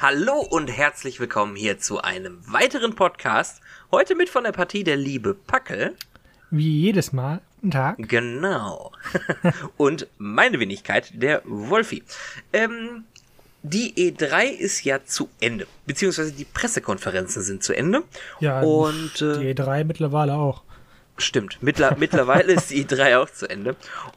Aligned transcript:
Hallo 0.00 0.38
und 0.38 0.68
herzlich 0.68 1.18
willkommen 1.18 1.56
hier 1.56 1.80
zu 1.80 2.00
einem 2.00 2.38
weiteren 2.46 2.94
Podcast. 2.94 3.60
Heute 3.90 4.14
mit 4.14 4.28
von 4.28 4.44
der 4.44 4.52
Partie 4.52 4.84
der 4.84 4.96
liebe 4.96 5.34
Packel. 5.34 5.96
Wie 6.52 6.82
jedes 6.82 7.12
Mal. 7.12 7.40
Guten 7.56 7.72
Tag. 7.72 7.96
Genau. 7.98 8.92
und 9.76 10.06
meine 10.16 10.60
Wenigkeit, 10.60 11.10
der 11.20 11.42
Wolfi. 11.44 12.04
Ähm, 12.52 13.06
die 13.64 13.92
E3 14.12 14.44
ist 14.44 14.84
ja 14.84 15.04
zu 15.04 15.30
Ende, 15.40 15.66
beziehungsweise 15.84 16.30
die 16.30 16.44
Pressekonferenzen 16.44 17.42
sind 17.42 17.64
zu 17.64 17.72
Ende. 17.72 18.04
Ja, 18.38 18.60
und 18.60 19.20
äh, 19.20 19.40
die 19.40 19.52
E3 19.52 19.82
mittlerweile 19.82 20.34
auch. 20.34 20.62
Stimmt, 21.16 21.60
Mittler 21.60 21.96
mittlerweile 21.98 22.52
ist 22.52 22.70
die 22.70 22.84
E3 22.86 23.18
auch 23.18 23.30
zu 23.30 23.50
Ende. 23.50 23.74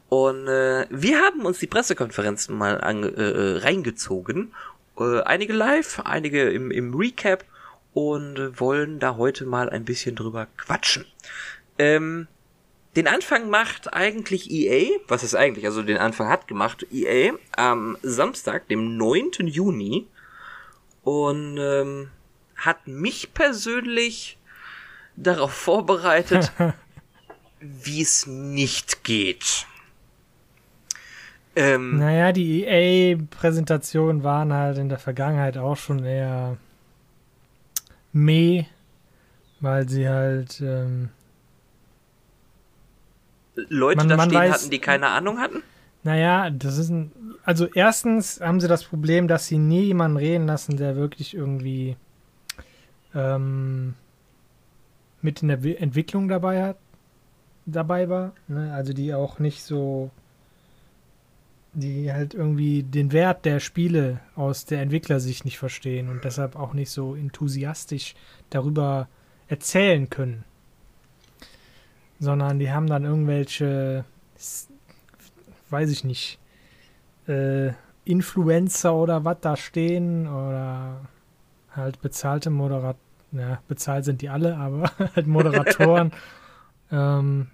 Und 0.08 0.46
äh, 0.46 0.86
wir 0.90 1.18
haben 1.18 1.44
uns 1.44 1.58
die 1.58 1.66
Pressekonferenzen 1.66 2.56
mal 2.56 2.80
an, 2.80 3.02
äh, 3.02 3.58
reingezogen 3.58 4.52
äh, 4.98 5.22
einige 5.22 5.52
live, 5.52 6.00
einige 6.04 6.50
im, 6.50 6.70
im 6.70 6.94
Recap 6.94 7.44
und 7.94 8.60
wollen 8.60 8.98
da 8.98 9.16
heute 9.16 9.44
mal 9.44 9.68
ein 9.68 9.84
bisschen 9.84 10.16
drüber 10.16 10.46
quatschen. 10.56 11.06
Ähm, 11.78 12.28
den 12.96 13.08
Anfang 13.08 13.48
macht 13.48 13.94
eigentlich 13.94 14.50
EA, 14.50 14.98
was 15.08 15.22
ist 15.22 15.34
eigentlich, 15.34 15.64
also 15.64 15.82
den 15.82 15.96
Anfang 15.96 16.28
hat 16.28 16.46
gemacht 16.46 16.86
EA 16.90 17.32
am 17.56 17.96
Samstag, 18.02 18.68
dem 18.68 18.96
9. 18.98 19.46
Juni 19.46 20.06
und 21.02 21.58
ähm, 21.58 22.10
hat 22.56 22.86
mich 22.86 23.32
persönlich 23.32 24.38
darauf 25.16 25.52
vorbereitet, 25.52 26.52
wie 27.60 28.02
es 28.02 28.26
nicht 28.26 29.04
geht. 29.04 29.66
Ähm, 31.54 31.98
naja, 31.98 32.32
die 32.32 32.64
EA-Präsentationen 32.64 34.24
waren 34.24 34.52
halt 34.52 34.78
in 34.78 34.88
der 34.88 34.98
Vergangenheit 34.98 35.58
auch 35.58 35.76
schon 35.76 36.04
eher 36.04 36.56
meh, 38.12 38.64
weil 39.60 39.88
sie 39.88 40.08
halt 40.08 40.60
ähm, 40.60 41.10
Leute 43.54 43.98
man, 43.98 44.08
da 44.08 44.16
man 44.16 44.30
stehen 44.30 44.38
weiß, 44.40 44.52
hatten, 44.52 44.70
die 44.70 44.78
keine 44.78 45.08
Ahnung 45.08 45.38
hatten? 45.38 45.62
Naja, 46.04 46.50
das 46.50 46.78
ist 46.78 46.90
ein. 46.90 47.12
Also, 47.44 47.66
erstens 47.66 48.40
haben 48.40 48.60
sie 48.60 48.68
das 48.68 48.84
Problem, 48.84 49.28
dass 49.28 49.46
sie 49.46 49.58
nie 49.58 49.82
jemanden 49.82 50.16
reden 50.16 50.46
lassen, 50.46 50.76
der 50.76 50.96
wirklich 50.96 51.34
irgendwie 51.34 51.96
ähm, 53.14 53.94
mit 55.20 55.42
in 55.42 55.48
der 55.48 55.80
Entwicklung 55.80 56.28
dabei 56.28 56.62
hat, 56.62 56.76
dabei 57.66 58.08
war. 58.08 58.32
Ne? 58.48 58.72
Also, 58.72 58.92
die 58.92 59.12
auch 59.14 59.38
nicht 59.38 59.62
so 59.62 60.10
die 61.74 62.12
halt 62.12 62.34
irgendwie 62.34 62.82
den 62.82 63.12
Wert 63.12 63.44
der 63.44 63.60
Spiele 63.60 64.20
aus 64.36 64.66
der 64.66 64.82
Entwicklersicht 64.82 65.44
nicht 65.44 65.58
verstehen 65.58 66.08
und 66.08 66.24
deshalb 66.24 66.56
auch 66.56 66.74
nicht 66.74 66.90
so 66.90 67.14
enthusiastisch 67.14 68.14
darüber 68.50 69.08
erzählen 69.48 70.10
können. 70.10 70.44
Sondern 72.20 72.58
die 72.58 72.70
haben 72.70 72.86
dann 72.86 73.04
irgendwelche, 73.04 74.04
weiß 75.70 75.90
ich 75.90 76.04
nicht, 76.04 76.38
äh, 77.26 77.72
Influencer 78.04 78.94
oder 78.94 79.24
was 79.24 79.38
da 79.40 79.56
stehen 79.56 80.26
oder 80.26 81.00
halt 81.70 82.00
bezahlte 82.02 82.50
Moderatoren, 82.50 82.98
ja, 83.32 83.62
bezahlt 83.66 84.04
sind 84.04 84.20
die 84.20 84.28
alle, 84.28 84.56
aber 84.56 84.90
halt 85.16 85.26
Moderatoren, 85.26 86.12
ähm, 86.92 87.48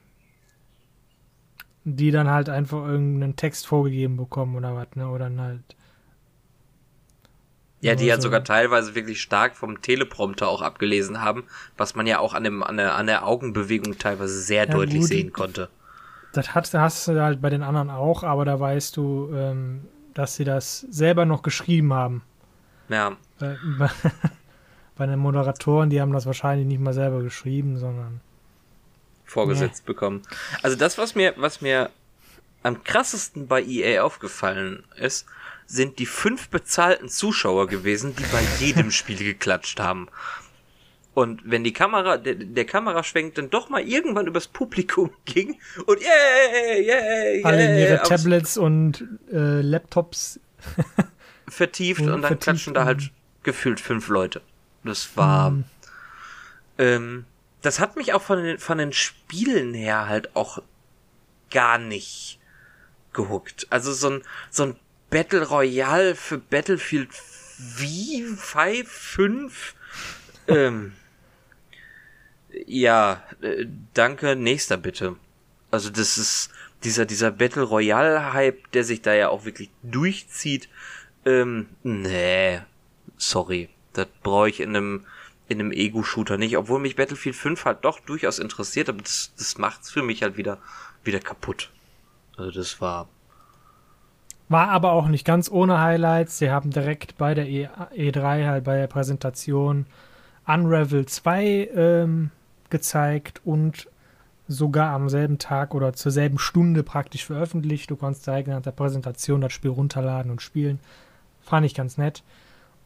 die 1.96 2.10
dann 2.10 2.28
halt 2.28 2.48
einfach 2.48 2.86
irgendeinen 2.86 3.36
Text 3.36 3.66
vorgegeben 3.66 4.16
bekommen 4.16 4.56
oder 4.56 4.74
was, 4.74 4.88
ne? 4.94 5.08
Oder 5.08 5.24
dann 5.24 5.40
halt. 5.40 5.76
Ja, 7.80 7.94
die 7.94 8.10
halt 8.10 8.22
sogar 8.22 8.42
teilweise 8.42 8.96
wirklich 8.96 9.20
stark 9.20 9.56
vom 9.56 9.80
Teleprompter 9.80 10.48
auch 10.48 10.62
abgelesen 10.62 11.22
haben, 11.22 11.44
was 11.76 11.94
man 11.94 12.08
ja 12.08 12.18
auch 12.18 12.34
an, 12.34 12.42
dem, 12.42 12.64
an, 12.64 12.76
der, 12.76 12.96
an 12.96 13.06
der 13.06 13.24
Augenbewegung 13.24 13.98
teilweise 13.98 14.40
sehr 14.40 14.66
ja, 14.66 14.72
deutlich 14.72 15.02
gut, 15.02 15.08
sehen 15.08 15.32
konnte. 15.32 15.68
Das 16.32 16.56
hast, 16.56 16.74
hast 16.74 17.06
du 17.06 17.22
halt 17.22 17.40
bei 17.40 17.50
den 17.50 17.62
anderen 17.62 17.88
auch, 17.88 18.24
aber 18.24 18.44
da 18.44 18.58
weißt 18.58 18.96
du, 18.96 19.30
ähm, 19.32 19.84
dass 20.12 20.34
sie 20.34 20.44
das 20.44 20.80
selber 20.80 21.24
noch 21.24 21.42
geschrieben 21.42 21.94
haben. 21.94 22.22
Ja. 22.88 23.16
Bei, 23.38 23.56
bei, 23.78 23.90
bei 24.96 25.06
den 25.06 25.20
Moderatoren, 25.20 25.88
die 25.88 26.00
haben 26.00 26.12
das 26.12 26.26
wahrscheinlich 26.26 26.66
nicht 26.66 26.80
mal 26.80 26.94
selber 26.94 27.22
geschrieben, 27.22 27.78
sondern 27.78 28.20
vorgesetzt 29.28 29.84
nee. 29.84 29.92
bekommen. 29.92 30.22
Also 30.62 30.76
das, 30.76 30.98
was 30.98 31.14
mir, 31.14 31.34
was 31.36 31.60
mir 31.60 31.90
am 32.62 32.82
krassesten 32.84 33.46
bei 33.46 33.62
EA 33.62 34.02
aufgefallen 34.02 34.84
ist, 34.96 35.26
sind 35.66 35.98
die 35.98 36.06
fünf 36.06 36.48
bezahlten 36.48 37.08
Zuschauer 37.08 37.66
gewesen, 37.68 38.16
die 38.16 38.24
bei 38.32 38.42
jedem 38.58 38.90
Spiel 38.90 39.18
geklatscht 39.18 39.80
haben. 39.80 40.08
Und 41.14 41.42
wenn 41.44 41.64
die 41.64 41.72
Kamera, 41.72 42.16
der, 42.16 42.36
der 42.36 42.64
Kameraschwenk 42.64 43.34
dann 43.34 43.50
doch 43.50 43.68
mal 43.68 43.82
irgendwann 43.82 44.26
übers 44.26 44.46
Publikum 44.46 45.10
ging 45.24 45.58
und 45.86 46.00
yay, 46.00 46.86
yay, 46.86 46.86
yay, 46.86 47.44
alle 47.44 47.70
in 47.70 47.78
ihre 47.78 48.02
Tablets 48.02 48.56
und 48.56 49.04
äh, 49.32 49.60
Laptops 49.60 50.40
vertieft 51.48 52.00
und, 52.02 52.10
und 52.10 52.22
dann 52.22 52.28
vertieft 52.28 52.44
klatschen 52.44 52.74
da 52.74 52.84
halt 52.84 53.10
gefühlt 53.42 53.80
fünf 53.80 54.08
Leute. 54.08 54.42
Das 54.84 55.16
war, 55.16 55.50
mm. 55.50 55.64
ähm, 56.78 57.24
das 57.62 57.80
hat 57.80 57.96
mich 57.96 58.12
auch 58.12 58.22
von 58.22 58.42
den, 58.42 58.58
von 58.58 58.78
den 58.78 58.92
Spielen 58.92 59.74
her 59.74 60.08
halt 60.08 60.34
auch 60.36 60.62
gar 61.50 61.78
nicht 61.78 62.38
gehuckt. 63.12 63.66
Also 63.70 63.92
so 63.92 64.10
ein, 64.10 64.22
so 64.50 64.64
ein 64.64 64.76
Battle 65.10 65.46
Royale 65.46 66.14
für 66.14 66.38
Battlefield 66.38 67.10
wie 67.58 68.24
5, 68.24 68.88
5? 68.88 69.74
ähm, 70.48 70.92
ja, 72.66 73.22
äh, 73.40 73.66
danke, 73.94 74.36
nächster 74.36 74.76
bitte. 74.76 75.16
Also 75.70 75.90
das 75.90 76.18
ist 76.18 76.50
dieser, 76.84 77.04
dieser 77.04 77.30
Battle 77.30 77.62
Royale 77.62 78.32
Hype, 78.32 78.70
der 78.72 78.84
sich 78.84 79.02
da 79.02 79.14
ja 79.14 79.28
auch 79.28 79.44
wirklich 79.44 79.70
durchzieht. 79.82 80.68
Ähm, 81.26 81.68
nee, 81.82 82.60
sorry. 83.16 83.68
Das 83.92 84.06
brauche 84.22 84.48
ich 84.48 84.60
in 84.60 84.76
einem, 84.76 85.06
in 85.48 85.60
einem 85.60 85.72
Ego-Shooter 85.72 86.36
nicht, 86.36 86.56
obwohl 86.56 86.78
mich 86.78 86.96
Battlefield 86.96 87.34
5 87.34 87.64
halt 87.64 87.84
doch 87.84 88.00
durchaus 88.00 88.38
interessiert, 88.38 88.88
aber 88.88 89.02
das, 89.02 89.32
das 89.36 89.58
macht's 89.58 89.90
für 89.90 90.02
mich 90.02 90.22
halt 90.22 90.36
wieder, 90.36 90.58
wieder 91.04 91.20
kaputt. 91.20 91.70
Also 92.36 92.50
das 92.50 92.80
war. 92.80 93.08
War 94.48 94.68
aber 94.68 94.92
auch 94.92 95.08
nicht 95.08 95.26
ganz 95.26 95.50
ohne 95.50 95.80
Highlights. 95.80 96.38
Sie 96.38 96.50
haben 96.50 96.70
direkt 96.70 97.18
bei 97.18 97.34
der 97.34 97.48
e 97.48 97.68
E3 97.94 98.46
halt 98.46 98.64
bei 98.64 98.76
der 98.76 98.86
Präsentation 98.86 99.86
Unravel 100.46 101.04
2 101.06 101.70
ähm, 101.74 102.30
gezeigt 102.70 103.42
und 103.44 103.88
sogar 104.46 104.94
am 104.94 105.10
selben 105.10 105.38
Tag 105.38 105.74
oder 105.74 105.92
zur 105.92 106.10
selben 106.10 106.38
Stunde 106.38 106.82
praktisch 106.82 107.26
veröffentlicht. 107.26 107.90
Du 107.90 107.96
konntest 107.96 108.26
direkt 108.26 108.48
nach 108.48 108.62
der 108.62 108.70
Präsentation 108.70 109.42
das 109.42 109.52
Spiel 109.52 109.70
runterladen 109.70 110.30
und 110.30 110.40
spielen. 110.40 110.80
Fand 111.42 111.66
ich 111.66 111.74
ganz 111.74 111.98
nett. 111.98 112.22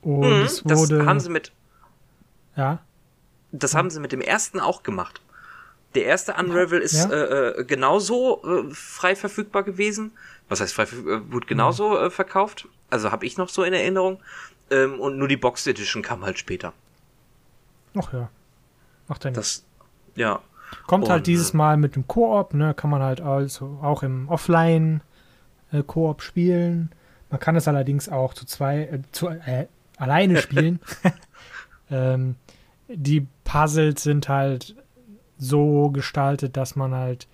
Und 0.01 0.21
mhm, 0.21 0.45
es 0.45 0.65
wurde. 0.65 0.99
Das 0.99 1.07
haben 1.07 1.21
sie 1.21 1.31
mit 1.31 1.53
ja. 2.57 2.81
Das 3.53 3.75
haben 3.75 3.91
sie 3.91 4.01
mit 4.01 4.13
dem 4.13 4.21
ersten 4.21 4.61
auch 4.61 4.83
gemacht. 4.83 5.21
Der 5.95 6.05
erste 6.05 6.35
Unravel 6.35 6.81
ist 6.81 7.05
ja. 7.05 7.11
äh, 7.11 7.49
äh, 7.61 7.65
genauso 7.65 8.43
äh, 8.45 8.71
frei 8.73 9.15
verfügbar 9.15 9.63
gewesen. 9.63 10.13
Was 10.49 10.61
heißt 10.61 10.75
frei 10.75 10.85
äh, 10.85 11.31
wurde 11.31 11.47
genauso 11.47 11.99
äh, 11.99 12.11
verkauft? 12.11 12.67
Also 12.89 13.13
habe 13.13 13.27
ich 13.27 13.37
noch 13.37 13.51
so 13.51 13.63
in 13.63 13.75
Erinnerung. 13.75 14.21
Ähm, 14.71 15.01
und 15.01 15.19
nur 15.19 15.29
die 15.29 15.37
Box 15.37 15.67
Edition 15.67 16.03
kam 16.03 16.25
halt 16.25 16.39
später. 16.39 16.73
Ach 17.95 18.13
ja. 18.13 18.31
Macht 19.09 19.25
ja 19.25 19.31
Das, 19.33 19.65
ja. 20.15 20.41
Kommt 20.87 21.03
halt 21.03 21.09
und, 21.09 21.11
halt 21.11 21.27
dieses 21.27 21.53
Mal 21.53 21.77
mit 21.77 21.95
dem 21.95 22.07
Koop, 22.07 22.55
ne? 22.55 22.73
Kann 22.73 22.89
man 22.89 23.03
halt 23.03 23.21
also 23.21 23.79
auch 23.83 24.03
im 24.03 24.29
Offline 24.31 25.03
äh, 25.73 25.83
Koop 25.83 26.23
spielen. 26.23 26.91
Man 27.29 27.41
kann 27.41 27.57
es 27.57 27.69
allerdings 27.69 28.09
auch 28.09 28.33
zu 28.33 28.47
zwei, 28.47 28.85
äh, 28.85 29.01
zu, 29.13 29.29
äh, 29.29 29.67
alleine 29.99 30.37
spielen. 30.41 30.81
Ähm, 31.93 32.37
die 32.89 33.27
Puzzles 33.45 34.03
sind 34.03 34.29
halt 34.29 34.75
so 35.39 35.91
gestaltet, 35.91 36.57
dass 36.57 36.75
man 36.75 36.95
halt 36.95 37.29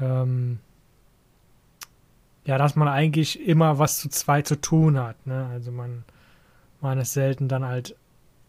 ähm, 0.00 0.60
ja, 2.48 2.56
dass 2.56 2.76
man 2.76 2.88
eigentlich 2.88 3.46
immer 3.46 3.78
was 3.78 3.98
zu 3.98 4.08
zweit 4.08 4.48
zu 4.48 4.58
tun 4.58 4.98
hat. 4.98 5.26
Ne? 5.26 5.46
Also 5.52 5.70
man, 5.70 6.04
man 6.80 6.98
ist 6.98 7.12
selten 7.12 7.46
dann 7.46 7.64
halt 7.64 7.94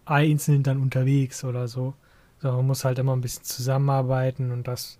einzeln 0.06 0.64
dann 0.64 0.82
unterwegs 0.82 1.44
oder 1.44 1.68
so. 1.68 1.94
so. 2.42 2.50
Man 2.52 2.68
muss 2.68 2.86
halt 2.86 2.98
immer 2.98 3.14
ein 3.14 3.20
bisschen 3.20 3.44
zusammenarbeiten 3.44 4.52
und 4.52 4.70
das 4.70 4.98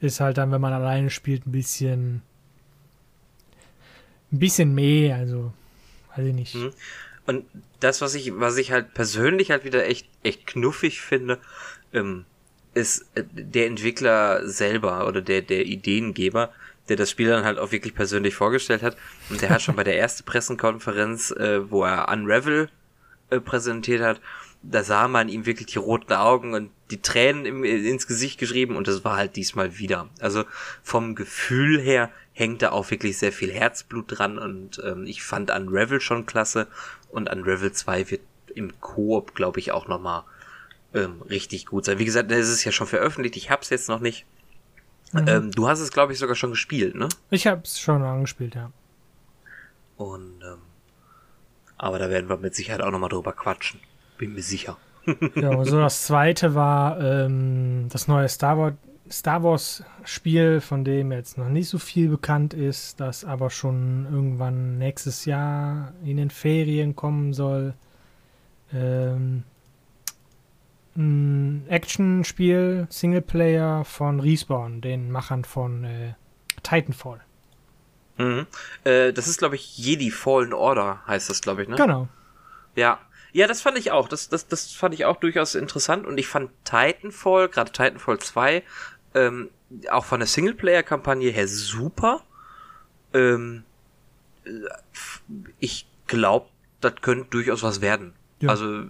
ist 0.00 0.20
halt 0.20 0.36
dann, 0.36 0.52
wenn 0.52 0.60
man 0.60 0.74
alleine 0.74 1.08
spielt, 1.08 1.46
ein 1.46 1.52
bisschen 1.52 2.20
ein 4.32 4.38
bisschen 4.38 4.74
mehr, 4.74 5.16
also 5.16 5.52
weiß 6.14 6.26
ich 6.26 6.34
nicht. 6.34 6.54
Mhm. 6.54 6.72
Und 7.26 7.44
das, 7.80 8.00
was 8.00 8.14
ich, 8.14 8.32
was 8.38 8.56
ich 8.56 8.72
halt 8.72 8.94
persönlich 8.94 9.50
halt 9.50 9.64
wieder 9.64 9.84
echt, 9.86 10.08
echt 10.22 10.46
knuffig 10.46 11.00
finde, 11.00 11.38
ähm, 11.92 12.24
ist 12.74 13.06
äh, 13.14 13.24
der 13.32 13.66
Entwickler 13.66 14.48
selber 14.48 15.06
oder 15.06 15.22
der, 15.22 15.42
der 15.42 15.66
Ideengeber, 15.66 16.52
der 16.88 16.96
das 16.96 17.10
Spiel 17.10 17.28
dann 17.28 17.44
halt 17.44 17.58
auch 17.58 17.72
wirklich 17.72 17.94
persönlich 17.94 18.34
vorgestellt 18.34 18.82
hat. 18.82 18.96
Und 19.28 19.42
der 19.42 19.50
hat 19.50 19.62
schon 19.62 19.76
bei 19.76 19.84
der 19.84 19.98
ersten 19.98 20.24
Pressekonferenz, 20.26 21.32
äh, 21.32 21.70
wo 21.70 21.84
er 21.84 22.08
Unravel 22.08 22.68
äh, 23.30 23.40
präsentiert 23.40 24.02
hat, 24.02 24.20
da 24.62 24.82
sah 24.82 25.08
man 25.08 25.28
ihm 25.28 25.46
wirklich 25.46 25.66
die 25.66 25.78
roten 25.78 26.12
Augen 26.12 26.54
und 26.54 26.70
die 26.90 27.00
Tränen 27.00 27.44
im, 27.44 27.64
ins 27.64 28.06
Gesicht 28.06 28.38
geschrieben 28.38 28.76
und 28.76 28.88
das 28.88 29.04
war 29.04 29.16
halt 29.16 29.36
diesmal 29.36 29.78
wieder. 29.78 30.08
Also 30.20 30.44
vom 30.82 31.14
Gefühl 31.14 31.80
her 31.80 32.10
hängt 32.32 32.62
da 32.62 32.70
auch 32.70 32.90
wirklich 32.90 33.18
sehr 33.18 33.32
viel 33.32 33.52
Herzblut 33.52 34.04
dran 34.08 34.38
und 34.38 34.80
ähm, 34.84 35.06
ich 35.06 35.22
fand 35.22 35.50
Unravel 35.50 36.00
schon 36.00 36.26
klasse 36.26 36.66
und 37.16 37.30
Unravel 37.30 37.72
2 37.72 38.10
wird 38.10 38.20
im 38.54 38.78
Koop, 38.80 39.34
glaube 39.34 39.58
ich, 39.58 39.72
auch 39.72 39.88
nochmal 39.88 40.24
ähm, 40.94 41.22
richtig 41.22 41.66
gut 41.66 41.84
sein. 41.84 41.98
Wie 41.98 42.04
gesagt, 42.04 42.30
es 42.30 42.48
ist 42.48 42.64
ja 42.64 42.72
schon 42.72 42.86
veröffentlicht, 42.86 43.36
ich 43.36 43.50
hab's 43.50 43.70
jetzt 43.70 43.88
noch 43.88 44.00
nicht. 44.00 44.26
Mhm. 45.12 45.28
Ähm, 45.28 45.50
du 45.50 45.68
hast 45.68 45.80
es, 45.80 45.90
glaube 45.90 46.12
ich, 46.12 46.18
sogar 46.18 46.36
schon 46.36 46.50
gespielt, 46.50 46.94
ne? 46.94 47.08
Ich 47.30 47.46
hab's 47.46 47.80
schon 47.80 48.02
angespielt, 48.02 48.54
ja. 48.54 48.70
Und 49.96 50.42
ähm, 50.42 50.58
aber 51.78 51.98
da 51.98 52.10
werden 52.10 52.28
wir 52.28 52.36
mit 52.36 52.54
Sicherheit 52.54 52.82
auch 52.82 52.90
nochmal 52.90 53.10
drüber 53.10 53.32
quatschen. 53.32 53.80
Bin 54.18 54.34
mir 54.34 54.42
sicher. 54.42 54.76
ja, 55.34 55.64
so 55.64 55.78
das 55.78 56.06
zweite 56.06 56.54
war 56.54 57.00
ähm, 57.00 57.88
das 57.90 58.08
neue 58.08 58.28
Star 58.28 58.58
Wars, 58.58 58.74
Star 59.10 59.42
Wars 59.42 59.84
Spiel, 60.04 60.60
von 60.60 60.84
dem 60.84 61.12
jetzt 61.12 61.38
noch 61.38 61.48
nicht 61.48 61.68
so 61.68 61.78
viel 61.78 62.08
bekannt 62.08 62.54
ist, 62.54 63.00
das 63.00 63.24
aber 63.24 63.50
schon 63.50 64.06
irgendwann 64.10 64.78
nächstes 64.78 65.24
Jahr 65.24 65.92
in 66.04 66.16
den 66.16 66.30
Ferien 66.30 66.96
kommen 66.96 67.32
soll. 67.32 67.74
Ähm, 68.72 69.44
ein 70.96 71.66
Action-Spiel, 71.68 72.86
Singleplayer 72.90 73.84
von 73.84 74.20
Respawn, 74.20 74.80
den 74.80 75.10
Machern 75.10 75.44
von 75.44 75.84
äh, 75.84 76.14
Titanfall. 76.62 77.20
Mhm. 78.18 78.46
Äh, 78.84 79.12
das 79.12 79.28
ist, 79.28 79.38
glaube 79.38 79.56
ich, 79.56 79.76
Jedi 79.76 80.10
Fallen 80.10 80.52
Order, 80.54 81.02
heißt 81.06 81.28
das, 81.28 81.42
glaube 81.42 81.62
ich, 81.62 81.68
ne? 81.68 81.76
Genau. 81.76 82.08
Ja. 82.74 82.98
Ja, 83.32 83.46
das 83.46 83.60
fand 83.60 83.76
ich 83.76 83.90
auch. 83.90 84.08
Das, 84.08 84.30
das, 84.30 84.48
das 84.48 84.72
fand 84.72 84.94
ich 84.94 85.04
auch 85.04 85.16
durchaus 85.16 85.54
interessant. 85.54 86.06
Und 86.06 86.16
ich 86.16 86.26
fand 86.26 86.50
Titanfall, 86.64 87.50
gerade 87.50 87.70
Titanfall 87.70 88.18
2, 88.18 88.62
ähm, 89.16 89.50
auch 89.90 90.04
von 90.04 90.20
der 90.20 90.26
Singleplayer-Kampagne 90.26 91.30
her 91.30 91.48
super. 91.48 92.22
Ähm, 93.12 93.64
ich 95.58 95.88
glaube, 96.06 96.48
das 96.80 96.94
könnte 97.00 97.26
durchaus 97.30 97.62
was 97.62 97.80
werden. 97.80 98.12
Ja. 98.40 98.50
Also 98.50 98.82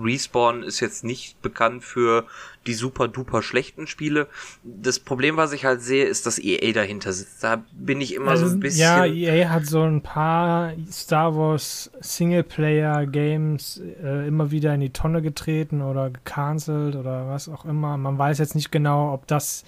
Respawn 0.00 0.64
ist 0.64 0.80
jetzt 0.80 1.04
nicht 1.04 1.40
bekannt 1.40 1.84
für 1.84 2.26
die 2.66 2.74
super 2.74 3.06
duper 3.06 3.42
schlechten 3.42 3.86
Spiele. 3.86 4.26
Das 4.64 4.98
Problem, 4.98 5.36
was 5.36 5.52
ich 5.52 5.64
halt 5.64 5.82
sehe, 5.82 6.04
ist, 6.04 6.26
dass 6.26 6.40
EA 6.40 6.72
dahinter 6.72 7.12
sitzt. 7.12 7.44
Da 7.44 7.62
bin 7.72 8.00
ich 8.00 8.12
immer 8.14 8.32
also, 8.32 8.48
so 8.48 8.56
ein 8.56 8.60
bisschen. 8.60 8.80
Ja, 8.80 9.06
EA 9.06 9.50
hat 9.50 9.66
so 9.66 9.82
ein 9.82 10.02
paar 10.02 10.72
Star 10.90 11.36
Wars 11.36 11.92
Singleplayer 12.00 13.06
Games 13.06 13.80
äh, 14.02 14.26
immer 14.26 14.50
wieder 14.50 14.74
in 14.74 14.80
die 14.80 14.90
Tonne 14.90 15.22
getreten 15.22 15.80
oder 15.80 16.10
gecancelt 16.10 16.96
oder 16.96 17.28
was 17.28 17.48
auch 17.48 17.64
immer. 17.64 17.96
Man 17.96 18.18
weiß 18.18 18.38
jetzt 18.38 18.56
nicht 18.56 18.72
genau, 18.72 19.12
ob 19.12 19.28
das 19.28 19.64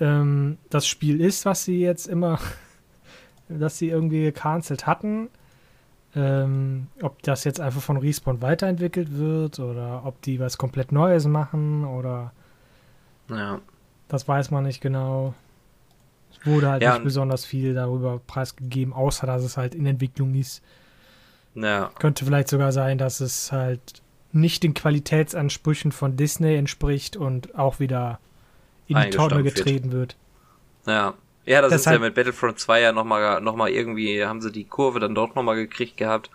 ähm, 0.00 0.58
das 0.70 0.88
Spiel 0.88 1.20
ist, 1.20 1.44
was 1.44 1.64
sie 1.64 1.80
jetzt 1.80 2.08
immer, 2.08 2.40
dass 3.48 3.78
sie 3.78 3.90
irgendwie 3.90 4.22
gecancelt 4.22 4.88
hatten 4.88 5.28
ähm, 6.16 6.88
ob 7.02 7.22
das 7.22 7.44
jetzt 7.44 7.60
einfach 7.60 7.80
von 7.80 7.96
Respawn 7.96 8.42
weiterentwickelt 8.42 9.16
wird 9.16 9.58
oder 9.60 10.04
ob 10.04 10.20
die 10.22 10.40
was 10.40 10.58
komplett 10.58 10.92
Neues 10.92 11.26
machen 11.26 11.84
oder. 11.84 12.32
Ja. 13.28 13.60
Das 14.08 14.26
weiß 14.26 14.50
man 14.50 14.64
nicht 14.64 14.80
genau. 14.80 15.34
Es 16.32 16.46
wurde 16.46 16.68
halt 16.68 16.82
ja, 16.82 16.94
nicht 16.94 17.04
besonders 17.04 17.44
viel 17.44 17.74
darüber 17.74 18.20
preisgegeben, 18.26 18.92
außer 18.92 19.26
dass 19.26 19.44
es 19.44 19.56
halt 19.56 19.74
in 19.74 19.86
Entwicklung 19.86 20.34
ist. 20.34 20.62
Ja. 21.54 21.90
Könnte 21.98 22.24
vielleicht 22.24 22.48
sogar 22.48 22.72
sein, 22.72 22.98
dass 22.98 23.20
es 23.20 23.52
halt 23.52 24.02
nicht 24.32 24.62
den 24.62 24.74
Qualitätsansprüchen 24.74 25.92
von 25.92 26.16
Disney 26.16 26.56
entspricht 26.56 27.16
und 27.16 27.56
auch 27.56 27.80
wieder 27.80 28.18
in 28.86 29.00
die 29.00 29.10
Tonne 29.10 29.42
getreten 29.42 29.92
wird. 29.92 30.16
wird. 30.84 30.86
Ja, 30.86 31.14
ja, 31.46 31.62
das 31.62 31.70
Deshalb, 31.70 31.96
ist 31.96 32.00
ja 32.00 32.06
mit 32.06 32.14
Battlefront 32.14 32.58
2 32.58 32.80
ja 32.80 32.92
nochmal 32.92 33.40
noch 33.40 33.56
mal 33.56 33.70
irgendwie, 33.70 34.24
haben 34.24 34.40
sie 34.40 34.52
die 34.52 34.64
Kurve 34.64 35.00
dann 35.00 35.14
dort 35.14 35.36
nochmal 35.36 35.56
gekriegt 35.56 35.96
gehabt. 35.96 36.30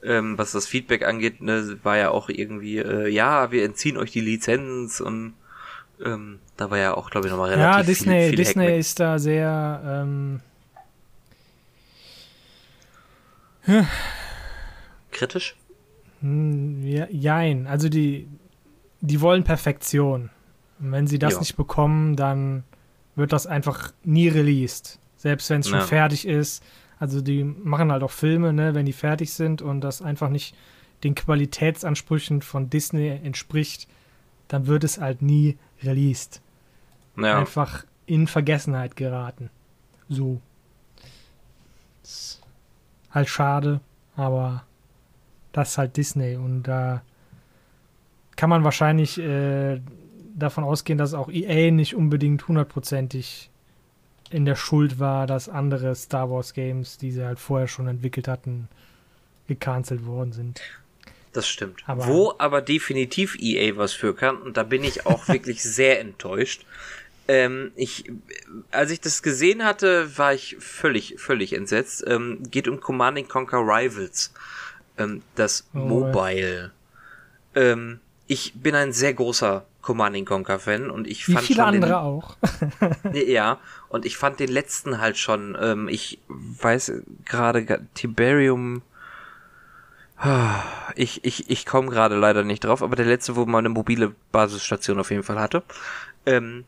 Ähm, 0.00 0.38
was 0.38 0.52
das 0.52 0.66
Feedback 0.68 1.04
angeht, 1.04 1.42
ne, 1.42 1.76
war 1.82 1.96
ja 1.96 2.10
auch 2.10 2.28
irgendwie, 2.28 2.78
äh, 2.78 3.08
ja, 3.08 3.50
wir 3.50 3.64
entziehen 3.64 3.96
euch 3.96 4.12
die 4.12 4.20
Lizenz 4.20 5.00
und 5.00 5.34
ähm, 6.04 6.38
da 6.56 6.70
war 6.70 6.78
ja 6.78 6.94
auch, 6.94 7.10
glaube 7.10 7.26
ich, 7.26 7.32
nochmal 7.32 7.50
relativ 7.50 7.76
ja, 7.76 7.82
Disney, 7.82 8.20
viel, 8.20 8.28
viel 8.28 8.36
Disney 8.36 8.78
ist 8.78 9.00
da 9.00 9.18
sehr 9.18 9.82
ähm, 9.84 10.40
kritisch. 15.10 15.56
Hm, 16.20 16.86
ja, 16.86 17.06
jein, 17.10 17.66
also 17.66 17.88
die, 17.88 18.28
die 19.00 19.20
wollen 19.20 19.44
Perfektion. 19.44 20.30
Und 20.80 20.92
wenn 20.92 21.06
sie 21.06 21.18
das 21.18 21.34
ja. 21.34 21.40
nicht 21.40 21.56
bekommen, 21.56 22.16
dann 22.16 22.64
wird 23.18 23.32
das 23.32 23.46
einfach 23.46 23.92
nie 24.04 24.28
released. 24.28 24.98
Selbst 25.16 25.50
wenn 25.50 25.60
es 25.60 25.68
schon 25.68 25.80
ja. 25.80 25.84
fertig 25.84 26.26
ist. 26.26 26.62
Also 26.98 27.20
die 27.20 27.44
machen 27.44 27.92
halt 27.92 28.02
auch 28.02 28.10
Filme, 28.10 28.52
ne, 28.52 28.74
wenn 28.74 28.86
die 28.86 28.92
fertig 28.92 29.32
sind 29.32 29.60
und 29.60 29.80
das 29.82 30.00
einfach 30.00 30.30
nicht 30.30 30.56
den 31.04 31.14
Qualitätsansprüchen 31.14 32.42
von 32.42 32.70
Disney 32.70 33.08
entspricht, 33.08 33.88
dann 34.48 34.66
wird 34.66 34.84
es 34.84 34.98
halt 34.98 35.22
nie 35.22 35.58
released. 35.82 36.40
Ja. 37.16 37.38
Einfach 37.38 37.84
in 38.06 38.26
Vergessenheit 38.26 38.96
geraten. 38.96 39.50
So. 40.08 40.40
Ist 42.02 42.40
halt 43.10 43.28
schade, 43.28 43.80
aber 44.16 44.64
das 45.52 45.70
ist 45.70 45.78
halt 45.78 45.96
Disney 45.96 46.36
und 46.36 46.62
da 46.64 47.02
kann 48.36 48.50
man 48.50 48.64
wahrscheinlich 48.64 49.18
äh, 49.18 49.80
davon 50.38 50.64
ausgehen, 50.64 50.98
dass 50.98 51.14
auch 51.14 51.28
EA 51.30 51.70
nicht 51.70 51.94
unbedingt 51.94 52.46
hundertprozentig 52.48 53.50
in 54.30 54.44
der 54.44 54.56
Schuld 54.56 54.98
war, 54.98 55.26
dass 55.26 55.48
andere 55.48 55.94
Star 55.94 56.30
Wars 56.30 56.52
Games, 56.52 56.98
die 56.98 57.12
sie 57.12 57.24
halt 57.24 57.38
vorher 57.38 57.68
schon 57.68 57.88
entwickelt 57.88 58.28
hatten, 58.28 58.68
gecancelt 59.46 60.04
worden 60.06 60.32
sind. 60.32 60.60
Das 61.32 61.48
stimmt. 61.48 61.82
Aber, 61.86 62.06
Wo 62.06 62.34
aber 62.38 62.62
definitiv 62.62 63.36
EA 63.38 63.76
was 63.76 63.92
für 63.92 64.14
kann, 64.14 64.36
und 64.36 64.56
da 64.56 64.62
bin 64.62 64.84
ich 64.84 65.06
auch 65.06 65.28
wirklich 65.28 65.62
sehr 65.62 66.00
enttäuscht. 66.00 66.64
Ähm, 67.26 67.72
ich, 67.76 68.10
als 68.70 68.90
ich 68.90 69.00
das 69.00 69.22
gesehen 69.22 69.64
hatte, 69.64 70.16
war 70.16 70.32
ich 70.32 70.56
völlig, 70.58 71.16
völlig 71.18 71.52
entsetzt. 71.52 72.02
Ähm, 72.06 72.42
geht 72.50 72.68
um 72.68 72.80
Command 72.80 73.28
Conquer 73.28 73.58
Rivals. 73.58 74.32
Ähm, 74.96 75.22
das 75.34 75.68
oh, 75.74 75.78
Mobile. 75.78 76.72
Ähm, 77.54 78.00
ich 78.28 78.52
bin 78.54 78.76
ein 78.76 78.92
sehr 78.92 79.14
großer 79.14 79.66
Command 79.82 80.24
Conquer 80.26 80.58
Fan 80.58 80.90
und 80.90 81.08
ich 81.08 81.24
fand 81.24 81.40
Wie 81.40 81.46
viele 81.46 81.56
schon 81.56 81.64
andere 81.66 81.90
den, 81.90 81.98
auch. 81.98 82.36
ja, 83.12 83.58
und 83.88 84.06
ich 84.06 84.16
fand 84.16 84.38
den 84.38 84.50
letzten 84.50 85.00
halt 85.00 85.18
schon, 85.18 85.56
ähm, 85.60 85.88
ich 85.88 86.20
weiß 86.28 86.92
gerade 87.24 87.80
Tiberium 87.94 88.82
ich, 90.94 91.24
ich, 91.24 91.50
ich 91.50 91.66
komme 91.66 91.90
gerade 91.90 92.16
leider 92.16 92.44
nicht 92.44 92.64
drauf, 92.64 92.82
aber 92.82 92.96
der 92.96 93.06
letzte, 93.06 93.36
wo 93.36 93.46
man 93.46 93.60
eine 93.60 93.68
mobile 93.70 94.14
Basisstation 94.32 94.98
auf 94.98 95.10
jeden 95.10 95.22
Fall 95.22 95.38
hatte, 95.38 95.62
ähm, 96.26 96.64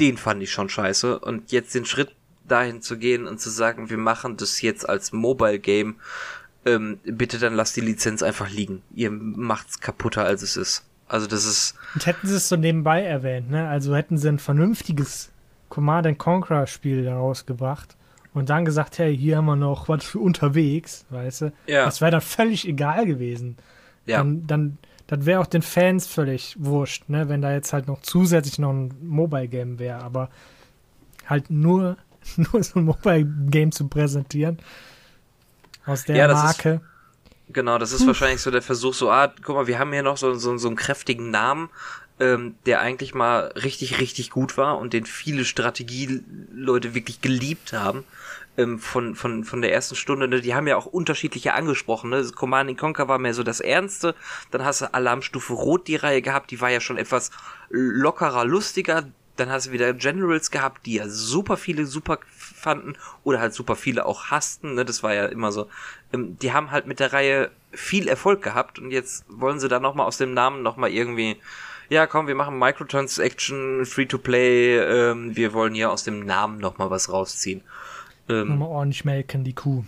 den 0.00 0.16
fand 0.16 0.42
ich 0.42 0.50
schon 0.50 0.68
scheiße. 0.68 1.18
Und 1.20 1.52
jetzt 1.52 1.74
den 1.74 1.84
Schritt 1.84 2.14
dahin 2.46 2.82
zu 2.82 2.98
gehen 2.98 3.26
und 3.26 3.40
zu 3.40 3.50
sagen, 3.50 3.88
wir 3.88 3.98
machen 3.98 4.36
das 4.36 4.62
jetzt 4.62 4.88
als 4.88 5.12
Mobile 5.12 5.58
Game, 5.58 5.96
ähm, 6.64 6.98
bitte 7.04 7.38
dann 7.38 7.54
lasst 7.54 7.76
die 7.76 7.80
Lizenz 7.80 8.22
einfach 8.22 8.50
liegen. 8.50 8.82
Ihr 8.94 9.10
macht's 9.10 9.80
kaputter, 9.80 10.24
als 10.24 10.42
es 10.42 10.56
ist. 10.56 10.84
Also 11.08 11.26
das 11.26 11.44
ist. 11.44 11.74
Und 11.94 12.06
hätten 12.06 12.26
sie 12.26 12.36
es 12.36 12.48
so 12.48 12.56
nebenbei 12.56 13.02
erwähnt, 13.02 13.50
ne? 13.50 13.68
Also 13.68 13.94
hätten 13.94 14.16
sie 14.16 14.28
ein 14.28 14.38
vernünftiges 14.38 15.30
Command 15.68 16.18
Conquer 16.18 16.66
Spiel 16.66 17.06
rausgebracht 17.08 17.96
und 18.32 18.48
dann 18.48 18.64
gesagt, 18.64 18.98
hey, 18.98 19.16
hier 19.16 19.38
haben 19.38 19.46
wir 19.46 19.56
noch 19.56 19.88
was 19.88 20.04
für 20.04 20.20
unterwegs, 20.20 21.04
weißt 21.10 21.40
du? 21.42 21.52
Ja. 21.66 21.84
Das 21.84 22.00
wäre 22.00 22.12
dann 22.12 22.20
völlig 22.20 22.66
egal 22.66 23.06
gewesen. 23.06 23.56
Ja. 24.06 24.18
Dann, 24.18 24.46
dann 24.46 24.78
das 25.06 25.26
wäre 25.26 25.40
auch 25.40 25.46
den 25.46 25.62
Fans 25.62 26.06
völlig 26.06 26.56
wurscht, 26.58 27.08
ne? 27.08 27.28
Wenn 27.28 27.42
da 27.42 27.52
jetzt 27.52 27.72
halt 27.72 27.88
noch 27.88 28.00
zusätzlich 28.00 28.58
noch 28.58 28.70
ein 28.70 28.94
Mobile 29.02 29.48
Game 29.48 29.78
wäre, 29.78 30.02
aber 30.02 30.30
halt 31.26 31.50
nur, 31.50 31.96
nur 32.36 32.62
so 32.62 32.78
ein 32.78 32.84
Mobile 32.84 33.26
Game 33.50 33.72
zu 33.72 33.88
präsentieren 33.88 34.58
aus 35.86 36.04
der 36.04 36.16
ja, 36.16 36.28
Marke. 36.28 36.74
Ist, 36.74 36.80
Genau, 37.52 37.78
das 37.78 37.92
ist 37.92 38.06
wahrscheinlich 38.06 38.40
so 38.40 38.50
der 38.50 38.62
Versuch, 38.62 38.94
so, 38.94 39.10
ah, 39.10 39.32
guck 39.42 39.56
mal, 39.56 39.66
wir 39.66 39.78
haben 39.78 39.92
hier 39.92 40.02
noch 40.02 40.16
so, 40.16 40.34
so, 40.34 40.56
so 40.56 40.68
einen 40.68 40.76
kräftigen 40.76 41.30
Namen, 41.30 41.68
ähm, 42.20 42.54
der 42.66 42.80
eigentlich 42.80 43.14
mal 43.14 43.52
richtig, 43.62 44.00
richtig 44.00 44.30
gut 44.30 44.56
war 44.56 44.78
und 44.78 44.92
den 44.92 45.04
viele 45.06 45.44
Strategieleute 45.44 46.94
wirklich 46.94 47.20
geliebt 47.20 47.72
haben. 47.72 48.04
Ähm, 48.58 48.78
von, 48.78 49.14
von, 49.14 49.44
von 49.44 49.62
der 49.62 49.72
ersten 49.72 49.96
Stunde, 49.96 50.28
ne? 50.28 50.42
die 50.42 50.54
haben 50.54 50.66
ja 50.66 50.76
auch 50.76 50.84
unterschiedliche 50.84 51.54
angesprochen. 51.54 52.10
Ne? 52.10 52.22
Command 52.34 52.76
Conquer 52.76 53.08
war 53.08 53.18
mehr 53.18 53.32
so 53.32 53.42
das 53.42 53.60
Ernste. 53.60 54.14
Dann 54.50 54.62
hast 54.62 54.82
du 54.82 54.92
Alarmstufe 54.92 55.54
Rot 55.54 55.88
die 55.88 55.96
Reihe 55.96 56.20
gehabt, 56.20 56.50
die 56.50 56.60
war 56.60 56.70
ja 56.70 56.80
schon 56.80 56.98
etwas 56.98 57.30
lockerer, 57.70 58.44
lustiger. 58.44 59.04
Dann 59.36 59.50
hast 59.50 59.68
du 59.68 59.72
wieder 59.72 59.94
Generals 59.94 60.50
gehabt, 60.50 60.84
die 60.84 60.96
ja 60.96 61.08
super 61.08 61.56
viele 61.56 61.86
super 61.86 62.18
fanden 62.62 62.94
oder 63.24 63.40
halt 63.40 63.54
super 63.54 63.76
viele 63.76 64.06
auch 64.06 64.30
hassten. 64.30 64.74
Ne? 64.74 64.84
Das 64.84 65.02
war 65.02 65.14
ja 65.14 65.26
immer 65.26 65.52
so. 65.52 65.68
Ähm, 66.12 66.38
die 66.38 66.52
haben 66.52 66.70
halt 66.70 66.86
mit 66.86 67.00
der 67.00 67.12
Reihe 67.12 67.50
viel 67.72 68.08
Erfolg 68.08 68.42
gehabt 68.42 68.78
und 68.78 68.90
jetzt 68.90 69.24
wollen 69.28 69.60
sie 69.60 69.68
da 69.68 69.80
nochmal 69.80 70.06
aus 70.06 70.18
dem 70.18 70.34
Namen 70.34 70.62
nochmal 70.62 70.90
irgendwie, 70.90 71.36
ja 71.88 72.06
komm, 72.06 72.26
wir 72.26 72.34
machen 72.34 72.58
Microtransaction, 72.58 73.84
Free-to-Play, 73.86 74.78
ähm, 74.78 75.36
wir 75.36 75.52
wollen 75.52 75.74
hier 75.74 75.90
aus 75.90 76.04
dem 76.04 76.24
Namen 76.24 76.58
nochmal 76.58 76.90
was 76.90 77.12
rausziehen. 77.12 77.62
Ähm, 78.28 78.48
nochmal 78.48 78.68
ordentlich 78.68 79.04
melken, 79.04 79.44
die 79.44 79.54
Kuh. 79.54 79.84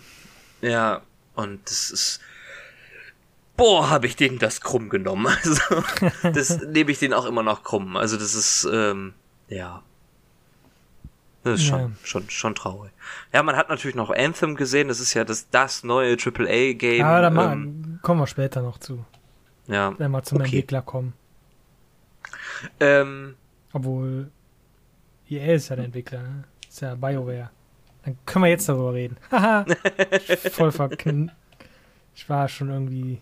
Ja, 0.61 1.01
und 1.35 1.61
das 1.65 1.91
ist 1.91 2.21
boah, 3.57 3.89
habe 3.89 4.07
ich 4.07 4.15
denen 4.15 4.39
das 4.39 4.61
krumm 4.61 4.89
genommen. 4.89 5.27
Also, 5.43 5.83
das 6.23 6.61
nehme 6.67 6.91
ich 6.91 6.99
denen 6.99 7.13
auch 7.13 7.25
immer 7.25 7.43
noch 7.43 7.63
krumm. 7.63 7.97
Also, 7.97 8.17
das 8.17 8.33
ist, 8.35 8.67
ähm, 8.71 9.13
ja. 9.47 9.83
Das 11.45 11.59
ist 11.59 11.67
schon, 11.67 11.79
ja. 11.79 11.91
schon, 12.03 12.29
schon 12.29 12.55
traurig. 12.55 12.91
Ja, 13.31 13.43
man 13.43 13.55
hat 13.55 13.69
natürlich 13.69 13.95
noch 13.95 14.09
Anthem 14.09 14.55
gesehen. 14.55 14.87
Das 14.87 14.99
ist 14.99 15.13
ja 15.13 15.23
das, 15.23 15.49
das 15.51 15.83
neue 15.83 16.17
AAA-Game. 16.17 16.99
Ja, 16.99 17.21
da 17.21 17.29
mal, 17.29 17.53
ähm, 17.53 17.99
kommen 18.01 18.19
wir 18.19 18.27
später 18.27 18.61
noch 18.61 18.79
zu. 18.79 19.05
Ja. 19.67 19.93
Wenn 19.99 20.11
wir 20.11 20.23
zum 20.23 20.39
okay. 20.39 20.45
Entwickler 20.45 20.81
kommen. 20.81 21.13
Ähm, 22.79 23.35
Obwohl, 23.73 24.31
EA 25.29 25.53
ist 25.53 25.69
ja 25.69 25.75
der 25.75 25.85
Entwickler, 25.85 26.23
ne? 26.23 26.43
Ist 26.67 26.81
ja 26.81 26.95
BioWare. 26.95 27.51
Dann 28.03 28.17
können 28.25 28.45
wir 28.45 28.49
jetzt 28.49 28.67
darüber 28.67 28.93
reden. 28.93 29.17
Haha. 29.31 29.65
Voll 30.51 30.71
verkn. 30.71 31.31
Ich 32.15 32.27
war 32.27 32.47
schon 32.47 32.69
irgendwie 32.69 33.21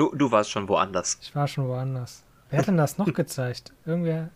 Du, 0.00 0.14
du 0.14 0.30
warst 0.30 0.50
schon 0.50 0.66
woanders. 0.68 1.18
Ich 1.20 1.34
war 1.34 1.46
schon 1.46 1.68
woanders. 1.68 2.22
Wer 2.48 2.60
hat 2.60 2.66
denn 2.66 2.78
das 2.78 2.96
noch 2.96 3.12
gezeigt? 3.12 3.72
Irgendwer, 3.84 4.30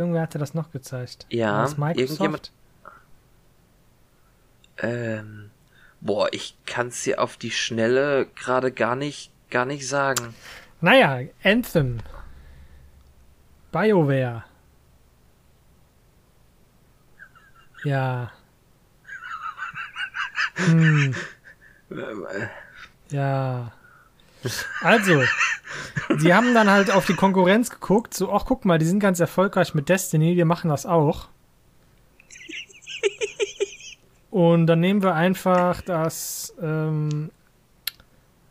irgendwer 0.00 0.22
hatte 0.22 0.38
das 0.38 0.54
noch 0.54 0.72
gezeigt. 0.72 1.26
Ja, 1.30 1.62
das 1.62 1.78
irgendjemand. 1.78 2.52
Ähm, 4.78 5.50
boah, 6.00 6.28
ich 6.32 6.56
kann 6.66 6.88
es 6.88 7.02
dir 7.02 7.20
auf 7.22 7.36
die 7.36 7.50
Schnelle 7.50 8.26
gerade 8.34 8.72
gar 8.72 8.96
nicht, 8.96 9.30
gar 9.50 9.66
nicht 9.66 9.86
sagen. 9.86 10.34
Naja, 10.80 11.28
Anthem. 11.44 12.00
BioWare. 13.72 14.44
Ja. 17.84 18.32
Hm. 20.54 21.14
Ja. 23.10 23.72
Also, 24.82 25.24
die 26.22 26.34
haben 26.34 26.54
dann 26.54 26.70
halt 26.70 26.90
auf 26.90 27.06
die 27.06 27.14
Konkurrenz 27.14 27.70
geguckt, 27.70 28.14
so, 28.14 28.32
ach 28.32 28.44
guck 28.46 28.64
mal, 28.64 28.78
die 28.78 28.86
sind 28.86 29.00
ganz 29.00 29.20
erfolgreich 29.20 29.74
mit 29.74 29.88
Destiny, 29.88 30.36
wir 30.36 30.44
machen 30.44 30.68
das 30.68 30.86
auch. 30.86 31.28
Und 34.30 34.66
dann 34.66 34.80
nehmen 34.80 35.02
wir 35.02 35.14
einfach 35.14 35.80
das, 35.82 36.54
ähm, 36.62 37.30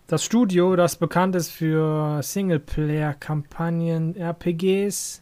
das 0.07 0.25
Studio, 0.25 0.75
das 0.75 0.97
bekannt 0.97 1.35
ist 1.35 1.51
für 1.51 2.21
Singleplayer-Kampagnen, 2.21 4.15
RPGs, 4.15 5.21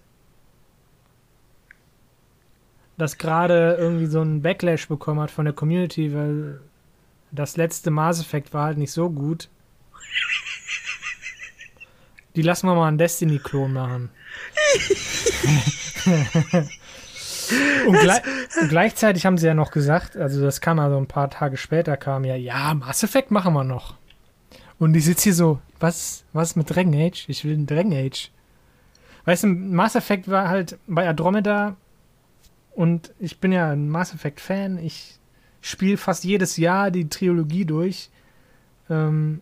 das 2.98 3.18
gerade 3.20 3.76
irgendwie 3.80 4.08
so 4.08 4.22
einen 4.22 4.42
Backlash 4.42 4.88
bekommen 4.88 5.20
hat 5.20 5.30
von 5.30 5.46
der 5.46 5.54
Community, 5.54 6.14
weil 6.16 6.60
das 7.32 7.58
letzte 7.58 7.92
Mass 7.92 8.20
Effect 8.20 8.54
war 8.54 8.66
halt 8.66 8.78
nicht 8.78 8.92
so 8.92 9.10
gut. 9.10 9.50
Die 12.38 12.44
lassen 12.44 12.68
wir 12.68 12.76
mal 12.76 12.88
einen 12.88 13.00
Destiny-Klon 13.00 13.74
machen. 13.74 14.12
und, 17.88 18.00
gleich, 18.00 18.22
und, 18.62 18.70
gleichzeitig 18.70 19.26
haben 19.26 19.40
sie 19.40 19.48
ja 19.48 19.56
noch 19.56 19.72
gesagt, 19.72 20.16
also 20.16 20.44
das 20.44 20.62
kam 20.62 20.78
also 20.78 20.98
ein 20.98 21.08
paar 21.08 21.32
Tage 21.32 21.58
später, 21.58 21.98
kam 21.98 22.26
ja, 22.26 22.36
ja, 22.36 22.76
Mass 22.76 23.02
Effect 23.02 23.32
machen 23.32 23.56
wir 23.56 23.64
noch. 23.64 23.96
Und 24.78 24.96
ich 24.96 25.06
sitze 25.06 25.24
hier 25.24 25.34
so, 25.34 25.60
was, 25.80 26.26
was 26.32 26.56
mit 26.56 26.70
Dragon 26.70 26.94
Age? 26.94 27.28
Ich 27.28 27.44
will 27.44 27.56
einen 27.56 27.66
Dragon 27.66 27.94
Age. 27.94 28.30
Weißt 29.26 29.46
du, 29.46 29.48
Mass 29.48 29.96
Effect 29.96 30.30
war 30.30 30.48
halt 30.48 30.78
bei 30.86 31.10
Andromeda 31.10 31.76
und 32.76 33.16
ich 33.18 33.40
bin 33.40 33.52
ja 33.52 33.72
ein 33.72 33.90
Mass 33.90 34.14
Effect-Fan. 34.14 34.78
Ich 34.78 35.18
spiele 35.62 35.98
fast 35.98 36.24
jedes 36.24 36.56
Jahr 36.58 36.92
die 36.92 37.10
Trilogie 37.10 37.66
durch. 37.66 38.12
Ähm, 38.92 39.42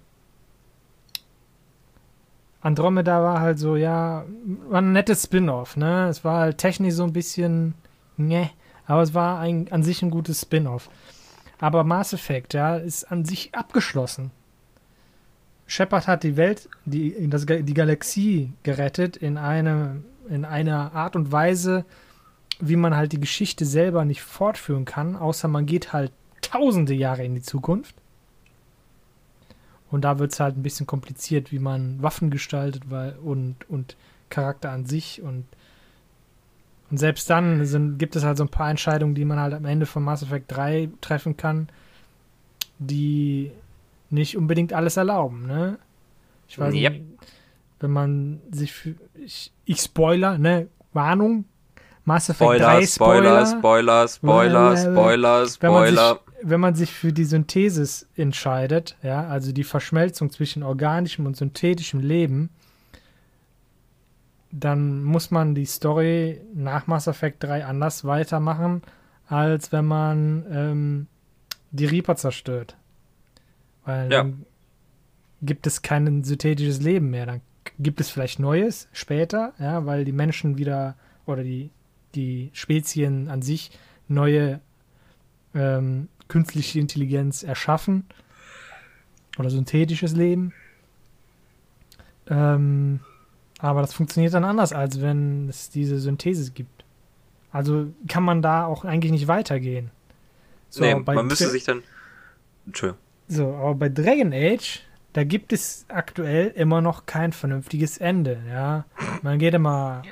Andromeda 2.65 3.21
war 3.21 3.41
halt 3.41 3.59
so, 3.59 3.75
ja, 3.75 4.25
war 4.69 4.81
ein 4.81 4.91
nettes 4.91 5.25
Spin-off, 5.25 5.77
ne? 5.77 6.07
Es 6.09 6.25
war 6.25 6.39
halt 6.39 6.57
technisch 6.57 6.95
so 6.95 7.03
ein 7.03 7.13
bisschen, 7.13 7.75
ne, 8.17 8.49
aber 8.87 9.03
es 9.03 9.13
war 9.13 9.39
ein, 9.39 9.71
an 9.71 9.83
sich 9.83 10.01
ein 10.01 10.09
gutes 10.09 10.41
Spin-off. 10.41 10.89
Aber 11.59 11.83
Mass 11.83 12.11
Effect, 12.11 12.55
ja, 12.55 12.77
ist 12.77 13.03
an 13.03 13.23
sich 13.23 13.53
abgeschlossen. 13.53 14.31
Shepard 15.67 16.07
hat 16.07 16.23
die 16.23 16.37
Welt, 16.37 16.67
die, 16.85 17.29
das, 17.29 17.45
die 17.45 17.73
Galaxie 17.75 18.51
gerettet 18.63 19.15
in, 19.15 19.37
eine, 19.37 20.01
in 20.27 20.43
einer 20.43 20.95
Art 20.95 21.15
und 21.15 21.31
Weise, 21.31 21.85
wie 22.59 22.77
man 22.77 22.95
halt 22.95 23.11
die 23.11 23.19
Geschichte 23.19 23.65
selber 23.65 24.05
nicht 24.05 24.23
fortführen 24.23 24.85
kann, 24.85 25.15
außer 25.15 25.47
man 25.47 25.67
geht 25.67 25.93
halt 25.93 26.11
tausende 26.41 26.95
Jahre 26.95 27.23
in 27.23 27.35
die 27.35 27.43
Zukunft. 27.43 27.93
Und 29.91 30.01
da 30.01 30.19
wird 30.19 30.33
es 30.33 30.39
halt 30.39 30.57
ein 30.57 30.63
bisschen 30.63 30.87
kompliziert, 30.87 31.51
wie 31.51 31.59
man 31.59 32.01
Waffen 32.01 32.29
gestaltet 32.29 32.83
weil, 32.89 33.15
und, 33.23 33.55
und 33.69 33.95
Charakter 34.29 34.71
an 34.71 34.85
sich. 34.85 35.21
Und, 35.21 35.45
und 36.89 36.97
selbst 36.97 37.29
dann 37.29 37.65
sind, 37.65 37.97
gibt 37.97 38.15
es 38.15 38.23
halt 38.23 38.37
so 38.37 38.43
ein 38.43 38.49
paar 38.49 38.69
Entscheidungen, 38.69 39.15
die 39.15 39.25
man 39.25 39.39
halt 39.39 39.53
am 39.53 39.65
Ende 39.65 39.85
von 39.85 40.03
Mass 40.03 40.23
Effect 40.23 40.51
3 40.51 40.89
treffen 41.01 41.37
kann, 41.37 41.69
die 42.79 43.51
nicht 44.09 44.37
unbedingt 44.37 44.73
alles 44.73 44.97
erlauben, 44.97 45.45
ne? 45.45 45.77
Ich 46.47 46.59
weiß 46.59 46.73
yep. 46.75 46.93
nicht, 46.93 47.05
wenn 47.79 47.91
man 47.91 48.41
sich 48.51 48.71
für. 48.71 48.93
Ich, 49.15 49.51
ich 49.65 49.81
Spoiler, 49.81 50.37
ne? 50.37 50.67
Warnung. 50.93 51.45
Mass 52.03 52.29
Effect 52.29 52.51
Spoiler, 52.51 52.65
3 52.65 52.85
Spoiler. 52.85 53.45
Spoiler, 53.47 54.07
Spoiler, 54.07 54.77
Spoiler, 54.77 54.77
Spoiler, 54.77 55.47
Spoiler 55.47 56.19
wenn 56.47 56.59
man 56.59 56.75
sich 56.75 56.93
für 56.93 57.11
die 57.11 57.25
Synthesis 57.25 58.07
entscheidet, 58.15 58.95
ja, 59.01 59.27
also 59.27 59.51
die 59.51 59.63
Verschmelzung 59.63 60.29
zwischen 60.29 60.61
organischem 60.61 61.25
und 61.25 61.35
synthetischem 61.35 62.01
Leben, 62.01 62.51
dann 64.51 65.03
muss 65.03 65.31
man 65.31 65.55
die 65.55 65.65
Story 65.65 66.39
nach 66.53 66.85
Mass 66.85 67.07
Effect 67.07 67.43
3 67.43 67.65
anders 67.65 68.05
weitermachen, 68.05 68.83
als 69.27 69.71
wenn 69.71 69.85
man 69.85 70.45
ähm, 70.51 71.07
die 71.71 71.85
Reaper 71.85 72.15
zerstört. 72.15 72.77
Weil 73.83 74.11
ja. 74.11 74.19
dann 74.19 74.45
gibt 75.41 75.65
es 75.65 75.81
kein 75.81 76.23
synthetisches 76.23 76.79
Leben 76.79 77.09
mehr. 77.09 77.25
Dann 77.25 77.41
gibt 77.79 77.99
es 77.99 78.11
vielleicht 78.11 78.37
Neues 78.37 78.87
später, 78.93 79.53
ja, 79.57 79.87
weil 79.87 80.05
die 80.05 80.11
Menschen 80.11 80.59
wieder 80.59 80.95
oder 81.25 81.43
die, 81.43 81.71
die 82.13 82.51
Spezien 82.53 83.29
an 83.29 83.41
sich 83.41 83.71
neue 84.07 84.61
ähm, 85.55 86.07
künstliche 86.27 86.79
Intelligenz 86.79 87.43
erschaffen 87.43 88.05
oder 89.37 89.49
synthetisches 89.49 90.13
Leben. 90.13 90.53
Ähm, 92.27 92.99
aber 93.59 93.81
das 93.81 93.93
funktioniert 93.93 94.33
dann 94.33 94.43
anders, 94.43 94.73
als 94.73 95.01
wenn 95.01 95.49
es 95.49 95.69
diese 95.69 95.99
Synthese 95.99 96.51
gibt. 96.51 96.83
Also 97.51 97.93
kann 98.07 98.23
man 98.23 98.41
da 98.41 98.65
auch 98.65 98.83
eigentlich 98.83 99.11
nicht 99.11 99.27
weitergehen. 99.27 99.91
So, 100.69 100.83
nee, 100.83 100.95
man 100.95 101.27
müsste 101.27 101.49
sich 101.49 101.63
dann. 101.63 101.83
Entschuldigung. 102.65 102.99
So, 103.27 103.53
aber 103.55 103.75
bei 103.75 103.89
Dragon 103.89 104.33
Age, 104.33 104.81
da 105.13 105.23
gibt 105.23 105.53
es 105.53 105.85
aktuell 105.87 106.47
immer 106.47 106.81
noch 106.81 107.05
kein 107.05 107.31
vernünftiges 107.31 107.97
Ende. 107.97 108.41
Ja, 108.49 108.85
man 109.21 109.39
geht 109.39 109.53
immer 109.53 110.03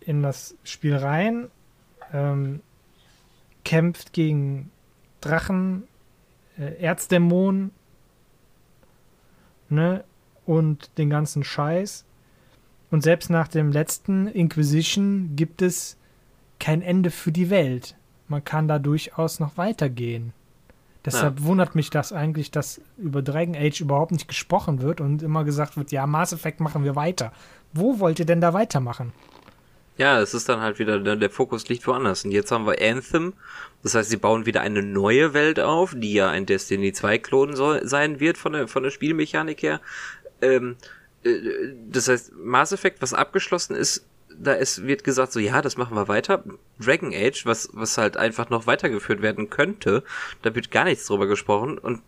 in 0.00 0.22
das 0.22 0.56
Spiel 0.64 0.96
rein, 0.96 1.48
ähm, 2.12 2.60
kämpft 3.64 4.12
gegen 4.12 4.70
Drachen, 5.20 5.84
äh, 6.58 6.82
Erzdämonen, 6.82 7.70
ne? 9.68 10.04
Und 10.46 10.96
den 10.96 11.10
ganzen 11.10 11.44
Scheiß. 11.44 12.04
Und 12.90 13.02
selbst 13.02 13.28
nach 13.28 13.48
dem 13.48 13.70
letzten 13.70 14.26
Inquisition 14.26 15.36
gibt 15.36 15.60
es 15.60 15.98
kein 16.58 16.80
Ende 16.80 17.10
für 17.10 17.32
die 17.32 17.50
Welt. 17.50 17.96
Man 18.28 18.44
kann 18.44 18.66
da 18.66 18.78
durchaus 18.78 19.40
noch 19.40 19.56
weitergehen. 19.56 20.32
Deshalb 21.04 21.40
ja. 21.40 21.44
wundert 21.46 21.74
mich 21.74 21.90
das 21.90 22.12
eigentlich, 22.12 22.50
dass 22.50 22.80
über 22.96 23.22
Dragon 23.22 23.56
Age 23.56 23.80
überhaupt 23.80 24.12
nicht 24.12 24.28
gesprochen 24.28 24.82
wird 24.82 25.00
und 25.00 25.22
immer 25.22 25.44
gesagt 25.44 25.76
wird, 25.76 25.92
ja, 25.92 26.06
Mass 26.06 26.32
Effect 26.32 26.60
machen 26.60 26.84
wir 26.84 26.96
weiter. 26.96 27.32
Wo 27.72 28.00
wollt 28.00 28.18
ihr 28.18 28.26
denn 28.26 28.40
da 28.40 28.52
weitermachen? 28.52 29.12
Ja, 29.98 30.20
es 30.20 30.32
ist 30.32 30.48
dann 30.48 30.60
halt 30.60 30.78
wieder, 30.78 31.00
der, 31.00 31.16
der 31.16 31.28
Fokus 31.28 31.68
liegt 31.68 31.86
woanders. 31.86 32.24
Und 32.24 32.30
jetzt 32.30 32.52
haben 32.52 32.66
wir 32.66 32.80
Anthem. 32.80 33.34
Das 33.82 33.94
heißt, 33.94 34.08
sie 34.08 34.16
bauen 34.16 34.46
wieder 34.46 34.60
eine 34.60 34.82
neue 34.82 35.34
Welt 35.34 35.60
auf, 35.60 35.92
die 35.94 36.14
ja 36.14 36.30
ein 36.30 36.46
Destiny 36.46 36.92
2 36.92 37.18
Klon 37.18 37.54
soll, 37.54 37.86
sein 37.86 38.20
wird 38.20 38.38
von 38.38 38.52
der, 38.52 38.68
von 38.68 38.84
der 38.84 38.90
Spielmechanik 38.90 39.62
her. 39.62 39.80
Ähm, 40.40 40.76
äh, 41.24 41.30
das 41.90 42.08
heißt, 42.08 42.32
Mass 42.36 42.72
Effect, 42.72 43.02
was 43.02 43.12
abgeschlossen 43.12 43.74
ist, 43.74 44.06
da 44.40 44.52
ist, 44.52 44.86
wird 44.86 45.04
gesagt 45.04 45.32
so, 45.32 45.40
ja, 45.40 45.62
das 45.62 45.76
machen 45.76 45.96
wir 45.96 46.08
weiter. 46.08 46.44
Dragon 46.78 47.12
Age, 47.12 47.44
was, 47.44 47.68
was 47.72 47.98
halt 47.98 48.16
einfach 48.16 48.50
noch 48.50 48.66
weitergeführt 48.66 49.20
werden 49.20 49.50
könnte, 49.50 50.04
da 50.42 50.54
wird 50.54 50.70
gar 50.70 50.84
nichts 50.84 51.06
drüber 51.06 51.26
gesprochen 51.26 51.76
und 51.76 52.02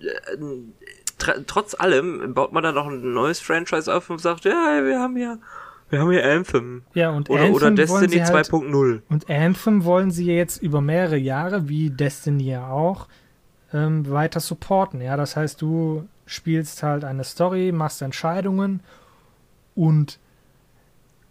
äh, 0.00 1.34
trotz 1.46 1.74
allem 1.74 2.32
baut 2.32 2.52
man 2.52 2.62
dann 2.62 2.74
noch 2.74 2.86
ein 2.86 3.12
neues 3.12 3.40
Franchise 3.40 3.94
auf 3.94 4.08
und 4.08 4.18
sagt, 4.18 4.44
ja, 4.44 4.82
wir 4.84 4.98
haben 4.98 5.16
ja, 5.16 5.38
wir 5.94 6.00
haben 6.00 6.12
ja 6.12 6.22
Anthem. 6.22 6.82
Ja, 6.94 7.10
und 7.10 7.30
oder, 7.30 7.42
Anthem 7.42 7.54
oder 7.54 7.70
Destiny 7.70 8.18
halt, 8.18 8.46
2.0. 8.46 9.02
Und 9.08 9.30
Anthem 9.30 9.84
wollen 9.84 10.10
sie 10.10 10.26
jetzt 10.26 10.62
über 10.62 10.80
mehrere 10.80 11.16
Jahre, 11.16 11.68
wie 11.68 11.90
Destiny 11.90 12.44
ja 12.44 12.68
auch, 12.68 13.08
ähm, 13.72 14.10
weiter 14.10 14.40
supporten. 14.40 15.00
Ja, 15.00 15.16
das 15.16 15.36
heißt, 15.36 15.62
du 15.62 16.08
spielst 16.26 16.82
halt 16.82 17.04
eine 17.04 17.24
Story, 17.24 17.72
machst 17.72 18.02
Entscheidungen 18.02 18.80
und 19.74 20.18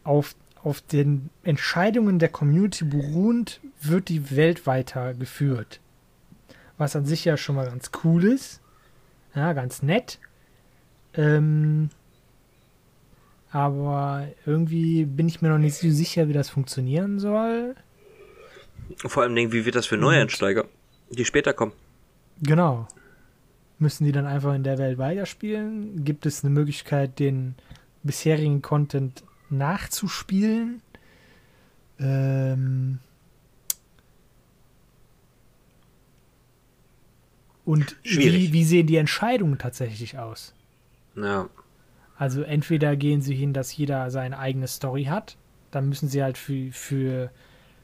auf, 0.04 0.36
auf 0.64 0.82
den 0.82 1.30
Entscheidungen 1.44 2.20
der 2.20 2.30
Community 2.30 2.86
beruhend 2.86 3.60
wird 3.82 4.10
die 4.10 4.36
Welt 4.36 4.66
weiter 4.66 5.14
geführt. 5.14 5.80
Was 6.78 6.96
an 6.96 7.06
sich 7.06 7.26
ja 7.26 7.38
schon 7.38 7.56
mal 7.56 7.68
ganz 7.68 7.92
cool 8.04 8.24
ist. 8.24 8.62
Ja, 9.36 9.54
ganz 9.54 9.82
nett. 9.82 10.20
Ähm, 11.16 11.90
aber 13.54 14.30
irgendwie 14.48 15.06
bin 15.06 15.28
ich 15.28 15.42
mir 15.42 15.50
noch 15.50 15.60
nicht 15.60 15.76
so 15.76 15.90
sicher, 15.92 16.28
wie 16.28 16.34
das 16.34 16.50
funktionieren 16.50 17.20
soll. 17.20 17.76
Vor 18.98 19.22
allem, 19.22 19.36
wie 19.36 19.64
wird 19.64 19.76
das 19.76 19.86
für 19.86 19.96
Neueinsteiger, 19.96 20.66
die 21.12 21.24
später 21.24 21.54
kommen? 21.54 21.72
Genau. 22.42 22.88
Müssen 23.78 24.06
die 24.06 24.12
dann 24.12 24.26
einfach 24.26 24.56
in 24.56 24.64
der 24.64 24.80
Welt 24.80 24.98
weiterspielen? 24.98 26.04
Gibt 26.04 26.26
es 26.26 26.44
eine 26.44 26.52
Möglichkeit, 26.52 27.20
den 27.20 27.54
bisherigen 28.02 28.64
Content 28.64 29.24
nachzuspielen? 29.52 30.82
Ähm 32.00 33.00
Und 37.66 37.98
wie, 38.04 38.52
wie, 38.52 38.64
sehen 38.64 38.88
die 38.88 38.98
Entscheidungen 38.98 39.60
tatsächlich 39.60 40.18
aus? 40.18 40.54
Ja. 41.16 41.50
Also 42.24 42.42
entweder 42.42 42.96
gehen 42.96 43.20
sie 43.20 43.36
hin, 43.36 43.52
dass 43.52 43.76
jeder 43.76 44.10
seine 44.10 44.40
eigene 44.40 44.70
Story 44.70 45.04
hat, 45.10 45.36
dann 45.72 45.90
müssen 45.90 46.08
sie 46.08 46.24
halt 46.24 46.38
für, 46.38 46.72
für, 46.72 47.32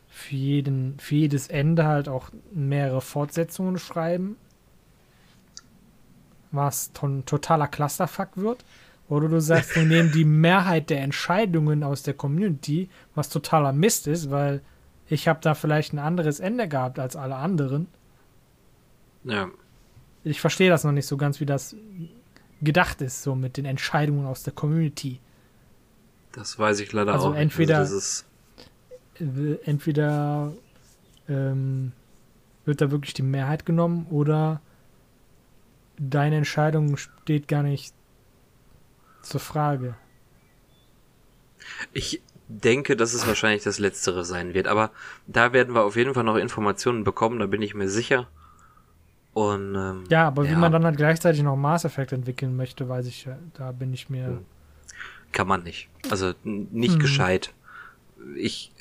für, 0.07 0.35
jeden, 0.37 0.97
für 0.97 1.15
jedes 1.15 1.49
Ende 1.49 1.83
halt 1.85 2.07
auch 2.07 2.29
mehrere 2.53 3.01
Fortsetzungen 3.01 3.77
schreiben, 3.77 4.37
was 6.51 6.89
ein 7.03 7.25
totaler 7.25 7.67
Clusterfuck 7.67 8.29
wird. 8.37 8.63
Oder 9.09 9.27
du 9.27 9.41
sagst, 9.41 9.75
wir 9.75 9.83
nehmen 9.83 10.13
die 10.13 10.23
Mehrheit 10.23 10.89
der 10.89 11.01
Entscheidungen 11.01 11.83
aus 11.83 12.03
der 12.03 12.13
Community, 12.13 12.87
was 13.15 13.27
totaler 13.27 13.73
Mist 13.73 14.07
ist, 14.07 14.31
weil 14.31 14.61
ich 15.09 15.27
habe 15.27 15.41
da 15.41 15.53
vielleicht 15.53 15.91
ein 15.91 15.99
anderes 15.99 16.39
Ende 16.39 16.69
gehabt 16.69 16.97
als 16.97 17.17
alle 17.17 17.35
anderen. 17.35 17.87
Ja 19.25 19.49
ich 20.23 20.41
verstehe 20.41 20.69
das 20.69 20.83
noch 20.83 20.91
nicht 20.91 21.07
so 21.07 21.17
ganz, 21.17 21.39
wie 21.39 21.45
das 21.45 21.75
gedacht 22.61 23.01
ist, 23.01 23.23
so 23.23 23.35
mit 23.35 23.57
den 23.57 23.65
Entscheidungen 23.65 24.25
aus 24.25 24.43
der 24.43 24.53
Community. 24.53 25.19
Das 26.31 26.59
weiß 26.59 26.79
ich 26.79 26.91
leider 26.93 27.13
also 27.13 27.29
auch 27.29 27.35
entweder, 27.35 27.81
nicht. 27.81 27.91
Also 29.19 29.57
entweder 29.63 30.53
ähm, 31.27 31.91
wird 32.65 32.81
da 32.81 32.91
wirklich 32.91 33.13
die 33.13 33.23
Mehrheit 33.23 33.65
genommen 33.65 34.07
oder 34.09 34.61
deine 35.97 36.37
Entscheidung 36.37 36.97
steht 36.97 37.47
gar 37.47 37.63
nicht 37.63 37.93
zur 39.21 39.39
Frage. 39.39 39.95
Ich 41.93 42.21
denke, 42.47 42.95
dass 42.95 43.13
es 43.13 43.27
wahrscheinlich 43.27 43.63
das 43.63 43.79
Letztere 43.79 44.25
sein 44.25 44.53
wird, 44.53 44.67
aber 44.67 44.91
da 45.27 45.53
werden 45.53 45.75
wir 45.75 45.83
auf 45.83 45.95
jeden 45.95 46.13
Fall 46.13 46.23
noch 46.23 46.35
Informationen 46.35 47.03
bekommen, 47.03 47.39
da 47.39 47.45
bin 47.45 47.61
ich 47.61 47.75
mir 47.75 47.89
sicher. 47.89 48.27
Und, 49.33 49.75
ähm, 49.75 50.03
ja, 50.09 50.27
aber 50.27 50.43
ja. 50.43 50.51
wie 50.51 50.55
man 50.55 50.71
dann 50.71 50.83
halt 50.85 50.97
gleichzeitig 50.97 51.43
noch 51.43 51.55
Mass 51.55 51.85
Effect 51.85 52.11
entwickeln 52.11 52.55
möchte, 52.55 52.89
weiß 52.89 53.05
ich, 53.07 53.27
da 53.53 53.71
bin 53.71 53.93
ich 53.93 54.09
mir. 54.09 54.27
Hm. 54.27 54.45
Kann 55.31 55.47
man 55.47 55.63
nicht. 55.63 55.87
Also 56.09 56.33
nicht 56.43 56.93
hm. 56.93 56.99
gescheit. 56.99 57.53
Ich 58.35 58.71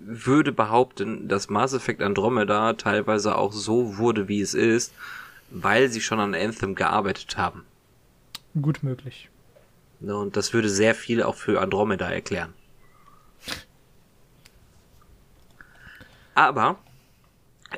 würde 0.00 0.52
behaupten, 0.52 1.28
dass 1.28 1.50
Mass 1.50 1.74
Effect 1.74 2.02
Andromeda 2.02 2.72
teilweise 2.72 3.36
auch 3.36 3.52
so 3.52 3.98
wurde, 3.98 4.28
wie 4.28 4.40
es 4.40 4.54
ist, 4.54 4.94
weil 5.50 5.90
sie 5.90 6.00
schon 6.00 6.20
an 6.20 6.34
Anthem 6.34 6.74
gearbeitet 6.74 7.36
haben. 7.36 7.64
Gut 8.60 8.82
möglich. 8.82 9.28
Und 10.00 10.36
das 10.36 10.52
würde 10.52 10.68
sehr 10.68 10.94
viel 10.94 11.22
auch 11.22 11.36
für 11.36 11.60
Andromeda 11.60 12.10
erklären. 12.10 12.54
Aber 16.34 16.78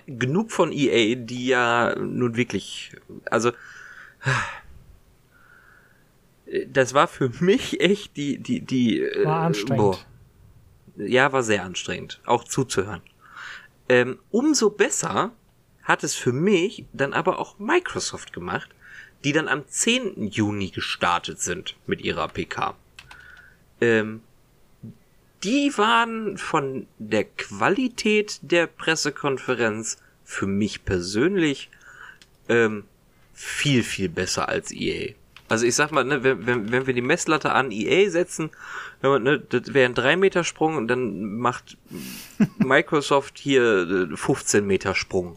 genug 0.06 0.52
von 0.52 0.72
EA, 0.72 1.14
die 1.16 1.46
ja 1.46 1.94
nun 1.96 2.36
wirklich, 2.36 2.92
also 3.30 3.52
das 6.66 6.94
war 6.94 7.08
für 7.08 7.30
mich 7.40 7.80
echt 7.80 8.16
die, 8.16 8.38
die, 8.38 8.60
die. 8.60 9.00
Äh, 9.00 9.24
war 9.24 9.42
anstrengend. 9.42 9.78
Boah. 9.78 9.98
Ja, 10.96 11.32
war 11.32 11.42
sehr 11.42 11.64
anstrengend, 11.64 12.20
auch 12.24 12.44
zuzuhören. 12.44 13.02
Ähm, 13.88 14.18
umso 14.30 14.70
besser 14.70 15.32
hat 15.82 16.04
es 16.04 16.14
für 16.14 16.32
mich 16.32 16.86
dann 16.92 17.12
aber 17.12 17.38
auch 17.38 17.58
Microsoft 17.58 18.32
gemacht, 18.32 18.70
die 19.24 19.32
dann 19.32 19.48
am 19.48 19.66
10. 19.66 20.28
Juni 20.28 20.70
gestartet 20.70 21.40
sind 21.40 21.76
mit 21.86 22.00
ihrer 22.02 22.28
PK. 22.28 22.76
Ähm, 23.80 24.22
die 25.44 25.76
waren 25.76 26.38
von 26.38 26.86
der 26.98 27.24
Qualität 27.24 28.38
der 28.42 28.66
Pressekonferenz 28.66 29.98
für 30.24 30.46
mich 30.46 30.84
persönlich 30.84 31.70
ähm, 32.48 32.84
viel, 33.34 33.82
viel 33.82 34.08
besser 34.08 34.48
als 34.48 34.72
EA. 34.72 35.12
Also 35.48 35.66
ich 35.66 35.74
sag 35.74 35.92
mal, 35.92 36.04
ne, 36.04 36.24
wenn, 36.24 36.46
wenn, 36.46 36.72
wenn 36.72 36.86
wir 36.86 36.94
die 36.94 37.02
Messlatte 37.02 37.52
an 37.52 37.70
EA 37.70 38.10
setzen, 38.10 38.50
ne, 39.02 39.38
das 39.40 39.74
wäre 39.74 39.88
ein 39.88 39.94
3 39.94 40.16
Meter 40.16 40.44
Sprung 40.44 40.76
und 40.76 40.88
dann 40.88 41.36
macht 41.36 41.76
Microsoft 42.58 43.38
hier 43.38 44.08
15 44.14 44.64
äh, 44.64 44.66
Meter 44.66 44.94
Sprung. 44.94 45.36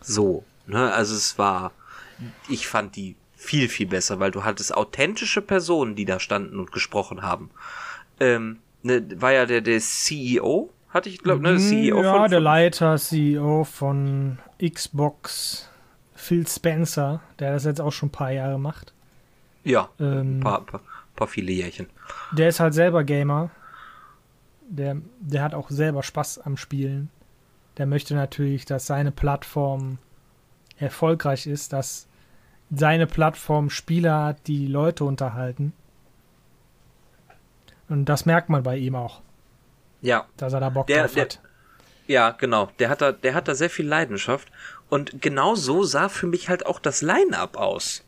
So. 0.00 0.44
Ne? 0.66 0.92
Also 0.92 1.16
es 1.16 1.38
war, 1.38 1.72
ich 2.48 2.68
fand 2.68 2.94
die 2.94 3.16
viel, 3.36 3.68
viel 3.68 3.88
besser, 3.88 4.20
weil 4.20 4.30
du 4.30 4.44
hattest 4.44 4.72
authentische 4.72 5.42
Personen, 5.42 5.96
die 5.96 6.04
da 6.04 6.20
standen 6.20 6.60
und 6.60 6.70
gesprochen 6.70 7.22
haben. 7.22 7.50
Ähm, 8.20 8.58
ne, 8.82 9.04
war 9.20 9.32
ja 9.32 9.46
der, 9.46 9.60
der 9.60 9.80
CEO, 9.80 10.70
hatte 10.90 11.08
ich, 11.08 11.18
glaube 11.18 11.42
ne, 11.42 11.58
CEO 11.58 12.02
ja, 12.02 12.12
von, 12.12 12.20
von, 12.22 12.30
der 12.30 12.40
Leiter, 12.40 12.96
CEO 12.96 13.64
von 13.64 14.38
Xbox, 14.62 15.68
Phil 16.14 16.46
Spencer, 16.46 17.20
der 17.38 17.52
das 17.52 17.64
jetzt 17.64 17.80
auch 17.80 17.92
schon 17.92 18.08
ein 18.08 18.12
paar 18.12 18.30
Jahre 18.30 18.58
macht. 18.58 18.92
Ja, 19.64 19.88
ähm, 19.98 20.38
ein 20.38 20.40
paar, 20.40 20.60
paar, 20.64 20.80
paar 21.16 21.28
viele 21.28 21.52
Jährchen. 21.52 21.86
Der 22.32 22.48
ist 22.48 22.60
halt 22.60 22.74
selber 22.74 23.04
Gamer. 23.04 23.50
Der, 24.68 24.96
der 25.20 25.42
hat 25.42 25.54
auch 25.54 25.70
selber 25.70 26.02
Spaß 26.02 26.38
am 26.40 26.56
Spielen. 26.56 27.10
Der 27.78 27.86
möchte 27.86 28.14
natürlich, 28.14 28.64
dass 28.64 28.86
seine 28.86 29.12
Plattform 29.12 29.98
erfolgreich 30.78 31.46
ist, 31.46 31.72
dass 31.72 32.06
seine 32.70 33.06
Plattform 33.06 33.70
Spieler 33.70 34.24
hat, 34.24 34.46
die 34.46 34.66
Leute 34.66 35.04
unterhalten. 35.04 35.72
Und 37.92 38.06
das 38.06 38.24
merkt 38.24 38.48
man 38.48 38.62
bei 38.62 38.78
ihm 38.78 38.94
auch. 38.94 39.20
Ja. 40.00 40.26
Dass 40.38 40.54
er 40.54 40.60
da 40.60 40.70
Bock 40.70 40.86
der, 40.86 41.02
drauf 41.02 41.12
der, 41.12 41.24
hat. 41.24 41.40
Ja, 42.06 42.30
genau. 42.30 42.70
Der 42.78 42.88
hat 42.88 43.02
da, 43.02 43.12
der 43.12 43.34
hat 43.34 43.48
da 43.48 43.54
sehr 43.54 43.68
viel 43.68 43.86
Leidenschaft. 43.86 44.50
Und 44.88 45.20
genau 45.20 45.56
so 45.56 45.84
sah 45.84 46.08
für 46.08 46.26
mich 46.26 46.48
halt 46.48 46.64
auch 46.64 46.78
das 46.78 47.02
Line-Up 47.02 47.58
aus. 47.58 48.02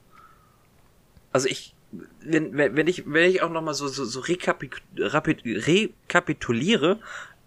Also 1.33 1.49
ich, 1.49 1.75
wenn, 2.23 2.57
wenn 2.57 2.87
ich, 2.87 3.05
wenn 3.07 3.29
ich 3.29 3.43
auch 3.43 3.51
nochmal 3.51 3.75
so, 3.75 3.87
so, 3.89 4.07
so 4.07 4.21
rekapituliere, 4.21 6.99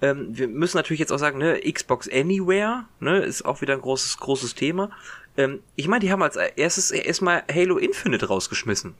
ähm, 0.04 0.28
wir 0.30 0.48
müssen 0.48 0.78
natürlich 0.78 1.00
jetzt 1.00 1.12
auch 1.12 1.18
sagen, 1.18 1.40
ne, 1.40 1.60
Xbox 1.60 2.08
Anywhere, 2.08 2.86
ne, 3.00 3.18
ist 3.18 3.46
auch 3.46 3.62
wieder 3.62 3.74
ein 3.74 3.82
großes, 3.82 4.20
großes 4.20 4.54
Thema. 4.54 4.92
Ähm, 5.38 5.64
ich 5.76 5.88
meine, 5.88 6.02
die 6.02 6.12
haben 6.12 6.22
als 6.22 6.36
erstes 6.36 6.92
erstmal 6.92 7.42
Halo 7.52 7.80
Infinite 7.80 8.28
rausgeschmissen. 8.28 8.94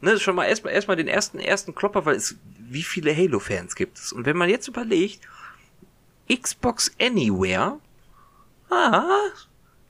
Ne, 0.00 0.18
schon 0.18 0.36
mal 0.36 0.44
erstmal 0.44 0.74
erstmal 0.74 0.96
den 0.96 1.08
ersten 1.08 1.38
ersten 1.38 1.74
Klopper, 1.74 2.04
weil 2.04 2.16
es 2.16 2.36
wie 2.58 2.82
viele 2.82 3.16
Halo 3.16 3.38
Fans 3.38 3.74
gibt 3.74 3.98
es 3.98 4.12
und 4.12 4.26
wenn 4.26 4.36
man 4.36 4.48
jetzt 4.48 4.68
überlegt, 4.68 5.20
Xbox 6.28 6.92
Anywhere, 7.00 7.78
ah, 8.70 9.04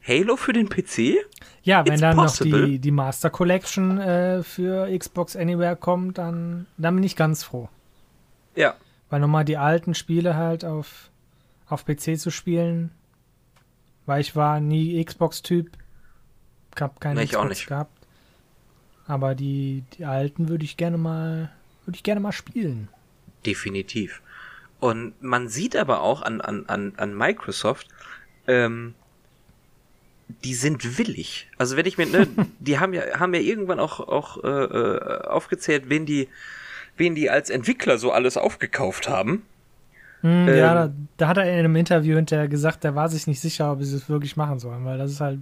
Halo 0.07 0.37
für 0.37 0.53
den 0.53 0.69
PC? 0.69 1.17
Ja, 1.63 1.85
wenn 1.85 1.95
It's 1.95 2.01
dann 2.01 2.17
possible. 2.17 2.61
noch 2.61 2.67
die, 2.67 2.79
die 2.79 2.91
Master 2.91 3.31
Collection 3.31 3.99
äh, 3.99 4.43
für 4.43 4.97
Xbox 4.97 5.35
Anywhere 5.35 5.75
kommt, 5.75 6.19
dann, 6.19 6.67
dann 6.77 6.95
bin 6.95 7.05
ich 7.05 7.17
ganz 7.17 7.43
froh. 7.43 7.69
Ja. 8.55 8.75
Weil 9.11 9.21
nochmal 9.21 9.45
die 9.45 9.57
alten 9.57 9.95
Spiele 9.95 10.37
halt 10.37 10.65
auf, 10.65 11.11
auf 11.69 11.85
PC 11.85 12.19
zu 12.19 12.31
spielen, 12.31 12.93
weil 14.05 14.21
ich 14.21 14.37
war 14.37 14.61
nie 14.61 15.05
Xbox-Typ, 15.05 15.71
hab 16.79 17.01
keine 17.01 17.21
nee, 17.21 17.27
Xbox 17.27 17.67
gehabt. 17.67 17.96
Aber 19.07 19.35
die, 19.35 19.85
die 19.97 20.05
alten 20.05 20.49
würde 20.49 20.65
ich 20.65 20.77
gerne 20.77 20.99
mal, 20.99 21.51
würde 21.85 21.97
ich 21.97 22.03
gerne 22.03 22.21
mal 22.21 22.33
spielen. 22.33 22.89
definitiv. 23.45 24.21
Und 24.81 25.23
man 25.23 25.49
sieht 25.49 25.77
aber 25.77 26.03
auch 26.03 26.23
an, 26.23 26.41
an, 26.41 26.65
an, 26.67 26.93
an 26.97 27.17
Microsoft, 27.17 27.89
ähm, 28.47 28.95
die 30.45 30.55
sind 30.55 30.99
willig. 30.99 31.49
Also 31.57 31.77
wenn 31.77 31.87
ich 31.87 31.99
mir, 31.99 32.07
ne, 32.07 32.27
die 32.59 32.79
haben 32.79 32.93
ja, 32.93 33.19
haben 33.19 33.33
ja 33.35 33.41
irgendwann 33.41 33.81
auch, 33.81 34.01
auch 34.01 34.43
äh, 34.45 34.49
äh, 34.49 35.21
aufgezählt, 35.29 35.85
wen 35.89 36.05
die, 36.05 36.29
wen 36.97 37.15
die 37.15 37.31
als 37.31 37.51
Entwickler 37.51 37.99
so 37.99 38.13
alles 38.13 38.37
aufgekauft 38.37 39.09
haben. 39.09 39.43
Hm, 40.21 40.49
ähm, 40.49 40.57
ja, 40.57 40.75
da, 40.75 40.93
da, 41.17 41.29
hat 41.29 41.37
er 41.37 41.45
in 41.45 41.59
einem 41.59 41.77
Interview 41.77 42.17
hinterher 42.17 42.49
gesagt, 42.49 42.85
der 42.85 42.95
war 42.95 43.09
sich 43.09 43.27
nicht 43.27 43.41
sicher, 43.41 43.73
ob 43.73 43.83
sie 43.83 43.97
es 43.97 44.09
wirklich 44.09 44.37
machen 44.37 44.59
sollen, 44.59 44.85
weil 44.85 44.99
das 44.99 45.13
ist 45.13 45.21
halt 45.21 45.41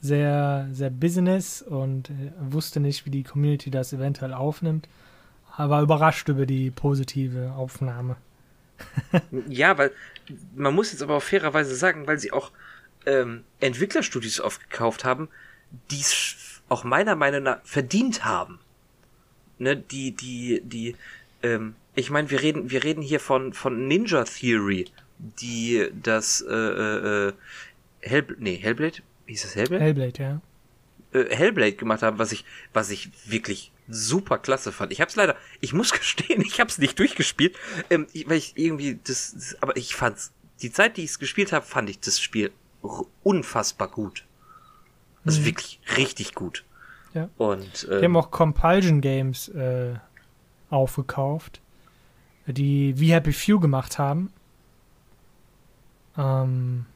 sehr, 0.00 0.68
sehr 0.72 0.90
Business 0.90 1.62
und 1.62 2.10
wusste 2.40 2.80
nicht, 2.80 3.04
wie 3.06 3.10
die 3.10 3.24
Community 3.24 3.70
das 3.70 3.92
eventuell 3.92 4.32
aufnimmt. 4.32 4.88
Aber 5.56 5.80
überrascht 5.80 6.28
über 6.28 6.46
die 6.46 6.70
positive 6.70 7.52
Aufnahme. 7.56 8.16
ja, 9.48 9.76
weil 9.76 9.90
man 10.54 10.74
muss 10.74 10.92
jetzt 10.92 11.02
aber 11.02 11.16
auch 11.16 11.22
fairerweise 11.22 11.74
sagen, 11.74 12.06
weil 12.06 12.18
sie 12.18 12.32
auch 12.32 12.52
ähm, 13.06 13.44
Entwicklerstudios 13.60 14.40
aufgekauft 14.40 15.04
haben, 15.04 15.28
die 15.90 16.00
es 16.00 16.62
auch 16.68 16.84
meiner 16.84 17.16
Meinung 17.16 17.42
nach 17.42 17.58
verdient 17.64 18.24
haben. 18.24 18.60
Ne, 19.58 19.76
die, 19.76 20.12
die, 20.12 20.60
die, 20.62 20.94
ähm, 21.42 21.74
ich 21.96 22.10
meine, 22.10 22.30
wir 22.30 22.40
reden, 22.40 22.70
wir 22.70 22.84
reden 22.84 23.02
hier 23.02 23.18
von, 23.18 23.52
von 23.52 23.88
Ninja 23.88 24.22
Theory, 24.22 24.86
die 25.18 25.88
das, 26.00 26.42
äh, 26.48 26.54
äh, 26.54 27.28
äh 27.28 27.32
Hell, 28.00 28.36
nee, 28.38 28.54
Hellblade? 28.54 28.98
Hieß 29.28 29.42
das 29.42 29.54
Hellblade? 29.56 29.84
Hellblade, 29.84 30.22
ja. 30.22 30.40
Äh, 31.12 31.34
Hellblade 31.34 31.74
gemacht 31.74 32.02
haben, 32.02 32.18
was 32.18 32.32
ich, 32.32 32.44
was 32.72 32.90
ich 32.90 33.10
wirklich 33.30 33.72
super 33.88 34.38
klasse 34.38 34.72
fand. 34.72 34.90
Ich 34.92 35.00
hab's 35.00 35.16
leider, 35.16 35.36
ich 35.60 35.72
muss 35.72 35.92
gestehen, 35.98 36.40
ich 36.40 36.60
hab's 36.60 36.78
nicht 36.78 36.98
durchgespielt, 36.98 37.56
ähm, 37.90 38.06
weil 38.26 38.38
ich 38.38 38.54
irgendwie 38.56 38.98
das, 39.04 39.34
das, 39.34 39.62
aber 39.62 39.76
ich 39.76 39.94
fand's, 39.94 40.32
die 40.62 40.72
Zeit, 40.72 40.96
die 40.96 41.04
ich 41.04 41.10
es 41.10 41.18
gespielt 41.18 41.52
habe, 41.52 41.64
fand 41.64 41.88
ich 41.88 42.00
das 42.00 42.20
Spiel 42.20 42.50
unfassbar 43.22 43.88
gut. 43.88 44.24
Also 45.24 45.40
mhm. 45.40 45.46
wirklich 45.46 45.80
richtig 45.96 46.34
gut. 46.34 46.64
Ja. 47.14 47.28
Und 47.36 47.86
ähm, 47.90 47.98
die 47.98 48.04
haben 48.04 48.16
auch 48.16 48.30
Compulsion 48.30 49.00
Games 49.00 49.48
äh, 49.48 49.94
aufgekauft, 50.70 51.60
die 52.46 52.98
We 52.98 53.12
Happy 53.14 53.32
Few 53.32 53.60
gemacht 53.60 53.98
haben. 53.98 54.32
Ähm, 56.16 56.86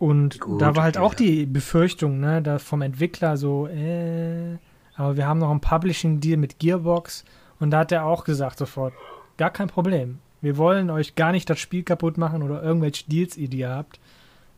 und 0.00 0.40
Gut, 0.40 0.62
da 0.62 0.74
war 0.74 0.84
halt 0.84 0.96
okay. 0.96 1.04
auch 1.04 1.12
die 1.12 1.44
Befürchtung, 1.44 2.20
ne, 2.20 2.40
da 2.40 2.58
vom 2.58 2.80
Entwickler 2.80 3.36
so, 3.36 3.68
äh, 3.68 4.56
aber 4.96 5.18
wir 5.18 5.26
haben 5.26 5.38
noch 5.38 5.50
einen 5.50 5.60
Publishing-Deal 5.60 6.38
mit 6.38 6.58
Gearbox 6.58 7.26
und 7.58 7.70
da 7.70 7.80
hat 7.80 7.92
er 7.92 8.06
auch 8.06 8.24
gesagt 8.24 8.56
sofort, 8.56 8.94
gar 9.36 9.50
kein 9.50 9.68
Problem. 9.68 10.18
Wir 10.40 10.56
wollen 10.56 10.88
euch 10.88 11.16
gar 11.16 11.32
nicht 11.32 11.50
das 11.50 11.60
Spiel 11.60 11.82
kaputt 11.82 12.16
machen 12.16 12.42
oder 12.42 12.62
irgendwelche 12.62 13.04
Deals, 13.10 13.34
die 13.34 13.44
ihr 13.44 13.68
habt. 13.68 14.00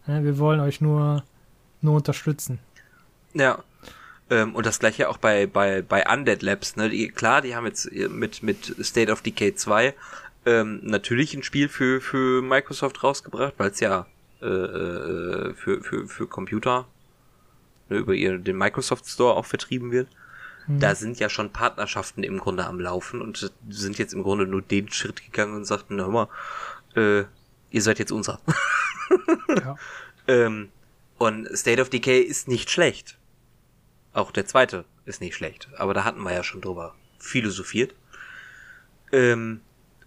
Ne, 0.06 0.22
wir 0.22 0.38
wollen 0.38 0.60
euch 0.60 0.80
nur, 0.80 1.24
nur 1.80 1.96
unterstützen. 1.96 2.60
Ja. 3.34 3.58
Ähm, 4.30 4.54
und 4.54 4.64
das 4.64 4.78
gleiche 4.78 5.08
auch 5.08 5.16
bei, 5.16 5.48
bei, 5.48 5.82
bei 5.82 6.04
Undead 6.08 6.42
Labs, 6.42 6.76
ne? 6.76 6.88
Die, 6.88 7.08
klar, 7.08 7.42
die 7.42 7.56
haben 7.56 7.66
jetzt 7.66 7.90
mit, 7.90 8.44
mit 8.44 8.76
State 8.80 9.10
of 9.10 9.22
Decay 9.22 9.56
2 9.56 9.92
ähm, 10.46 10.80
natürlich 10.84 11.34
ein 11.34 11.42
Spiel 11.42 11.68
für, 11.68 12.00
für 12.00 12.42
Microsoft 12.42 13.02
rausgebracht, 13.02 13.54
weil 13.56 13.70
es 13.70 13.80
ja 13.80 14.06
äh, 14.42 14.46
äh, 14.46 15.54
für, 15.54 15.82
für, 15.82 16.08
für 16.08 16.26
Computer 16.26 16.86
ne, 17.88 17.98
über 17.98 18.14
ihr, 18.14 18.38
den 18.38 18.56
Microsoft 18.56 19.06
Store 19.06 19.34
auch 19.34 19.46
vertrieben 19.46 19.92
wird. 19.92 20.08
Mhm. 20.66 20.80
Da 20.80 20.94
sind 20.94 21.18
ja 21.18 21.28
schon 21.28 21.50
Partnerschaften 21.50 22.22
im 22.22 22.38
Grunde 22.38 22.66
am 22.66 22.80
Laufen 22.80 23.20
und 23.20 23.52
sind 23.68 23.98
jetzt 23.98 24.14
im 24.14 24.22
Grunde 24.22 24.46
nur 24.46 24.62
den 24.62 24.90
Schritt 24.90 25.24
gegangen 25.24 25.54
und 25.54 25.64
sagten, 25.64 26.00
hör 26.00 26.08
mal, 26.08 26.28
äh, 26.96 27.24
ihr 27.70 27.82
seid 27.82 27.98
jetzt 27.98 28.12
unser. 28.12 28.40
ja. 29.48 29.76
ähm, 30.28 30.70
und 31.18 31.48
State 31.56 31.80
of 31.80 31.88
Decay 31.88 32.20
ist 32.20 32.48
nicht 32.48 32.70
schlecht. 32.70 33.18
Auch 34.12 34.32
der 34.32 34.46
zweite 34.46 34.84
ist 35.04 35.20
nicht 35.20 35.34
schlecht. 35.34 35.68
Aber 35.76 35.94
da 35.94 36.04
hatten 36.04 36.22
wir 36.22 36.32
ja 36.32 36.42
schon 36.42 36.60
drüber 36.60 36.94
philosophiert. 37.18 37.94
Ähm, 39.12 39.60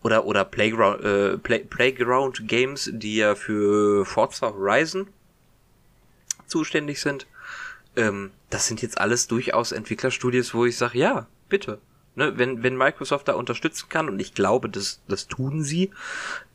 oder 0.05 0.25
oder 0.25 0.45
Playground 0.45 1.03
äh, 1.03 1.37
Play, 1.39 1.59
Playground 1.63 2.47
Games, 2.47 2.91
die 2.93 3.15
ja 3.15 3.33
für 3.33 4.05
Forza 4.05 4.51
Horizon 4.51 5.07
zuständig 6.45 7.01
sind. 7.01 7.25
Ähm, 7.95 8.29
das 8.51 8.67
sind 8.67 8.83
jetzt 8.83 8.99
alles 8.99 9.27
durchaus 9.27 9.71
Entwicklerstudios, 9.71 10.53
wo 10.53 10.65
ich 10.65 10.77
sage, 10.77 10.99
ja, 10.99 11.25
bitte. 11.49 11.79
Ne, 12.13 12.37
wenn, 12.37 12.61
wenn 12.61 12.77
Microsoft 12.77 13.27
da 13.27 13.33
unterstützen 13.33 13.89
kann, 13.89 14.07
und 14.07 14.19
ich 14.19 14.35
glaube, 14.35 14.69
das, 14.69 15.01
das 15.07 15.27
tun 15.27 15.63
sie, 15.63 15.89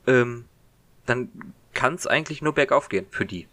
ähm, 0.06 0.44
dann 1.06 1.28
kann 1.74 1.96
es 1.96 2.06
eigentlich 2.06 2.42
nur 2.42 2.54
bergauf 2.54 2.88
gehen 2.88 3.06
für 3.10 3.26
die. 3.26 3.48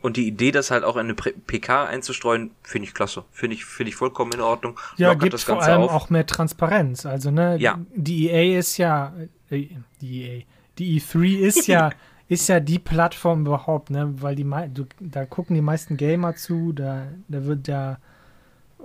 Und 0.00 0.16
die 0.16 0.28
Idee, 0.28 0.52
das 0.52 0.70
halt 0.70 0.84
auch 0.84 0.96
in 0.96 1.06
eine 1.06 1.14
PK 1.14 1.86
einzustreuen, 1.86 2.52
finde 2.62 2.86
ich 2.86 2.94
klasse. 2.94 3.24
Finde 3.32 3.56
ich, 3.56 3.64
finde 3.64 3.90
ich 3.90 3.96
vollkommen 3.96 4.32
in 4.32 4.40
Ordnung. 4.40 4.78
Ja, 4.96 5.08
Lockert 5.08 5.30
gibt 5.30 5.40
vor 5.40 5.62
allem 5.62 5.82
auf. 5.82 5.90
auch 5.90 6.10
mehr 6.10 6.24
Transparenz. 6.24 7.04
Also, 7.04 7.32
ne, 7.32 7.56
ja. 7.58 7.80
die 7.94 8.30
EA 8.30 8.58
ist 8.58 8.76
ja, 8.76 9.12
äh, 9.50 9.68
die 10.00 10.22
EA, 10.22 10.42
die 10.78 11.00
E3 11.00 11.38
ist 11.38 11.66
ja, 11.66 11.90
ist 12.28 12.48
ja 12.48 12.60
die 12.60 12.78
Plattform 12.78 13.44
überhaupt, 13.44 13.90
ne, 13.90 14.14
weil 14.22 14.36
die, 14.36 14.44
du, 14.44 14.86
da 15.00 15.26
gucken 15.26 15.54
die 15.54 15.62
meisten 15.62 15.96
Gamer 15.96 16.36
zu, 16.36 16.72
da, 16.72 17.08
da 17.26 17.44
wird 17.44 17.66
ja 17.66 17.98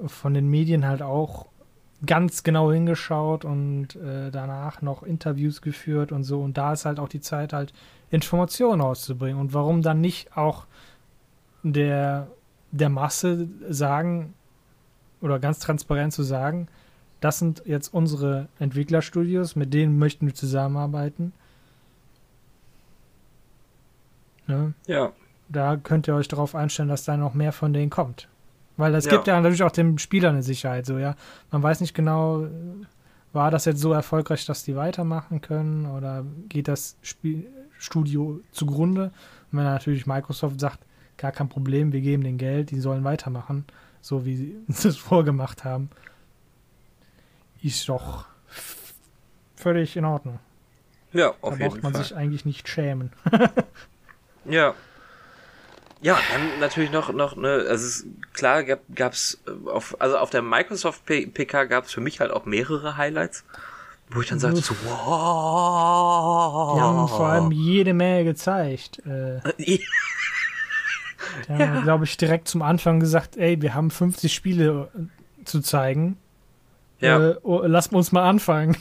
von 0.07 0.33
den 0.33 0.49
Medien 0.49 0.87
halt 0.87 1.03
auch 1.03 1.45
ganz 2.05 2.43
genau 2.43 2.71
hingeschaut 2.71 3.45
und 3.45 3.95
äh, 3.95 4.31
danach 4.31 4.81
noch 4.81 5.03
Interviews 5.03 5.61
geführt 5.61 6.11
und 6.11 6.23
so. 6.23 6.41
Und 6.41 6.57
da 6.57 6.73
ist 6.73 6.85
halt 6.85 6.99
auch 6.99 7.07
die 7.07 7.21
Zeit, 7.21 7.53
halt 7.53 7.73
Informationen 8.09 8.81
rauszubringen. 8.81 9.39
Und 9.39 9.53
warum 9.53 9.81
dann 9.81 10.01
nicht 10.01 10.35
auch 10.35 10.65
der, 11.63 12.27
der 12.71 12.89
Masse 12.89 13.47
sagen 13.69 14.33
oder 15.21 15.39
ganz 15.39 15.59
transparent 15.59 16.13
zu 16.13 16.23
sagen, 16.23 16.67
das 17.21 17.39
sind 17.39 17.63
jetzt 17.65 17.93
unsere 17.93 18.49
Entwicklerstudios, 18.59 19.55
mit 19.55 19.73
denen 19.73 19.97
möchten 19.97 20.25
wir 20.25 20.33
zusammenarbeiten. 20.33 21.31
Ne? 24.47 24.73
Ja. 24.87 25.13
Da 25.47 25.77
könnt 25.77 26.07
ihr 26.07 26.15
euch 26.15 26.27
darauf 26.27 26.53
einstellen, 26.53 26.89
dass 26.89 27.05
da 27.05 27.15
noch 27.15 27.33
mehr 27.33 27.53
von 27.53 27.71
denen 27.71 27.89
kommt. 27.89 28.27
Weil 28.75 28.91
das 28.91 29.05
ja. 29.05 29.11
gibt 29.11 29.27
ja 29.27 29.39
natürlich 29.39 29.63
auch 29.63 29.71
dem 29.71 29.97
Spieler 29.99 30.29
eine 30.29 30.43
Sicherheit, 30.43 30.85
so, 30.85 30.97
ja. 30.97 31.15
Man 31.51 31.63
weiß 31.63 31.79
nicht 31.79 31.93
genau, 31.93 32.47
war 33.31 33.51
das 33.51 33.65
jetzt 33.65 33.79
so 33.79 33.93
erfolgreich, 33.93 34.45
dass 34.45 34.63
die 34.63 34.75
weitermachen 34.75 35.41
können 35.41 35.85
oder 35.85 36.25
geht 36.49 36.67
das 36.67 36.97
Spiel 37.01 37.47
Studio 37.77 38.41
zugrunde? 38.51 39.11
Und 39.51 39.59
wenn 39.59 39.65
natürlich 39.65 40.05
Microsoft 40.05 40.59
sagt, 40.59 40.79
gar 41.23 41.31
kein 41.31 41.47
Problem, 41.47 41.93
wir 41.93 42.01
geben 42.01 42.21
den 42.21 42.37
Geld, 42.37 42.69
die 42.71 42.81
sollen 42.81 43.05
weitermachen, 43.05 43.63
so 44.01 44.25
wie 44.25 44.35
sie 44.35 44.57
es 44.67 44.97
vorgemacht 44.97 45.63
haben. 45.63 45.89
Ist 47.61 47.87
doch 47.87 48.25
völlig 49.55 49.95
in 49.95 50.03
Ordnung. 50.03 50.39
Ja, 51.13 51.29
auf 51.29 51.35
da 51.39 51.49
jeden 51.51 51.59
Fall. 51.59 51.69
Da 51.69 51.69
braucht 51.69 51.83
man 51.83 51.95
sich 51.95 52.13
eigentlich 52.13 52.43
nicht 52.43 52.67
schämen. 52.67 53.13
ja. 54.45 54.73
Ja, 56.01 56.19
dann 56.33 56.59
natürlich 56.59 56.91
noch, 56.91 57.13
noch, 57.13 57.37
ne, 57.37 57.65
also 57.69 57.85
es, 57.85 58.05
klar 58.33 58.65
gab, 58.65 58.81
gab's 58.93 59.39
auf, 59.65 59.95
also 60.01 60.17
auf 60.17 60.29
der 60.29 60.41
Microsoft 60.41 61.05
PK 61.05 61.63
gab 61.63 61.85
es 61.85 61.93
für 61.93 62.01
mich 62.01 62.19
halt 62.19 62.31
auch 62.31 62.43
mehrere 62.43 62.97
Highlights, 62.97 63.45
wo 64.09 64.19
ich 64.19 64.27
dann 64.27 64.39
sagte 64.39 64.59
so, 64.59 64.75
wow. 64.83 66.75
Die 66.75 66.81
haben 66.81 67.07
vor 67.07 67.27
allem 67.27 67.53
jede 67.53 67.93
Menge 67.93 68.25
gezeigt. 68.25 69.01
Äh, 69.05 69.39
Die 71.47 71.53
haben, 71.53 71.59
ja. 71.59 71.81
glaube 71.81 72.05
ich, 72.05 72.17
direkt 72.17 72.47
zum 72.47 72.61
Anfang 72.61 72.99
gesagt, 72.99 73.37
ey, 73.37 73.61
wir 73.61 73.73
haben 73.73 73.91
50 73.91 74.33
Spiele 74.33 74.89
äh, 74.95 75.45
zu 75.45 75.61
zeigen. 75.61 76.17
Ja. 76.99 77.31
Äh, 77.31 77.35
oh, 77.43 77.61
lass 77.65 77.87
uns 77.87 78.11
mal 78.11 78.27
anfangen. 78.27 78.77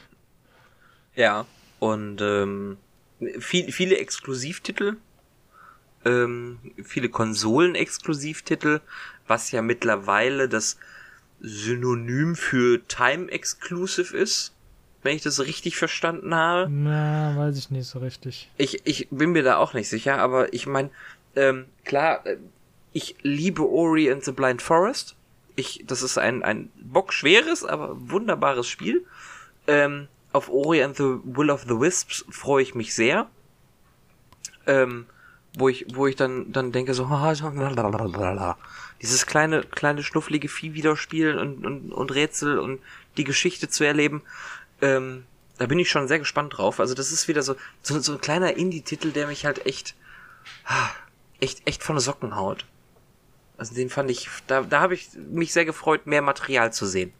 ja, 1.14 1.46
und 1.78 2.20
ähm, 2.20 2.76
viel, 3.38 3.72
viele 3.72 3.98
Exklusivtitel, 3.98 4.96
ähm, 6.04 6.58
viele 6.84 7.08
Konsolen-Exklusivtitel, 7.08 8.80
was 9.26 9.50
ja 9.50 9.62
mittlerweile 9.62 10.48
das 10.48 10.78
Synonym 11.40 12.36
für 12.36 12.86
Time 12.86 13.30
Exclusive 13.30 14.16
ist, 14.16 14.52
wenn 15.02 15.16
ich 15.16 15.22
das 15.22 15.40
richtig 15.40 15.76
verstanden 15.76 16.34
habe. 16.34 16.68
Na, 16.70 17.36
weiß 17.36 17.56
ich 17.58 17.70
nicht 17.70 17.86
so 17.86 17.98
richtig. 17.98 18.50
Ich, 18.56 18.82
ich 18.84 19.08
bin 19.10 19.32
mir 19.32 19.42
da 19.42 19.56
auch 19.56 19.74
nicht 19.74 19.88
sicher, 19.88 20.18
aber 20.18 20.52
ich 20.52 20.66
meine, 20.66 20.90
ähm, 21.36 21.66
klar, 21.84 22.26
äh, 22.26 22.38
ich 22.92 23.16
liebe 23.22 23.68
Ori 23.68 24.10
and 24.10 24.24
the 24.24 24.32
Blind 24.32 24.62
Forest. 24.62 25.16
Ich, 25.54 25.84
das 25.86 26.02
ist 26.02 26.18
ein, 26.18 26.42
ein 26.42 26.70
bockschweres, 26.76 27.64
aber 27.64 27.96
wunderbares 28.10 28.66
Spiel. 28.66 29.06
Ähm, 29.66 30.08
auf 30.32 30.48
Ori 30.50 30.82
and 30.82 30.96
the 30.96 31.18
Will 31.24 31.50
of 31.50 31.62
the 31.62 31.78
Wisps 31.78 32.24
freue 32.30 32.62
ich 32.62 32.74
mich 32.74 32.94
sehr. 32.94 33.28
Ähm, 34.66 35.06
wo 35.58 35.68
ich, 35.68 35.86
wo 35.94 36.06
ich 36.06 36.16
dann, 36.16 36.52
dann 36.52 36.72
denke 36.72 36.92
so, 36.92 37.08
dieses 39.02 39.26
kleine, 39.26 39.62
kleine 39.62 40.02
schnufflige 40.02 40.48
Vieh 40.48 40.74
wieder 40.74 40.96
spielen 40.96 41.38
und, 41.38 41.64
und, 41.64 41.92
und 41.92 42.14
Rätsel 42.14 42.58
und 42.58 42.80
die 43.16 43.24
Geschichte 43.24 43.68
zu 43.68 43.84
erleben, 43.84 44.22
ähm, 44.82 45.24
da 45.58 45.66
bin 45.66 45.78
ich 45.78 45.90
schon 45.90 46.08
sehr 46.08 46.18
gespannt 46.18 46.58
drauf. 46.58 46.80
Also 46.80 46.94
das 46.94 47.12
ist 47.12 47.28
wieder 47.28 47.42
so, 47.42 47.56
so, 47.82 47.98
so 48.00 48.12
ein 48.12 48.20
kleiner 48.20 48.56
Indie-Titel, 48.56 49.10
der 49.10 49.26
mich 49.26 49.46
halt 49.46 49.64
echt, 49.64 49.94
echt, 51.40 51.66
echt 51.66 51.82
von 51.82 51.96
den 51.96 52.00
Socken 52.00 52.36
haut. 52.36 52.64
Also 53.58 53.74
den 53.74 53.90
fand 53.90 54.10
ich, 54.10 54.28
da, 54.46 54.62
da 54.62 54.80
habe 54.80 54.94
ich 54.94 55.08
mich 55.14 55.52
sehr 55.52 55.64
gefreut, 55.64 56.06
mehr 56.06 56.22
Material 56.22 56.72
zu 56.72 56.86
sehen. 56.86 57.12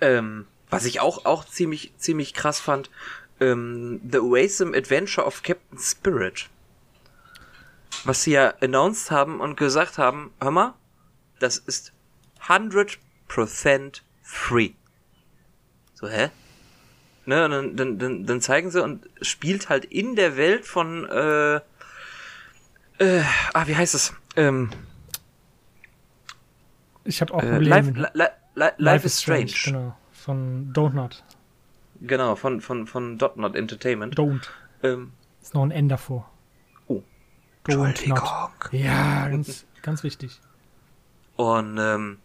Ähm, 0.00 0.46
was 0.70 0.84
ich 0.84 1.00
auch, 1.00 1.24
auch 1.24 1.44
ziemlich, 1.44 1.92
ziemlich 1.98 2.34
krass 2.34 2.60
fand, 2.60 2.90
ähm, 3.40 4.00
The 4.10 4.18
Awesome 4.18 4.76
Adventure 4.76 5.26
of 5.26 5.42
Captain 5.42 5.78
Spirit. 5.78 6.48
Was 8.04 8.22
sie 8.22 8.32
ja 8.32 8.54
announced 8.60 9.10
haben 9.10 9.40
und 9.40 9.56
gesagt 9.56 9.98
haben, 9.98 10.32
hör 10.40 10.50
mal, 10.50 10.74
das 11.38 11.58
ist 11.58 11.92
100% 12.46 14.00
free. 14.22 14.70
So, 15.94 16.08
hä? 16.08 16.30
Ne, 17.24 17.48
dann, 17.48 17.76
dann, 17.76 17.98
dann, 17.98 18.26
dann 18.26 18.40
zeigen 18.40 18.70
sie 18.70 18.82
und 18.82 19.08
spielt 19.20 19.68
halt 19.68 19.84
in 19.84 20.16
der 20.16 20.36
Welt 20.36 20.66
von, 20.66 21.08
äh, 21.08 21.56
äh, 22.98 23.22
ah, 23.54 23.66
wie 23.66 23.76
heißt 23.76 23.94
es? 23.94 24.12
Ähm, 24.34 24.70
ich 27.04 27.20
habe 27.20 27.32
auch 27.34 27.42
äh, 27.42 27.58
Life, 27.58 27.90
li, 27.90 28.06
li, 28.14 28.24
Life, 28.54 28.74
Life 28.78 29.06
is 29.06 29.20
Strange. 29.20 29.48
strange. 29.48 29.78
Genau, 29.78 29.96
von 30.12 30.72
Donut. 30.72 31.22
Genau, 32.00 32.34
von, 32.34 32.60
von, 32.60 32.86
von 32.86 33.18
Dot 33.18 33.36
Not 33.36 33.54
Entertainment. 33.54 34.18
Don't. 34.18 34.48
Ähm, 34.82 35.12
ist 35.40 35.54
noch 35.54 35.62
ein 35.62 35.70
N 35.70 35.88
davor. 35.88 36.28
Oh. 36.88 37.02
Don't 37.66 38.08
Not. 38.08 38.72
Ja, 38.72 39.28
ganz, 39.28 39.64
ganz 39.82 40.02
wichtig. 40.02 40.40
Und 41.36 41.78
ähm, 41.78 42.18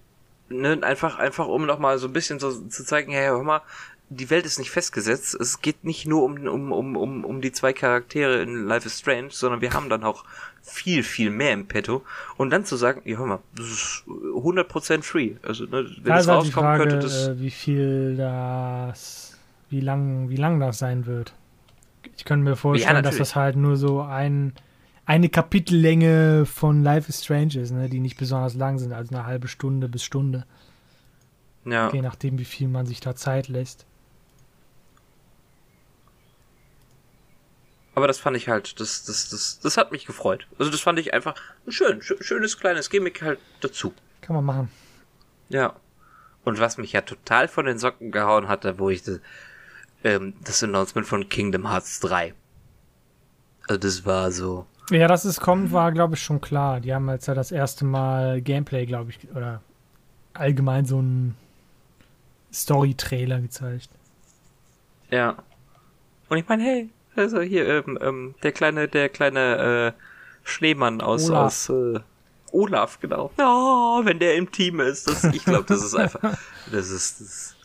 ne, 0.50 0.80
einfach, 0.82 1.18
einfach 1.20 1.48
um 1.48 1.66
nochmal 1.66 2.00
so 2.00 2.08
ein 2.08 2.14
bisschen 2.14 2.40
so 2.40 2.52
zu 2.52 2.84
zeigen, 2.84 3.12
hey, 3.12 3.28
hör 3.28 3.44
mal, 3.44 3.62
die 4.10 4.30
Welt 4.30 4.46
ist 4.46 4.58
nicht 4.58 4.72
festgesetzt. 4.72 5.36
Es 5.36 5.62
geht 5.62 5.84
nicht 5.84 6.06
nur 6.06 6.24
um, 6.24 6.48
um, 6.48 6.72
um, 6.72 6.96
um, 6.96 7.26
um 7.26 7.42
die 7.42 7.52
zwei 7.52 7.74
Charaktere 7.74 8.42
in 8.42 8.66
Life 8.66 8.86
is 8.86 9.00
Strange, 9.00 9.30
sondern 9.32 9.62
wir 9.62 9.74
haben 9.74 9.90
dann 9.90 10.04
auch 10.04 10.24
viel, 10.62 11.04
viel 11.04 11.30
mehr 11.30 11.54
im 11.54 11.68
Petto. 11.68 12.04
Und 12.38 12.50
dann 12.52 12.64
zu 12.64 12.78
sagen, 12.78 13.02
ja, 13.06 13.18
hör 13.18 13.26
mal, 13.26 13.40
das 13.56 13.66
ist 13.66 14.04
100% 14.08 15.04
free. 15.04 15.36
Also, 15.44 15.66
ne, 15.66 15.90
wenn 16.04 16.14
es 16.14 16.28
halt 16.28 16.40
rauskommen 16.40 16.52
Frage, 16.52 16.84
könnte, 16.84 17.00
das... 17.00 17.28
Äh, 17.28 17.40
wie 17.40 17.52
viel 17.52 18.16
das, 18.16 19.38
wie 19.70 19.82
lang, 19.82 20.30
wie 20.30 20.38
lang 20.38 20.60
das 20.60 20.80
sein 20.80 21.06
wird. 21.06 21.34
Ich 22.16 22.24
könnte 22.24 22.50
mir 22.50 22.56
vorstellen, 22.56 22.96
ja, 22.96 23.02
dass 23.02 23.18
das 23.18 23.36
halt 23.36 23.58
nur 23.58 23.76
so 23.76 24.02
ein, 24.02 24.54
eine 25.06 25.28
Kapitellänge 25.28 26.46
von 26.46 26.82
Life 26.82 27.10
is 27.10 27.24
Strange 27.24 27.60
ist, 27.60 27.72
ne, 27.72 27.90
die 27.90 28.00
nicht 28.00 28.18
besonders 28.18 28.56
lang 28.56 28.80
sind, 28.80 28.94
also 28.94 29.14
eine 29.14 29.26
halbe 29.26 29.50
Stunde 29.50 29.90
bis 29.90 30.04
Stunde. 30.04 30.46
Ja. 31.66 31.92
Je 31.92 32.02
nachdem, 32.02 32.40
wie 32.40 32.46
viel 32.46 32.70
man 32.70 32.86
sich 32.86 33.02
da 33.02 33.14
Zeit 33.14 33.50
lässt. 33.50 33.86
Aber 37.98 38.06
das 38.06 38.20
fand 38.20 38.38
ich 38.38 38.48
halt, 38.48 38.80
das, 38.80 39.06
das, 39.06 39.30
das, 39.30 39.60
das 39.60 39.76
hat 39.76 39.92
mich 39.92 40.06
gefreut. 40.06 40.46
Also 40.60 40.70
das 40.70 40.82
fand 40.82 41.00
ich 41.00 41.16
einfach 41.16 41.34
ein 41.66 41.72
schön, 41.72 42.00
schönes 42.04 42.60
kleines 42.60 42.92
Gimmick 42.92 43.24
halt 43.24 43.40
dazu. 43.62 43.92
Kann 44.22 44.36
man 44.36 44.46
machen. 44.46 44.72
Ja. 45.50 45.74
Und 46.44 46.60
was 46.60 46.78
mich 46.78 46.94
ja 46.94 47.02
total 47.02 47.48
von 47.48 47.66
den 47.66 47.80
Socken 47.80 48.12
gehauen 48.12 48.50
hatte, 48.50 48.78
wo 48.78 48.92
ich 48.92 49.02
das, 49.02 49.20
ähm, 50.04 50.36
das 50.44 50.62
Announcement 50.64 51.08
von 51.08 51.28
Kingdom 51.28 51.72
Hearts 51.72 52.00
3. 52.02 52.36
Also 53.68 53.80
das 53.80 54.06
war 54.06 54.32
so. 54.32 54.68
Ja, 54.92 55.08
dass 55.08 55.26
es 55.26 55.40
kommt, 55.40 55.72
war, 55.72 55.92
glaube 55.92 56.14
ich, 56.14 56.22
schon 56.22 56.40
klar. 56.40 56.82
Die 56.82 56.94
haben 56.94 57.10
jetzt 57.10 57.26
ja 57.28 57.34
das 57.34 57.52
erste 57.52 57.84
Mal 57.84 58.44
Gameplay, 58.44 58.86
glaube 58.86 59.10
ich, 59.10 59.28
oder 59.32 59.64
allgemein 60.36 60.86
so 60.86 61.02
ein 61.02 61.36
Story-Trailer 62.54 63.42
gezeigt. 63.42 63.90
Ja. 65.10 65.38
Und 66.30 66.38
ich 66.38 66.48
meine, 66.48 66.62
hey, 66.62 66.90
also 67.18 67.42
hier, 67.42 67.68
ähm, 67.68 67.98
ähm, 68.02 68.36
der 68.44 68.52
kleine, 68.52 68.88
der 68.88 69.10
kleine 69.10 69.94
äh, 69.96 70.02
Schneemann 70.44 71.02
aus, 71.02 71.30
Olaf. 71.30 71.46
aus 71.46 71.70
äh, 71.70 72.00
Olaf, 72.52 73.00
genau. 73.00 73.32
Ja, 73.38 74.02
wenn 74.06 74.20
der 74.20 74.36
im 74.36 74.52
Team 74.52 74.80
ist. 74.80 75.08
Das, 75.08 75.24
ich 75.26 75.44
glaube, 75.44 75.66
das 75.68 75.84
ist 75.84 75.96
einfach. 75.96 76.38
Das 76.72 76.90
ist, 76.90 77.22
das, 77.22 77.56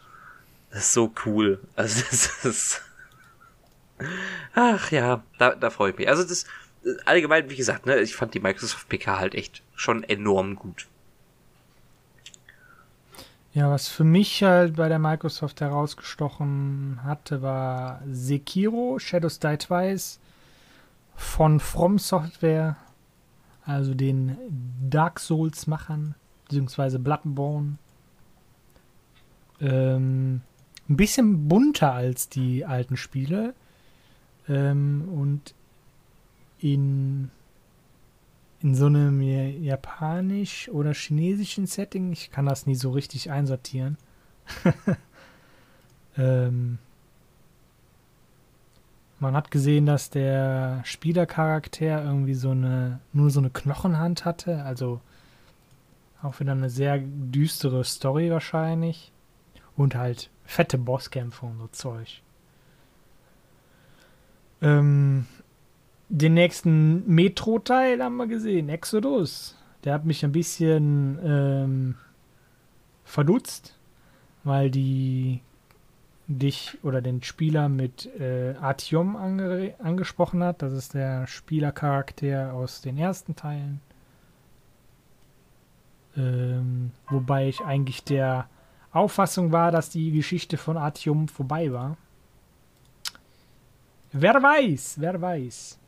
das 0.71 0.79
ist 0.83 0.93
so 0.93 1.13
cool. 1.27 1.59
Also 1.75 2.05
das 2.09 2.45
ist. 2.45 2.83
Ach 4.55 4.91
ja, 4.93 5.23
da, 5.39 5.57
da 5.57 5.71
freue 5.71 5.91
ich 5.91 5.99
mich. 5.99 6.09
Also 6.09 6.23
das 6.23 6.47
allgemein, 7.05 7.51
wie 7.51 7.57
gesagt, 7.57 7.87
ne, 7.87 8.01
ich 8.01 8.15
fand 8.15 8.35
die 8.35 8.41
Microsoft 8.41 8.89
PK 8.89 9.19
halt 9.19 9.35
echt 9.35 9.63
schon 9.75 10.05
enorm 10.05 10.57
gut. 10.57 10.87
Ja, 13.55 13.71
was 13.71 13.89
für 13.89 14.05
mich 14.05 14.43
halt 14.43 14.77
bei 14.77 14.89
der 14.89 14.99
Microsoft 14.99 15.61
herausgestochen 15.61 17.01
hatte, 17.05 17.43
war 17.43 18.01
Sekiro, 18.11 18.99
Shadows 18.99 19.41
Die 19.41 19.59
Twice 19.59 20.19
von 21.17 21.61
From 21.61 21.99
Software, 21.99 22.77
also 23.67 23.93
den 23.93 24.39
Dark 24.89 25.21
Souls-Machern, 25.21 26.15
beziehungsweise 26.45 26.99
Bloodborne. 26.99 27.77
Ähm, 29.61 30.41
ein 30.89 30.97
bisschen 30.97 31.47
bunter 31.47 31.93
als 31.93 32.31
die 32.31 32.65
alten 32.65 32.97
Spiele 32.97 33.55
ähm, 34.49 35.09
und 35.13 35.55
in 36.59 37.31
in 38.63 38.75
so 38.75 38.87
einem 38.87 39.21
japanisch 39.21 40.69
oder 40.69 40.95
chinesischen 40.95 41.67
Setting. 41.67 42.13
Ich 42.13 42.31
kann 42.31 42.47
das 42.47 42.67
nie 42.67 42.77
so 42.77 42.91
richtig 42.91 43.31
einsortieren. 43.31 43.99
ähm, 46.17 46.79
man 49.19 49.35
hat 49.35 49.51
gesehen, 49.51 49.87
dass 49.87 50.11
der 50.11 50.81
Spielercharakter 50.85 52.05
irgendwie 52.05 52.35
so 52.35 52.51
eine, 52.51 53.01
nur 53.13 53.31
so 53.31 53.41
eine 53.41 53.51
Knochenhand 53.51 54.25
hatte. 54.25 54.65
Also 54.65 55.01
auch 56.23 56.39
wieder 56.39 56.53
eine 56.53 56.71
sehr 56.71 56.99
düstere 56.99 57.85
Story 57.85 58.31
wahrscheinlich. 58.31 59.13
Und 59.77 59.95
halt 59.95 60.31
fette 60.45 60.79
Bosskämpfe 60.79 61.47
und 61.47 61.59
so 61.59 61.67
Zeug. 61.69 62.23
Ähm, 64.61 65.27
den 66.13 66.35
nächsten 66.35 67.07
Metro-Teil 67.07 68.05
haben 68.05 68.19
wir 68.19 68.27
gesehen, 68.27 68.69
Exodus. 68.69 69.57
Der 69.83 69.95
hat 69.95 70.05
mich 70.05 70.23
ein 70.25 70.33
bisschen 70.33 71.19
ähm, 71.25 71.95
verdutzt, 73.03 73.79
weil 74.45 74.71
die 74.71 75.41
dich 76.29 76.79
oder 76.83 77.01
den 77.01 77.23
Spieler 77.23 77.71
mit 77.71 78.07
äh, 78.21 78.55
Artyom 78.61 79.17
ange 79.17 79.75
angesprochen 79.79 80.45
hat. 80.45 80.61
Das 80.61 80.75
ist 80.75 80.93
der 80.93 81.27
Spielercharakter 81.27 82.53
aus 82.53 82.83
den 82.83 82.99
ersten 82.99 83.35
Teilen. 83.35 83.81
Ähm, 86.15 86.91
wobei 87.09 87.49
ich 87.49 87.63
eigentlich 87.63 88.05
der 88.05 88.51
Auffassung 88.93 89.51
war, 89.51 89.73
dass 89.73 89.89
die 89.89 90.13
Geschichte 90.13 90.59
von 90.59 90.77
Artyom 90.77 91.29
vorbei 91.29 91.73
war. 91.73 91.97
Wer 94.13 94.35
weiß, 94.43 95.01
wer 95.01 95.19
weiß. 95.19 95.79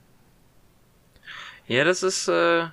Ja, 1.66 1.84
das 1.84 2.02
ist 2.02 2.28
äh, 2.28 2.66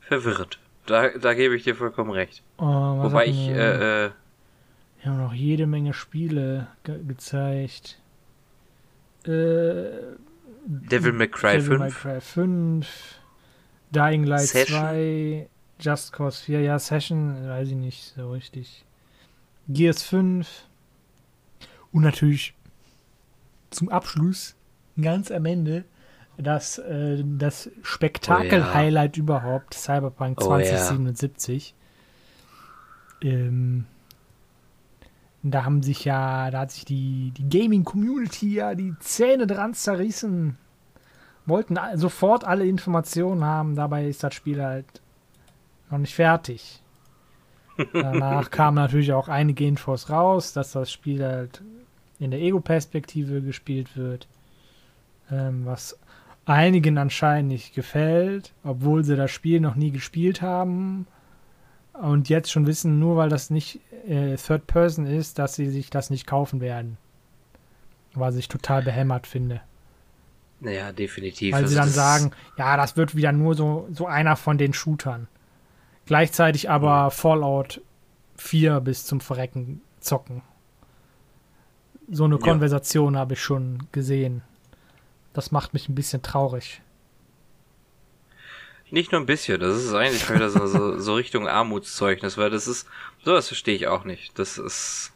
verwirrend. 0.00 0.58
Da, 0.86 1.10
da 1.10 1.34
gebe 1.34 1.54
ich 1.54 1.64
dir 1.64 1.76
vollkommen 1.76 2.10
recht. 2.10 2.42
Oh, 2.58 2.64
Wobei 2.64 3.26
ich. 3.26 3.48
Äh, 3.48 4.06
äh, 4.06 4.10
wir 5.02 5.10
haben 5.10 5.18
noch 5.18 5.32
jede 5.32 5.66
Menge 5.66 5.94
Spiele 5.94 6.66
ge 6.84 7.02
gezeigt. 7.06 7.98
Äh, 9.24 10.16
Devil 10.66 11.12
May 11.12 11.28
Cry 11.28 11.52
Devil 11.52 11.78
5. 11.78 11.80
May 11.80 11.90
Cry 11.90 12.20
5. 12.20 12.88
Dying 13.92 14.24
Light 14.24 14.48
Session. 14.48 14.80
2. 14.80 15.48
Just 15.78 16.12
Cause 16.12 16.42
4. 16.44 16.60
Ja, 16.60 16.78
Session, 16.78 17.48
weiß 17.48 17.68
ich 17.68 17.74
nicht 17.74 18.14
so 18.14 18.32
richtig. 18.32 18.84
Gears 19.68 20.02
5. 20.02 20.64
Und 21.92 22.02
natürlich 22.02 22.54
zum 23.70 23.88
Abschluss, 23.88 24.54
ganz 25.00 25.30
am 25.30 25.46
Ende, 25.46 25.84
das, 26.42 26.78
äh, 26.78 27.22
das 27.24 27.70
Spektakel-Highlight 27.82 29.12
oh, 29.12 29.16
ja. 29.16 29.22
überhaupt, 29.22 29.74
Cyberpunk 29.74 30.40
2077. 30.40 31.74
Oh, 31.76 33.26
ja. 33.26 33.30
ähm, 33.32 33.86
da 35.42 35.64
haben 35.64 35.82
sich 35.82 36.04
ja, 36.04 36.50
da 36.50 36.60
hat 36.60 36.72
sich 36.72 36.84
die, 36.84 37.32
die 37.36 37.48
Gaming-Community 37.48 38.54
ja 38.54 38.74
die 38.74 38.94
Zähne 39.00 39.46
dran 39.46 39.74
zerrissen. 39.74 40.58
Wollten 41.46 41.78
sofort 41.94 42.44
alle 42.44 42.66
Informationen 42.66 43.44
haben, 43.44 43.74
dabei 43.74 44.06
ist 44.06 44.22
das 44.22 44.34
Spiel 44.34 44.62
halt 44.62 45.00
noch 45.90 45.98
nicht 45.98 46.14
fertig. 46.14 46.82
Danach 47.92 48.50
kamen 48.50 48.76
natürlich 48.76 49.12
auch 49.12 49.28
einige 49.28 49.66
Infos 49.66 50.10
raus, 50.10 50.52
dass 50.52 50.72
das 50.72 50.92
Spiel 50.92 51.24
halt 51.24 51.62
in 52.18 52.30
der 52.30 52.40
Ego-Perspektive 52.40 53.40
gespielt 53.40 53.96
wird, 53.96 54.28
ähm, 55.30 55.64
was 55.64 55.98
einigen 56.50 56.98
anscheinend 56.98 57.52
nicht 57.52 57.74
gefällt, 57.74 58.52
obwohl 58.64 59.04
sie 59.04 59.16
das 59.16 59.30
Spiel 59.30 59.60
noch 59.60 59.76
nie 59.76 59.92
gespielt 59.92 60.42
haben 60.42 61.06
und 61.92 62.28
jetzt 62.28 62.50
schon 62.50 62.66
wissen, 62.66 62.98
nur 62.98 63.16
weil 63.16 63.28
das 63.28 63.50
nicht 63.50 63.80
äh, 64.08 64.36
Third 64.36 64.66
Person 64.66 65.06
ist, 65.06 65.38
dass 65.38 65.54
sie 65.54 65.70
sich 65.70 65.90
das 65.90 66.10
nicht 66.10 66.26
kaufen 66.26 66.60
werden. 66.60 66.98
Was 68.14 68.34
ich 68.34 68.48
total 68.48 68.82
behämmert 68.82 69.28
finde. 69.28 69.60
Naja, 70.58 70.92
definitiv. 70.92 71.52
Weil 71.52 71.62
also 71.62 71.70
sie 71.70 71.76
dann 71.76 71.88
sagen, 71.88 72.32
ja, 72.58 72.76
das 72.76 72.96
wird 72.96 73.14
wieder 73.14 73.30
nur 73.30 73.54
so, 73.54 73.88
so 73.92 74.06
einer 74.06 74.34
von 74.36 74.58
den 74.58 74.72
Shootern. 74.72 75.28
Gleichzeitig 76.06 76.68
aber 76.68 77.06
mhm. 77.06 77.10
Fallout 77.12 77.80
4 78.36 78.80
bis 78.80 79.06
zum 79.06 79.20
Verrecken 79.20 79.82
zocken. 80.00 80.42
So 82.10 82.24
eine 82.24 82.38
Konversation 82.38 83.14
ja. 83.14 83.20
habe 83.20 83.34
ich 83.34 83.40
schon 83.40 83.86
gesehen. 83.92 84.42
Das 85.32 85.50
macht 85.50 85.74
mich 85.74 85.88
ein 85.88 85.94
bisschen 85.94 86.22
traurig. 86.22 86.82
Nicht 88.90 89.12
nur 89.12 89.20
ein 89.20 89.26
bisschen, 89.26 89.60
das 89.60 89.76
ist 89.76 89.94
eigentlich 89.94 90.28
wieder 90.30 90.50
so, 90.50 90.66
so, 90.66 90.98
so 90.98 91.14
Richtung 91.14 91.46
Armutszeugnis, 91.46 92.36
weil 92.36 92.50
das 92.50 92.66
ist, 92.66 92.88
sowas 93.24 93.46
verstehe 93.46 93.74
ich 93.74 93.86
auch 93.86 94.04
nicht. 94.04 94.38
Das 94.38 94.58
ist. 94.58 95.12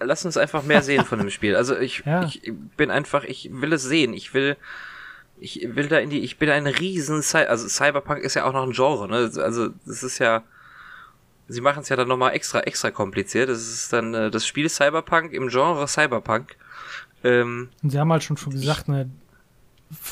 Lass 0.00 0.24
uns 0.24 0.36
einfach 0.36 0.64
mehr 0.64 0.82
sehen 0.82 1.04
von 1.04 1.18
dem 1.18 1.30
Spiel. 1.30 1.54
Also 1.54 1.78
ich, 1.78 2.02
ja. 2.04 2.24
ich 2.24 2.52
bin 2.76 2.90
einfach, 2.90 3.24
ich 3.24 3.48
will 3.52 3.72
es 3.72 3.84
sehen. 3.84 4.12
Ich 4.12 4.34
will, 4.34 4.56
ich 5.38 5.60
will 5.76 5.88
da 5.88 5.98
in 5.98 6.10
die, 6.10 6.20
ich 6.20 6.38
bin 6.38 6.50
ein 6.50 6.66
riesen, 6.66 7.22
Cy 7.22 7.38
also 7.38 7.68
Cyberpunk 7.68 8.22
ist 8.22 8.34
ja 8.34 8.44
auch 8.44 8.52
noch 8.52 8.64
ein 8.64 8.72
Genre, 8.72 9.08
ne? 9.08 9.30
Also 9.40 9.68
das 9.86 10.02
ist 10.02 10.18
ja, 10.18 10.42
sie 11.48 11.60
machen 11.60 11.82
es 11.82 11.88
ja 11.88 11.96
dann 11.96 12.08
nochmal 12.08 12.34
extra, 12.34 12.60
extra 12.60 12.90
kompliziert. 12.90 13.48
Das 13.48 13.60
ist 13.60 13.92
dann 13.92 14.12
äh, 14.12 14.30
das 14.30 14.44
Spiel 14.44 14.68
Cyberpunk 14.68 15.32
im 15.32 15.48
Genre 15.48 15.86
Cyberpunk. 15.86 16.56
Ähm, 17.24 17.70
Und 17.82 17.90
sie 17.90 17.98
haben 17.98 18.12
halt 18.12 18.22
schon 18.22 18.36
schon 18.36 18.52
gesagt, 18.52 18.88
ne, 18.88 19.10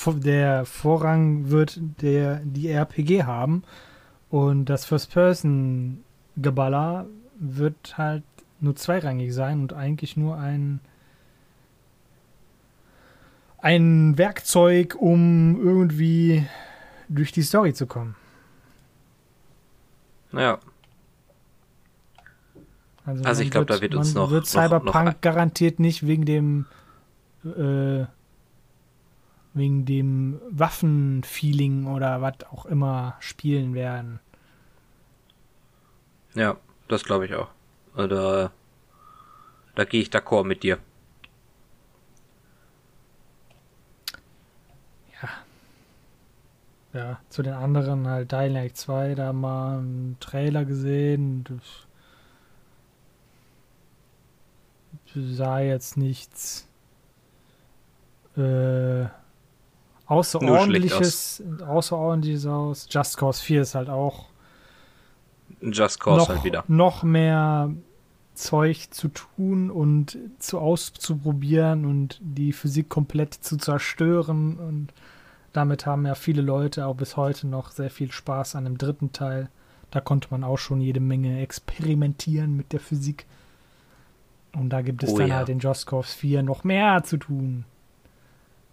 der 0.06 0.64
Vorrang 0.64 1.50
wird 1.50 1.78
der 2.00 2.40
die 2.44 2.68
RPG 2.68 3.24
haben 3.24 3.62
und 4.28 4.66
das 4.66 4.84
First-Person-Geballer 4.84 7.06
wird 7.38 7.96
halt 7.96 8.24
nur 8.60 8.76
zweirangig 8.76 9.32
sein 9.32 9.60
und 9.60 9.72
eigentlich 9.72 10.16
nur 10.16 10.36
ein 10.36 10.80
ein 13.62 14.16
Werkzeug, 14.16 14.96
um 14.98 15.60
irgendwie 15.62 16.46
durch 17.08 17.32
die 17.32 17.42
Story 17.42 17.74
zu 17.74 17.86
kommen. 17.86 18.14
Ja. 20.32 20.58
Also, 23.04 23.24
also 23.24 23.42
ich 23.42 23.50
glaube, 23.50 23.66
da 23.66 23.80
wird 23.80 23.94
uns 23.94 24.14
noch. 24.14 24.30
wird 24.30 24.46
Cyberpunk 24.46 24.94
noch, 24.94 25.14
noch 25.14 25.20
garantiert 25.20 25.80
nicht 25.80 26.06
wegen 26.06 26.24
dem 26.24 26.66
äh, 27.44 28.06
wegen 29.54 29.84
dem 29.84 30.40
Waffenfeeling 30.50 31.86
oder 31.86 32.22
was 32.22 32.44
auch 32.50 32.66
immer 32.66 33.16
spielen 33.20 33.74
werden. 33.74 34.20
Ja, 36.34 36.56
das 36.88 37.04
glaube 37.04 37.26
ich 37.26 37.34
auch. 37.34 37.48
Da, 37.96 38.52
da 39.74 39.84
gehe 39.84 40.00
ich 40.00 40.10
d'accord 40.10 40.44
mit 40.44 40.62
dir. 40.62 40.78
Ja. 45.20 45.28
Ja, 46.92 47.20
zu 47.28 47.42
den 47.42 47.54
anderen 47.54 48.06
halt 48.06 48.30
Dying 48.30 48.52
Light 48.52 48.76
2, 48.76 49.14
da 49.14 49.32
mal 49.32 49.78
einen 49.78 50.16
Trailer 50.20 50.64
gesehen. 50.64 51.44
Das 51.44 51.86
sah 55.14 55.58
jetzt 55.58 55.96
nichts 55.96 56.69
äh, 58.36 59.06
Außerordentliches, 60.06 61.42
aus. 61.60 61.62
Außerordentliches 61.62 62.46
aus. 62.46 62.88
Just 62.90 63.16
Cause 63.16 63.42
4 63.42 63.62
ist 63.62 63.74
halt 63.76 63.88
auch 63.88 64.26
Just 65.60 66.00
Cause 66.00 66.18
noch, 66.18 66.28
halt 66.28 66.44
wieder. 66.44 66.64
Noch 66.66 67.02
mehr 67.02 67.70
Zeug 68.34 68.88
zu 68.90 69.08
tun 69.08 69.70
und 69.70 70.18
zu 70.38 70.58
auszuprobieren 70.58 71.84
und 71.84 72.18
die 72.22 72.52
Physik 72.52 72.88
komplett 72.88 73.34
zu 73.34 73.56
zerstören. 73.56 74.56
Und 74.56 74.88
damit 75.52 75.86
haben 75.86 76.06
ja 76.06 76.14
viele 76.14 76.42
Leute 76.42 76.86
auch 76.86 76.96
bis 76.96 77.16
heute 77.16 77.46
noch 77.46 77.70
sehr 77.70 77.90
viel 77.90 78.10
Spaß 78.10 78.56
an 78.56 78.64
dem 78.64 78.78
dritten 78.78 79.12
Teil. 79.12 79.48
Da 79.90 80.00
konnte 80.00 80.28
man 80.30 80.44
auch 80.44 80.58
schon 80.58 80.80
jede 80.80 81.00
Menge 81.00 81.40
experimentieren 81.40 82.56
mit 82.56 82.72
der 82.72 82.80
Physik. 82.80 83.26
Und 84.56 84.70
da 84.70 84.82
gibt 84.82 85.04
es 85.04 85.10
oh, 85.10 85.18
dann 85.18 85.28
ja. 85.28 85.36
halt 85.36 85.48
in 85.48 85.58
Just 85.58 85.86
Cause 85.86 86.16
4 86.16 86.42
noch 86.42 86.64
mehr 86.64 87.02
zu 87.04 87.16
tun. 87.16 87.64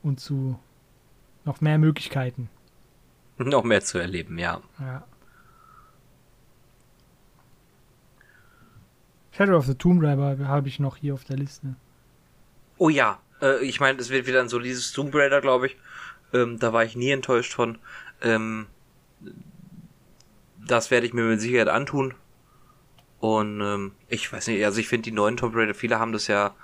Und 0.08 0.22
zu 0.22 0.58
noch 1.44 1.60
mehr 1.60 1.78
Möglichkeiten. 1.78 2.50
Noch 3.38 3.66
mehr 3.66 3.82
zu 3.82 3.98
erleben, 3.98 4.40
ja. 4.40 4.62
Ja. 4.80 5.04
Shadow 9.32 9.58
of 9.58 9.66
the 9.66 9.76
Tomb 9.76 10.02
Raider 10.02 10.48
habe 10.48 10.70
ich 10.70 10.80
noch 10.80 10.96
hier 10.96 11.14
auf 11.14 11.26
der 11.26 11.36
Liste. 11.36 11.76
Oh 12.78 12.88
ja, 12.88 13.20
äh, 13.42 13.64
ich 13.66 13.82
meine, 13.82 14.00
es 14.00 14.10
wird 14.10 14.28
wieder 14.28 14.40
ein 14.40 14.50
solides 14.50 14.94
Tomb 14.94 15.14
Raider, 15.14 15.42
glaube 15.42 15.68
ich. 15.68 15.78
Ähm, 16.34 16.58
da 16.58 16.72
war 16.72 16.86
ich 16.86 16.96
nie 16.96 17.12
enttäuscht 17.12 17.54
von. 17.54 17.78
Ähm, 18.22 18.68
das 20.66 20.90
werde 20.90 21.06
ich 21.06 21.14
mir 21.14 21.24
mit 21.24 21.42
Sicherheit 21.42 21.68
antun. 21.68 22.14
Und 23.20 23.60
ähm, 23.60 23.92
ich 24.08 24.32
weiß 24.32 24.48
nicht, 24.48 24.64
also 24.64 24.80
ich 24.80 24.88
finde 24.88 25.04
die 25.04 25.16
neuen 25.16 25.36
Tomb 25.36 25.54
Raider, 25.56 25.74
viele 25.74 26.00
haben 26.00 26.14
das 26.14 26.28
ja 26.28 26.56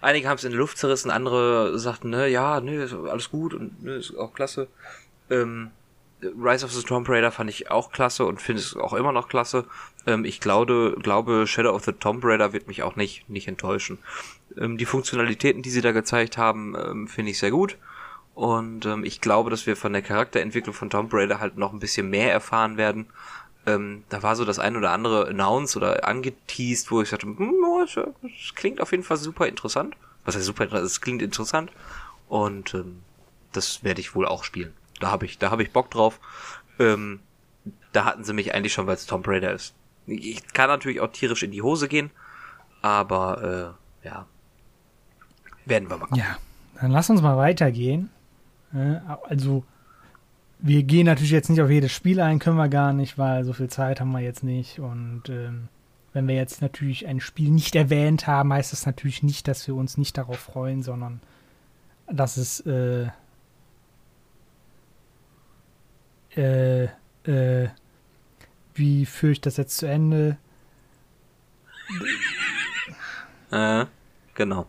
Einige 0.00 0.28
haben 0.28 0.36
es 0.36 0.44
in 0.44 0.52
die 0.52 0.56
Luft 0.56 0.78
zerrissen, 0.78 1.10
andere 1.10 1.78
sagten, 1.78 2.10
ne, 2.10 2.28
ja, 2.28 2.60
ne, 2.60 2.84
ist 2.84 2.94
alles 2.94 3.30
gut 3.30 3.54
und 3.54 3.82
ne, 3.82 3.96
ist 3.96 4.16
auch 4.16 4.32
klasse. 4.32 4.68
Ähm, 5.28 5.70
Rise 6.22 6.64
of 6.64 6.72
the 6.72 6.82
Tomb 6.82 7.08
Raider 7.08 7.30
fand 7.32 7.50
ich 7.50 7.70
auch 7.70 7.92
klasse 7.92 8.26
und 8.26 8.40
finde 8.40 8.60
es 8.60 8.76
auch 8.76 8.92
immer 8.92 9.12
noch 9.12 9.28
klasse. 9.28 9.64
Ähm, 10.06 10.24
ich 10.24 10.40
glaube, 10.40 10.96
glaube, 11.02 11.46
Shadow 11.46 11.74
of 11.74 11.84
the 11.84 11.92
Tomb 11.92 12.24
Raider 12.24 12.52
wird 12.52 12.68
mich 12.68 12.82
auch 12.82 12.96
nicht, 12.96 13.28
nicht 13.28 13.48
enttäuschen. 13.48 13.98
Ähm, 14.58 14.78
die 14.78 14.86
Funktionalitäten, 14.86 15.62
die 15.62 15.70
sie 15.70 15.80
da 15.80 15.92
gezeigt 15.92 16.38
haben, 16.38 16.74
ähm, 16.76 17.08
finde 17.08 17.30
ich 17.30 17.38
sehr 17.38 17.50
gut. 17.50 17.76
Und 18.34 18.86
ähm, 18.86 19.04
ich 19.04 19.20
glaube, 19.20 19.50
dass 19.50 19.66
wir 19.66 19.76
von 19.76 19.92
der 19.92 20.02
Charakterentwicklung 20.02 20.74
von 20.74 20.90
Tomb 20.90 21.12
Raider 21.12 21.40
halt 21.40 21.56
noch 21.56 21.72
ein 21.72 21.80
bisschen 21.80 22.10
mehr 22.10 22.32
erfahren 22.32 22.76
werden. 22.76 23.06
Ähm, 23.66 24.04
da 24.08 24.22
war 24.22 24.36
so 24.36 24.44
das 24.44 24.58
ein 24.58 24.76
oder 24.76 24.92
andere 24.92 25.28
announced 25.28 25.76
oder 25.76 26.06
angeteased, 26.06 26.90
wo 26.90 27.02
ich 27.02 27.10
sagte, 27.10 27.26
hm, 27.26 27.36
oh, 27.96 28.12
das 28.22 28.54
klingt 28.54 28.80
auf 28.80 28.92
jeden 28.92 29.04
Fall 29.04 29.16
super 29.16 29.46
interessant. 29.46 29.96
Was 30.24 30.36
heißt 30.36 30.44
super 30.44 30.64
interessant? 30.64 30.86
Es 30.86 31.00
klingt 31.00 31.22
interessant. 31.22 31.70
Und 32.28 32.74
ähm, 32.74 33.02
das 33.52 33.82
werde 33.82 34.00
ich 34.00 34.14
wohl 34.14 34.26
auch 34.26 34.44
spielen. 34.44 34.72
Da 35.00 35.10
habe 35.10 35.24
ich, 35.24 35.38
da 35.38 35.58
ich 35.58 35.72
Bock 35.72 35.90
drauf. 35.90 36.20
Ähm, 36.78 37.20
da 37.92 38.04
hatten 38.04 38.24
sie 38.24 38.32
mich 38.32 38.54
eigentlich 38.54 38.72
schon, 38.72 38.86
weil 38.86 38.94
es 38.94 39.06
Tomb 39.06 39.26
Raider 39.26 39.52
ist. 39.52 39.74
Ich 40.06 40.46
kann 40.52 40.68
natürlich 40.68 41.00
auch 41.00 41.12
tierisch 41.12 41.42
in 41.42 41.50
die 41.50 41.62
Hose 41.62 41.88
gehen, 41.88 42.10
aber 42.82 43.76
äh, 44.02 44.06
ja, 44.06 44.26
werden 45.66 45.90
wir 45.90 45.98
mal. 45.98 46.08
Ja, 46.14 46.38
dann 46.80 46.90
lass 46.90 47.10
uns 47.10 47.22
mal 47.22 47.36
weitergehen. 47.36 48.10
Äh, 48.74 48.96
also 49.28 49.64
wir 50.58 50.82
gehen 50.82 51.06
natürlich 51.06 51.30
jetzt 51.32 51.48
nicht 51.48 51.60
auf 51.60 51.70
jedes 51.70 51.92
Spiel 51.92 52.20
ein, 52.20 52.38
können 52.38 52.56
wir 52.56 52.68
gar 52.68 52.92
nicht, 52.92 53.18
weil 53.18 53.44
so 53.44 53.52
viel 53.52 53.68
Zeit 53.68 54.00
haben 54.00 54.12
wir 54.12 54.20
jetzt 54.20 54.44
nicht. 54.44 54.78
Und 54.78 55.28
ähm, 55.28 55.68
wenn 56.12 56.26
wir 56.26 56.34
jetzt 56.34 56.60
natürlich 56.60 57.06
ein 57.06 57.20
Spiel 57.20 57.50
nicht 57.50 57.74
erwähnt 57.76 58.26
haben, 58.26 58.52
heißt 58.52 58.72
das 58.72 58.86
natürlich 58.86 59.22
nicht, 59.22 59.46
dass 59.46 59.66
wir 59.66 59.74
uns 59.74 59.96
nicht 59.96 60.18
darauf 60.18 60.38
freuen, 60.38 60.82
sondern 60.82 61.20
dass 62.06 62.36
es 62.36 62.60
äh, 62.66 63.08
äh, 66.36 66.84
äh, 67.24 67.68
wie 68.74 69.06
führe 69.06 69.32
ich 69.32 69.40
das 69.40 69.56
jetzt 69.56 69.76
zu 69.76 69.86
Ende? 69.86 70.36
Äh, 73.52 73.86
genau. 74.34 74.68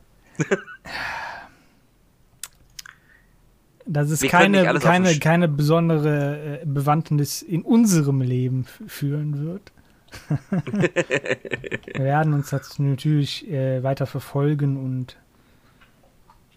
dass 3.86 4.10
es 4.10 4.22
keine, 4.22 4.80
keine, 4.80 5.20
keine 5.20 5.48
besondere 5.48 6.62
äh, 6.62 6.66
Bewandtnis 6.66 7.44
in 7.44 7.62
unserem 7.62 8.22
Leben 8.22 8.66
führen 8.88 9.46
wird. 9.46 9.72
Wir 10.50 12.04
werden 12.04 12.34
uns 12.34 12.50
das 12.50 12.80
natürlich 12.80 13.50
äh, 13.50 13.84
weiter 13.84 14.06
verfolgen 14.06 14.78
und 14.78 15.18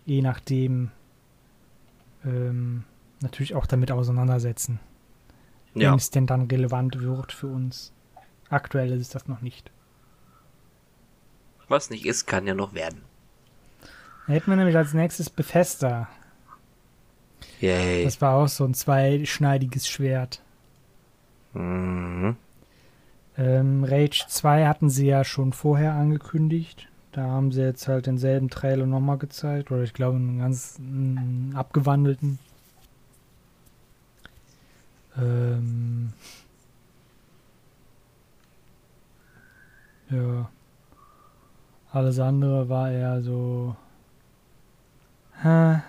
je 0.05 0.23
nachdem 0.23 0.91
ähm, 2.25 2.85
natürlich 3.21 3.55
auch 3.55 3.67
damit 3.67 3.91
auseinandersetzen. 3.91 4.81
Ja. 5.75 5.91
Wenn 5.91 5.99
es 5.99 6.11
denn 6.11 6.27
dann 6.27 6.43
relevant 6.43 7.01
wird 7.01 7.33
für 7.33 7.49
uns. 7.49 7.93
Aktuell 8.49 8.93
ist 8.93 9.01
es 9.01 9.09
das 9.09 9.27
noch 9.27 9.41
nicht. 9.41 9.71
Was 11.69 11.91
nicht 11.91 12.07
ist, 12.07 12.27
kann 12.27 12.47
ja 12.47 12.55
noch 12.55 12.75
werden. 12.75 13.03
Da 14.27 14.35
hätten 14.35 14.51
wir 14.51 14.57
nämlich 14.57 14.77
als 14.77 14.95
nächstes 14.95 15.31
Bethesda. 15.31 16.09
Yay. 17.61 18.05
Das 18.05 18.21
war 18.21 18.35
auch 18.35 18.49
so 18.49 18.65
ein 18.65 18.75
zweischneidiges 18.75 19.89
Schwert. 19.89 20.43
Mhm. 21.55 22.37
Ähm, 23.37 23.85
Rage 23.85 24.27
2 24.29 24.67
hatten 24.67 24.91
sie 24.91 25.07
ja 25.07 25.25
schon 25.25 25.53
vorher 25.53 25.95
angekündigt. 25.95 26.89
Da 27.13 27.23
haben 27.23 27.53
sie 27.53 27.63
jetzt 27.63 27.87
halt 27.89 28.07
denselben 28.07 28.51
Trailer 28.51 28.87
nochmal 28.87 29.19
gezeigt. 29.19 29.71
Oder 29.71 29.83
ich 29.83 29.93
glaube 29.93 30.17
einen 30.17 30.39
ganz 30.39 30.77
einen 30.79 31.55
abgewandelten. 31.57 32.39
Ähm 35.17 36.13
ja. 40.11 40.51
Alles 41.93 42.19
andere 42.19 42.69
war 42.69 42.91
eher 42.91 43.23
so. 43.23 43.77
Hä? 45.41 45.81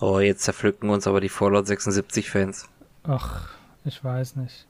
Oh, 0.00 0.18
jetzt 0.20 0.42
zerpflücken 0.42 0.90
uns 0.90 1.06
aber 1.06 1.20
die 1.20 1.28
Fallout 1.28 1.66
76 1.66 2.30
Fans. 2.30 2.68
Ach, 3.04 3.48
ich 3.84 4.02
weiß 4.02 4.36
nicht. 4.36 4.66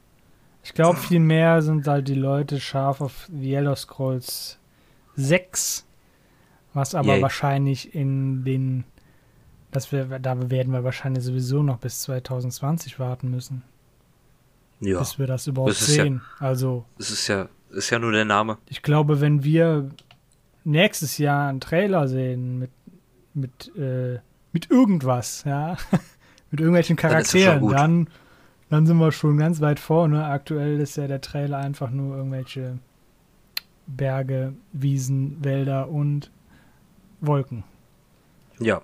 Ich 0.64 0.74
glaube, 0.74 0.98
viel 0.98 1.18
mehr 1.20 1.60
sind 1.62 1.86
halt 1.86 2.06
die 2.08 2.14
Leute 2.14 2.60
scharf 2.60 3.00
auf 3.00 3.28
The 3.32 3.54
Elder 3.54 3.74
Scrolls 3.76 4.58
6, 5.16 5.84
was 6.72 6.94
aber 6.94 7.14
Yay. 7.14 7.22
wahrscheinlich 7.22 7.94
in 7.94 8.44
den, 8.44 8.84
dass 9.72 9.90
wir, 9.92 10.04
da 10.18 10.50
werden 10.50 10.72
wir 10.72 10.84
wahrscheinlich 10.84 11.24
sowieso 11.24 11.62
noch 11.62 11.78
bis 11.78 12.00
2020 12.02 12.98
warten 12.98 13.30
müssen, 13.30 13.62
Ja, 14.80 14.98
bis 15.00 15.18
wir 15.18 15.26
das 15.26 15.46
überhaupt 15.46 15.72
Das 15.72 15.82
ist 15.82 15.96
ja- 15.96 16.04
sehen. 16.04 16.22
Also, 16.38 16.84
es 16.98 17.10
ist 17.10 17.26
ja, 17.28 17.48
ist 17.70 17.90
ja 17.90 17.98
nur 17.98 18.12
der 18.12 18.24
Name. 18.24 18.58
ich 18.68 18.82
glaube, 18.82 19.20
wenn 19.20 19.42
wir 19.44 19.90
nächstes 20.64 21.18
Jahr 21.18 21.48
einen 21.48 21.60
Trailer 21.60 22.06
sehen 22.06 22.58
mit, 22.60 22.70
mit, 23.34 23.76
äh, 23.76 24.20
mit 24.52 24.70
irgendwas, 24.70 25.42
ja, 25.44 25.76
mit 26.52 26.60
irgendwelchen 26.60 26.96
das 26.96 27.02
Charakteren, 27.02 27.68
dann, 27.68 28.08
dann 28.72 28.86
sind 28.86 28.96
wir 28.96 29.12
schon 29.12 29.36
ganz 29.36 29.60
weit 29.60 29.78
vorne. 29.78 30.24
Aktuell 30.24 30.80
ist 30.80 30.96
ja 30.96 31.06
der 31.06 31.20
Trailer 31.20 31.58
einfach 31.58 31.90
nur 31.90 32.16
irgendwelche 32.16 32.78
Berge, 33.86 34.54
Wiesen, 34.72 35.36
Wälder 35.44 35.90
und 35.90 36.30
Wolken. 37.20 37.64
Ja. 38.58 38.80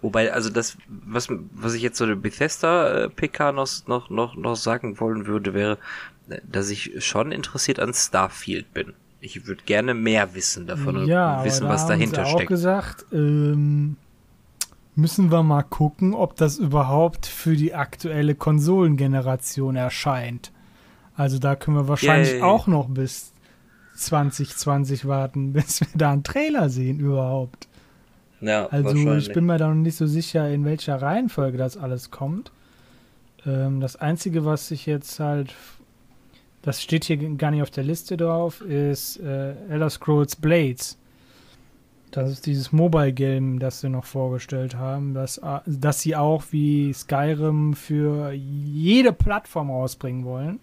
Wobei, 0.00 0.32
also 0.32 0.48
das, 0.48 0.78
was, 0.88 1.28
was 1.52 1.74
ich 1.74 1.82
jetzt 1.82 1.98
so 1.98 2.06
der 2.06 2.14
Bethesda-PK 2.14 3.52
noch, 3.52 3.68
noch, 3.86 4.08
noch, 4.08 4.36
noch 4.36 4.56
sagen 4.56 4.98
wollen 5.00 5.26
würde, 5.26 5.52
wäre, 5.52 5.76
dass 6.50 6.70
ich 6.70 7.04
schon 7.04 7.30
interessiert 7.30 7.78
an 7.78 7.92
Starfield 7.92 8.72
bin. 8.72 8.94
Ich 9.20 9.46
würde 9.46 9.62
gerne 9.64 9.92
mehr 9.92 10.34
wissen 10.34 10.66
davon 10.66 10.96
und 10.96 11.08
ja, 11.08 11.44
wissen, 11.44 11.64
aber 11.64 11.74
da 11.74 11.74
was 11.74 11.86
dahinter 11.86 12.24
sie 12.24 12.30
auch 12.30 12.36
steckt. 12.36 12.48
gesagt, 12.48 13.04
ähm, 13.12 13.98
müssen 14.96 15.30
wir 15.30 15.42
mal 15.42 15.62
gucken, 15.62 16.14
ob 16.14 16.36
das 16.36 16.58
überhaupt 16.58 17.26
für 17.26 17.54
die 17.54 17.74
aktuelle 17.74 18.34
Konsolengeneration 18.34 19.76
erscheint. 19.76 20.50
Also 21.14 21.38
da 21.38 21.54
können 21.54 21.76
wir 21.76 21.86
wahrscheinlich 21.88 22.32
Yay. 22.32 22.42
auch 22.42 22.66
noch 22.66 22.88
bis 22.88 23.32
2020 23.94 25.06
warten, 25.06 25.52
bis 25.52 25.80
wir 25.82 25.88
da 25.94 26.12
einen 26.12 26.24
Trailer 26.24 26.70
sehen 26.70 26.98
überhaupt. 26.98 27.68
Ja, 28.40 28.66
Also 28.66 29.16
ich 29.16 29.32
bin 29.32 29.46
mir 29.46 29.58
da 29.58 29.68
noch 29.68 29.74
nicht 29.74 29.96
so 29.96 30.06
sicher, 30.06 30.50
in 30.50 30.64
welcher 30.64 31.00
Reihenfolge 31.00 31.56
das 31.56 31.76
alles 31.76 32.10
kommt. 32.10 32.50
Ähm, 33.46 33.80
das 33.80 33.96
Einzige, 33.96 34.44
was 34.44 34.70
ich 34.70 34.86
jetzt 34.86 35.20
halt, 35.20 35.54
das 36.62 36.82
steht 36.82 37.04
hier 37.04 37.16
gar 37.36 37.50
nicht 37.50 37.62
auf 37.62 37.70
der 37.70 37.84
Liste 37.84 38.16
drauf, 38.16 38.60
ist 38.62 39.18
äh, 39.20 39.54
Elder 39.68 39.90
Scrolls 39.90 40.36
Blades. 40.36 40.98
Das 42.16 42.30
ist 42.30 42.46
dieses 42.46 42.72
Mobile 42.72 43.12
Game, 43.12 43.58
das 43.58 43.80
sie 43.82 43.90
noch 43.90 44.06
vorgestellt 44.06 44.74
haben, 44.74 45.12
das, 45.12 45.36
äh, 45.36 45.58
das 45.66 46.00
sie 46.00 46.16
auch 46.16 46.44
wie 46.50 46.90
Skyrim 46.94 47.74
für 47.74 48.32
jede 48.32 49.12
Plattform 49.12 49.68
rausbringen 49.70 50.24
wollen. 50.24 50.58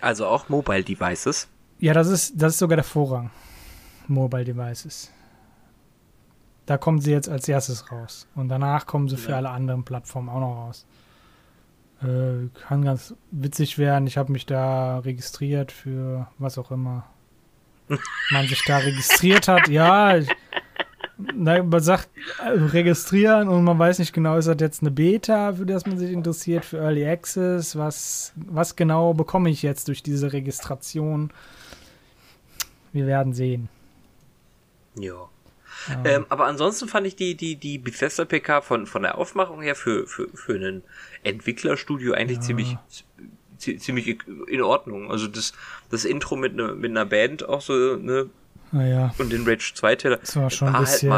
Also 0.00 0.26
auch 0.26 0.48
Mobile 0.48 0.82
Devices. 0.82 1.46
Ja, 1.78 1.94
das 1.94 2.08
ist, 2.08 2.34
das 2.34 2.54
ist 2.54 2.58
sogar 2.58 2.74
der 2.74 2.84
Vorrang. 2.84 3.30
Mobile 4.08 4.42
Devices. 4.44 5.12
Da 6.66 6.78
kommen 6.78 7.00
sie 7.00 7.12
jetzt 7.12 7.28
als 7.28 7.48
erstes 7.48 7.92
raus. 7.92 8.26
Und 8.34 8.48
danach 8.48 8.84
kommen 8.86 9.08
sie 9.08 9.16
für 9.16 9.30
Ja. 9.30 9.36
alle 9.36 9.50
anderen 9.50 9.84
Plattformen 9.84 10.28
auch 10.30 10.40
noch 10.40 10.56
raus. 10.66 10.84
Äh, 12.02 12.48
kann 12.66 12.82
ganz 12.84 13.14
witzig 13.30 13.78
werden. 13.78 14.08
Ich 14.08 14.18
habe 14.18 14.32
mich 14.32 14.46
da 14.46 14.98
registriert 14.98 15.70
für 15.70 16.26
was 16.38 16.58
auch 16.58 16.72
immer 16.72 17.04
man 18.32 18.48
sich 18.48 18.64
da 18.66 18.78
registriert 18.78 19.46
hat. 19.46 19.68
Ja, 19.68 20.16
ich, 20.16 20.28
na, 21.34 21.62
man 21.62 21.80
sagt 21.80 22.08
äh, 22.44 22.48
registrieren 22.48 23.48
und 23.48 23.64
man 23.64 23.78
weiß 23.78 23.98
nicht 23.98 24.12
genau, 24.12 24.36
ist 24.36 24.46
das 24.48 24.56
jetzt 24.60 24.82
eine 24.82 24.90
Beta, 24.90 25.54
für 25.54 25.66
das 25.66 25.86
man 25.86 25.98
sich 25.98 26.10
interessiert, 26.12 26.64
für 26.64 26.78
Early 26.78 27.06
Access? 27.06 27.76
Was, 27.76 28.32
was 28.36 28.76
genau 28.76 29.14
bekomme 29.14 29.50
ich 29.50 29.62
jetzt 29.62 29.88
durch 29.88 30.02
diese 30.02 30.32
Registration? 30.32 31.30
Wir 32.92 33.06
werden 33.06 33.32
sehen. 33.32 33.68
Ja. 34.96 35.28
Ähm, 35.90 36.00
Ähm, 36.04 36.26
aber 36.28 36.46
ansonsten 36.46 36.86
fand 36.88 37.06
ich 37.06 37.16
die, 37.16 37.34
die, 37.34 37.56
die 37.56 37.78
Bethesda 37.78 38.24
PK 38.24 38.60
von, 38.60 38.86
von 38.86 39.02
der 39.02 39.18
Aufmachung 39.18 39.62
her 39.62 39.74
für, 39.74 40.06
für, 40.06 40.28
für 40.34 40.54
ein 40.54 40.82
Entwicklerstudio 41.24 42.12
eigentlich 42.12 42.38
Ja. 42.38 42.42
ziemlich, 42.42 42.76
zi- 43.58 43.78
ziemlich 43.78 44.18
in 44.48 44.62
Ordnung. 44.62 45.10
Also 45.10 45.26
das, 45.26 45.54
das 45.90 46.04
Intro 46.04 46.36
mit, 46.36 46.54
ne, 46.54 46.74
mit 46.74 46.90
einer 46.90 47.06
Band 47.06 47.48
auch 47.48 47.62
so, 47.62 47.96
ne, 47.96 48.28
naja, 48.72 49.14
und 49.18 49.30
den 49.32 49.46
Rage 49.46 49.72
2 49.74 49.96
Trailer. 49.96 50.16
das 50.16 50.34
war 50.36 50.50
schon 50.50 50.68
ein 50.68 50.74
War 50.74 50.80
halt 50.80 50.90
bisschen. 50.90 51.08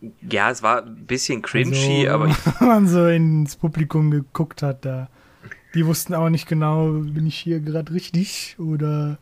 mal- 0.00 0.12
Ja, 0.30 0.50
es 0.50 0.62
war 0.62 0.82
ein 0.84 1.06
bisschen 1.06 1.42
cringy, 1.42 2.08
also, 2.08 2.14
aber 2.14 2.26
ich, 2.30 2.36
wenn 2.60 2.68
man 2.68 2.88
so 2.88 3.06
ins 3.06 3.56
Publikum 3.56 4.10
geguckt 4.10 4.62
hat, 4.62 4.84
da. 4.84 5.08
Die 5.74 5.86
wussten 5.86 6.14
auch 6.14 6.28
nicht 6.30 6.48
genau, 6.48 6.88
bin 6.90 7.26
ich 7.26 7.38
hier 7.38 7.60
gerade 7.60 7.92
richtig 7.92 8.56
oder. 8.58 9.18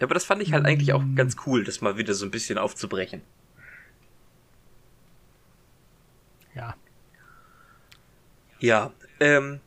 ja, 0.00 0.06
aber 0.06 0.14
das 0.14 0.24
fand 0.24 0.42
ich 0.42 0.52
halt 0.52 0.66
eigentlich 0.66 0.92
auch 0.92 1.02
Mm. 1.04 1.14
ganz 1.14 1.36
cool, 1.46 1.62
das 1.62 1.80
mal 1.80 1.96
wieder 1.96 2.14
so 2.14 2.24
ein 2.24 2.30
bisschen 2.32 2.58
aufzubrechen. 2.58 3.22
Ja. 6.54 6.74
Ja, 8.58 8.90
ähm, 9.20 9.60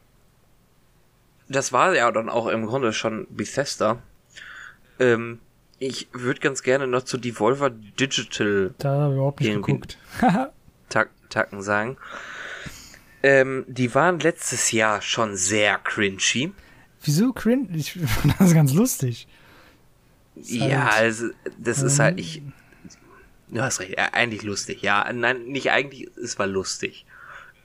das 1.48 1.72
war 1.72 1.96
ja 1.96 2.12
dann 2.12 2.30
auch 2.30 2.48
im 2.48 2.66
Grunde 2.66 2.94
schon 2.94 3.26
Bethesda. 3.30 4.02
Ähm, 5.00 5.40
ich 5.88 6.08
würde 6.14 6.40
ganz 6.40 6.64
gerne 6.64 6.88
noch 6.88 7.04
zu 7.04 7.18
Devolver 7.18 7.70
Digital 7.70 8.74
Da 8.78 8.90
habe 8.92 9.14
ich 9.14 9.18
überhaupt 9.18 9.40
nicht 9.42 9.54
geguckt. 9.54 9.98
tak 10.90 11.10
Tacken 11.30 11.62
sagen. 11.62 11.98
Ähm, 13.22 13.66
die 13.68 13.94
waren 13.96 14.20
letztes 14.20 14.72
Jahr 14.72 15.02
schon 15.02 15.36
sehr 15.36 15.78
cringy. 15.80 16.52
Wieso 17.04 17.34
cringe? 17.34 17.70
Ich 17.76 17.94
fand 17.94 18.36
das 18.40 18.54
ganz 18.54 18.74
lustig. 18.74 19.28
Ist 20.36 20.52
Ja, 20.52 20.86
halt- 20.92 20.94
also 21.04 21.28
das 21.58 21.82
ist 21.82 22.00
halt 22.00 22.20
ich. 22.20 22.42
Du 23.50 23.62
hast 23.62 23.80
recht, 23.80 23.98
ja, 23.98 24.10
eigentlich 24.14 24.42
lustig. 24.44 24.82
Ja, 24.82 25.12
nein, 25.14 25.46
nicht 25.46 25.72
eigentlich, 25.72 26.10
es 26.22 26.40
war 26.40 26.48
lustig. 26.48 27.06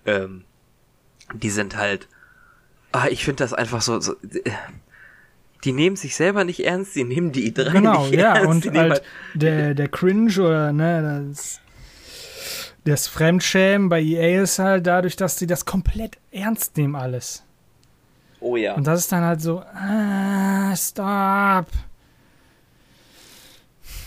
Ähm, 0.07 0.45
die 1.35 1.51
sind 1.51 1.77
halt. 1.77 2.09
Ah, 2.93 3.09
ich 3.09 3.25
finde 3.25 3.43
das 3.45 3.53
einfach 3.53 3.83
so, 3.83 4.01
so. 4.01 4.15
Die 5.65 5.73
nehmen 5.73 5.97
sich 5.97 6.15
selber 6.15 6.45
nicht 6.45 6.65
ernst, 6.65 6.95
die 6.95 7.05
nehmen 7.05 7.33
die 7.33 7.53
E3 7.53 7.73
Genau, 7.73 8.03
nicht 8.07 8.15
ja, 8.15 8.35
ernst. 8.35 8.49
und 8.49 8.65
die 8.65 8.71
nehmen 8.71 8.91
halt 8.93 9.03
der, 9.35 9.75
der 9.75 9.89
Cringe 9.89 10.33
oder 10.41 10.73
ne, 10.73 11.27
das, 11.31 11.61
das 12.85 13.09
Fremdschämen 13.09 13.89
bei 13.89 14.01
EA 14.01 14.43
ist 14.43 14.59
halt 14.61 14.87
dadurch, 14.87 15.17
dass 15.17 15.37
sie 15.39 15.47
das 15.49 15.65
komplett 15.65 16.17
ernst 16.31 16.77
nehmen 16.77 16.95
alles. 16.95 17.43
oh 18.41 18.57
ja. 18.57 18.75
Und 18.75 18.87
das 18.87 19.01
ist 19.01 19.11
dann 19.13 19.25
halt 19.25 19.41
so, 19.41 19.61
ah, 19.61 20.75
stop. 20.77 21.67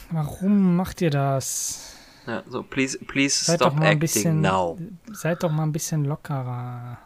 Warum 0.09 0.75
macht 0.75 1.01
ihr 1.01 1.09
das? 1.09 1.95
ja. 2.27 2.43
So, 2.47 2.63
please, 2.63 2.97
please 2.99 3.43
Seid 3.45 3.57
stop 3.59 3.75
acting 3.81 3.99
bisschen, 3.99 4.41
now. 4.41 4.77
seid 5.11 5.43
doch 5.43 5.51
mal 5.51 5.63
ein 5.63 5.71
bisschen 5.71 6.05
lockerer. 6.05 6.97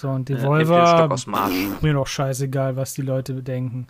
So, 0.00 0.08
und 0.10 0.28
Stock 0.28 0.38
Devolver, 0.40 1.10
Arsch. 1.10 1.26
mir 1.82 1.92
doch 1.94 2.06
scheißegal, 2.06 2.76
was 2.76 2.94
die 2.94 3.02
Leute 3.02 3.34
bedenken. 3.34 3.88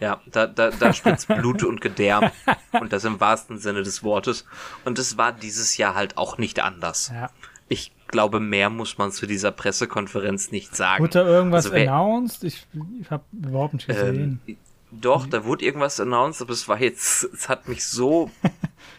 Ja, 0.00 0.20
da, 0.30 0.46
da, 0.46 0.70
da 0.70 0.92
spritzt 0.92 1.28
Blut 1.28 1.62
und 1.62 1.80
Gedärm. 1.80 2.30
Und 2.72 2.92
das 2.92 3.04
im 3.04 3.20
wahrsten 3.20 3.58
Sinne 3.58 3.84
des 3.84 4.02
Wortes. 4.02 4.44
Und 4.84 4.98
es 4.98 5.16
war 5.16 5.32
dieses 5.32 5.76
Jahr 5.76 5.94
halt 5.94 6.18
auch 6.18 6.36
nicht 6.36 6.60
anders. 6.60 7.10
Ja. 7.14 7.30
Ich 7.68 7.92
glaube, 8.08 8.40
mehr 8.40 8.68
muss 8.68 8.98
man 8.98 9.12
zu 9.12 9.26
dieser 9.26 9.52
Pressekonferenz 9.52 10.50
nicht 10.50 10.74
sagen. 10.76 11.02
Wurde 11.04 11.20
da 11.20 11.26
irgendwas 11.26 11.66
Also 11.66 11.76
wer- 11.76 11.90
announced? 11.92 12.42
Ich, 12.44 12.66
ich 13.00 13.10
habe 13.10 13.22
überhaupt 13.32 13.74
nicht 13.74 13.86
gesehen. 13.86 14.40
Ähm, 14.46 14.56
doch, 14.90 15.26
da 15.26 15.44
wurde 15.44 15.64
irgendwas 15.64 15.98
announced, 16.00 16.42
aber 16.42 16.52
es 16.52 16.68
war 16.68 16.80
jetzt, 16.80 17.24
es 17.32 17.48
hat 17.48 17.68
mich 17.68 17.86
so, 17.86 18.30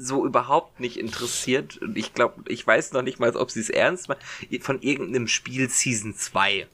so 0.00 0.26
überhaupt 0.26 0.80
nicht 0.80 0.98
interessiert. 0.98 1.76
Und 1.78 1.96
ich 1.96 2.14
glaube, 2.14 2.42
ich 2.48 2.66
weiß 2.66 2.92
noch 2.92 3.02
nicht 3.02 3.20
mal, 3.20 3.34
ob 3.36 3.50
sie 3.50 3.60
es 3.60 3.70
ernst 3.70 4.08
meinen. 4.08 4.20
Von 4.60 4.80
irgendeinem 4.82 5.28
Spiel 5.28 5.68
Season 5.68 6.14
2. 6.14 6.66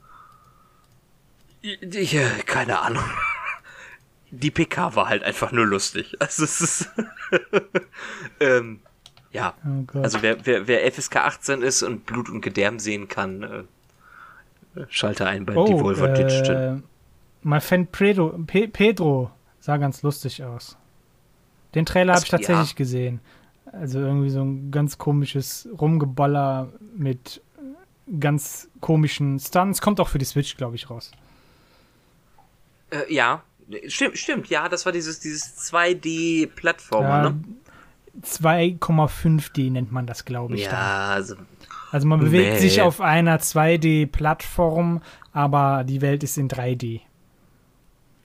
Ich, 1.62 2.14
äh, 2.14 2.28
keine 2.46 2.78
Ahnung. 2.78 3.04
Die 4.30 4.50
PK 4.50 4.96
war 4.96 5.08
halt 5.08 5.22
einfach 5.22 5.52
nur 5.52 5.66
lustig. 5.66 6.16
Also 6.20 6.44
es 6.44 6.60
ist, 6.60 6.90
ähm, 8.40 8.80
ja. 9.32 9.54
oh. 9.94 10.00
Also 10.00 10.22
wer, 10.22 10.44
wer, 10.46 10.66
wer 10.66 10.92
FSK 10.92 11.16
18 11.16 11.62
ist 11.62 11.82
und 11.82 12.06
Blut 12.06 12.28
und 12.28 12.40
Gedärm 12.40 12.78
sehen 12.78 13.08
kann, 13.08 13.42
äh, 13.42 14.84
schalte 14.88 15.26
ein 15.26 15.46
bei 15.46 15.54
oh, 15.56 15.66
Devolver 15.66 16.08
Digital. 16.08 16.78
äh, 16.78 16.82
mein 17.42 17.60
Fan 17.60 17.86
Pedro, 17.86 18.38
Pe 18.46 18.68
Pedro 18.68 19.30
sah 19.60 19.76
ganz 19.76 20.02
lustig 20.02 20.42
aus. 20.42 20.76
Den 21.74 21.86
Trailer 21.86 22.14
habe 22.14 22.24
ich 22.24 22.30
tatsächlich 22.30 22.70
ja. 22.70 22.76
gesehen. 22.76 23.20
Also 23.72 23.98
irgendwie 23.98 24.30
so 24.30 24.42
ein 24.42 24.70
ganz 24.70 24.96
komisches 24.96 25.68
Rumgeballer 25.78 26.72
mit 26.96 27.42
ganz 28.20 28.68
komischen 28.80 29.38
Stunts. 29.38 29.80
Kommt 29.80 30.00
auch 30.00 30.08
für 30.08 30.18
die 30.18 30.24
Switch, 30.24 30.56
glaube 30.56 30.76
ich, 30.76 30.88
raus. 30.88 31.10
Äh, 32.90 33.12
ja, 33.12 33.42
stimmt, 33.88 34.16
stimmt. 34.16 34.48
Ja, 34.48 34.68
das 34.68 34.86
war 34.86 34.92
dieses, 34.92 35.20
dieses 35.20 35.72
2D-Plattformer, 35.72 37.08
ja, 37.08 37.30
ne? 37.30 37.44
2,5D 38.22 39.70
nennt 39.70 39.92
man 39.92 40.06
das, 40.06 40.24
glaube 40.24 40.54
ich. 40.54 40.62
Ja, 40.62 40.70
dann. 40.70 41.10
also. 41.10 41.36
Also 41.92 42.08
man 42.08 42.20
bewegt 42.20 42.54
nee. 42.54 42.58
sich 42.58 42.82
auf 42.82 43.00
einer 43.00 43.38
2D-Plattform, 43.38 45.02
aber 45.32 45.84
die 45.84 46.00
Welt 46.00 46.22
ist 46.22 46.36
in 46.36 46.48
3D. 46.48 47.00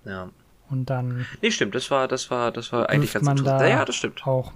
Ja. 0.05 0.29
Und 0.71 0.89
dann. 0.89 1.25
Nee, 1.41 1.51
stimmt, 1.51 1.75
das 1.75 1.91
war, 1.91 2.07
das 2.07 2.31
war, 2.31 2.51
das 2.51 2.71
war 2.71 2.89
eigentlich 2.89 3.13
ganz 3.13 3.27
interessant. 3.27 3.61
Da 3.61 3.67
ja, 3.67 3.85
das 3.85 3.95
stimmt. 3.95 4.25
Auch, 4.25 4.53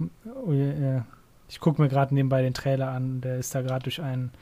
äh, 0.48 1.02
ich 1.48 1.60
gucke 1.60 1.80
mir 1.80 1.88
gerade 1.88 2.14
nebenbei 2.14 2.42
den 2.42 2.54
Trailer 2.54 2.88
an, 2.88 3.20
der 3.20 3.38
ist 3.38 3.54
da 3.54 3.60
gerade 3.60 3.84
durch 3.84 4.00
einen 4.00 4.32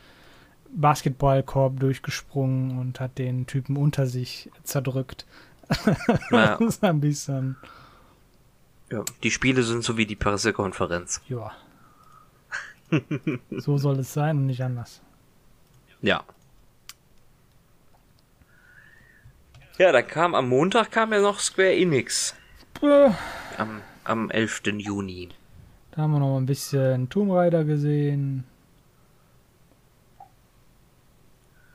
Basketballkorb 0.75 1.79
durchgesprungen 1.81 2.79
und 2.79 3.01
hat 3.01 3.19
den 3.19 3.47
Typen 3.47 3.77
unter 3.77 4.07
sich 4.07 4.51
zerdrückt. 4.63 5.27
Ja. 6.31 6.57
das 6.59 6.77
ist 6.77 6.85
ein 6.85 7.01
bisschen. 7.01 7.57
Ja, 8.91 9.03
die 9.23 9.31
Spiele 9.31 9.63
sind 9.63 9.83
so 9.83 9.97
wie 9.97 10.05
die 10.05 10.17
Pressekonferenz. 10.17 11.23
Ja. 11.29 11.53
so 13.51 13.79
soll 13.79 13.99
es 13.99 14.13
sein 14.13 14.37
und 14.37 14.47
nicht 14.47 14.63
anders. 14.63 15.01
Ja. 16.03 16.23
Ja, 19.77 19.91
da 19.91 20.03
kam 20.03 20.37
am 20.37 20.49
Montag 20.49 20.93
kam 20.93 21.13
ja 21.13 21.21
noch 21.21 21.41
Square 21.41 21.75
Enix. 21.75 22.37
Am, 23.59 23.81
am 24.05 24.31
11. 24.31 24.63
Juni. 24.79 25.31
Da 25.91 26.03
haben 26.03 26.13
wir 26.13 26.21
noch 26.21 26.37
ein 26.37 26.47
bisschen 26.47 27.09
Tomb 27.09 27.33
Raider 27.33 27.65
gesehen. 27.65 28.45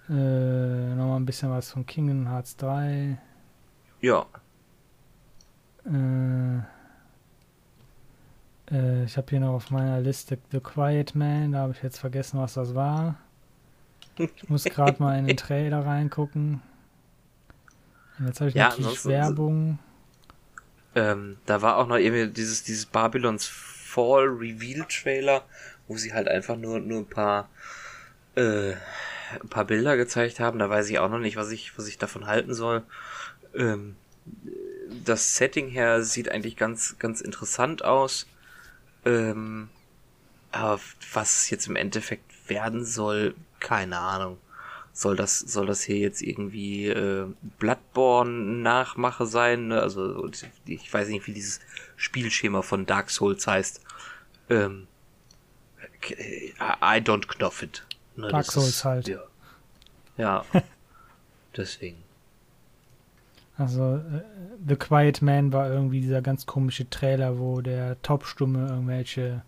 Äh, 0.10 0.14
noch 0.14 1.08
mal 1.08 1.18
ein 1.18 1.26
bisschen 1.26 1.50
was 1.52 1.72
von 1.72 1.86
Kingdom 1.86 2.30
Hearts 2.30 2.56
3. 2.56 3.18
Ja. 4.00 4.26
Äh, 5.86 6.60
äh, 8.74 9.04
ich 9.04 9.18
habe 9.18 9.28
hier 9.30 9.42
noch 9.42 9.56
auf 9.56 9.72
meiner 9.72 10.00
Liste 10.00 10.38
The 10.52 10.62
Quiet 10.62 11.16
Man. 11.16 11.52
Da 11.52 11.60
habe 11.60 11.74
ich 11.74 11.84
jetzt 11.84 12.00
vergessen, 12.00 12.40
was 12.40 12.54
das 12.54 12.74
war. 12.74 13.18
Ich 14.18 14.50
muss 14.50 14.64
gerade 14.64 15.04
mal 15.04 15.20
in 15.20 15.28
den 15.28 15.36
Trailer 15.38 15.86
reingucken. 15.86 16.62
Und 18.20 18.28
jetzt 18.28 18.40
habe 18.42 18.50
ich 18.50 18.56
ja, 18.56 18.70
natürlich 18.70 19.06
Werbung. 19.06 19.80
Ähm, 20.96 21.38
da 21.46 21.62
war 21.62 21.78
auch 21.78 21.88
noch 21.88 21.96
irgendwie 21.96 22.28
dieses, 22.28 22.64
dieses 22.64 22.86
Babylons 22.86 23.48
Fall 23.48 24.26
Reveal 24.26 24.86
Trailer, 24.90 25.44
wo 25.88 25.98
sie 25.98 26.14
halt 26.14 26.28
einfach 26.28 26.58
nur, 26.58 26.80
nur 26.80 27.00
ein 27.00 27.10
paar, 27.10 27.50
äh, 28.36 28.72
ein 28.72 29.50
paar 29.50 29.66
Bilder 29.66 29.96
gezeigt 29.96 30.40
haben. 30.40 30.60
Da 30.60 30.70
weiß 30.70 30.90
ich 30.90 31.00
auch 31.00 31.10
noch 31.10 31.20
nicht, 31.20 31.38
was 31.38 31.52
ich, 31.52 31.78
was 31.78 31.88
ich 31.88 31.98
davon 31.98 32.28
halten 32.28 32.54
soll. 32.54 32.84
Ähm, 33.56 33.96
das 35.06 35.36
Setting 35.38 35.70
her 35.70 36.04
sieht 36.04 36.30
eigentlich 36.30 36.58
ganz, 36.58 36.98
ganz 37.00 37.22
interessant 37.22 37.84
aus. 37.86 38.28
Ähm, 39.06 39.70
aber 40.52 40.80
was 41.14 41.50
jetzt 41.50 41.68
im 41.68 41.76
Endeffekt 41.76 42.50
werden 42.50 42.84
soll, 42.84 43.36
keine 43.60 44.00
Ahnung 44.00 44.38
soll 45.00 45.16
das, 45.16 45.40
soll 45.40 45.66
das 45.66 45.82
hier 45.82 45.98
jetzt 45.98 46.22
irgendwie 46.22 46.88
äh, 46.88 47.26
Bloodborne-Nachmache 47.60 49.26
sein? 49.26 49.68
Ne? 49.68 49.82
Also 49.82 50.30
ich 50.66 50.94
weiß 50.94 51.08
nicht, 51.08 51.26
wie 51.26 51.34
dieses 51.34 51.62
Spielschema 51.96 52.62
von 52.62 52.86
Dark 52.86 53.10
Souls 53.10 53.48
heißt. 53.48 53.82
Ähm, 54.50 54.88
I 56.10 57.00
don't 57.00 57.28
knoff 57.28 57.64
it. 57.64 57.86
Ne? 58.18 58.28
Dark 58.28 58.46
Souls 58.46 58.68
ist, 58.68 58.86
halt. 58.86 59.08
Ja. 59.08 59.22
ja. 60.18 60.46
Deswegen. 61.56 61.98
Also 63.58 63.98
äh, 63.98 64.22
The 64.68 64.76
Quiet 64.76 65.22
Man 65.22 65.54
war 65.54 65.70
irgendwie 65.70 66.02
dieser 66.02 66.22
ganz 66.22 66.46
komische 66.46 66.90
Trailer, 66.90 67.40
wo 67.40 67.62
der 67.62 68.02
Taubstumme 68.02 68.68
irgendwelche 68.68 69.44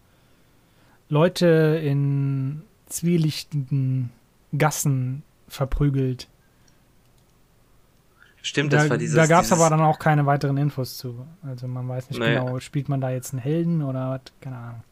Leute 1.10 1.82
in 1.84 2.62
zwielichtigen 2.88 4.12
Gassen 4.58 5.24
verprügelt. 5.52 6.28
Stimmt, 8.41 8.74
das 8.74 8.86
da, 8.86 8.89
war 8.89 8.97
dieses. 8.97 9.16
Da 9.16 9.28
gab 9.28 9.43
es 9.43 9.52
aber 9.52 9.70
dann 9.70 9.82
auch 9.82 9.99
keine 9.99 10.26
weiteren 10.26 10.58
Infos 10.58 10.97
zu. 10.97 11.26
Also 11.43 11.68
man 11.68 11.88
weiß 11.88 12.10
nicht 12.10 12.20
nee. 12.20 12.34
genau, 12.34 12.60
spielt 12.60 12.89
man 12.89 12.99
da 12.99 13.12
jetzt 13.12 13.34
einen 13.34 13.41
Helden 13.41 13.84
oder 13.84 14.10
was? 14.10 14.22
Keine 14.41 14.58
Ahnung. 14.58 14.84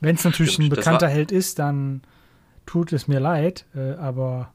Wenn 0.00 0.16
es 0.16 0.24
natürlich 0.24 0.52
Stimmt, 0.52 0.72
ein 0.72 0.76
bekannter 0.76 1.08
Held 1.08 1.32
ist, 1.32 1.58
dann 1.58 2.02
tut 2.66 2.92
es 2.92 3.08
mir 3.08 3.20
leid, 3.20 3.64
äh, 3.74 3.92
aber 3.94 4.52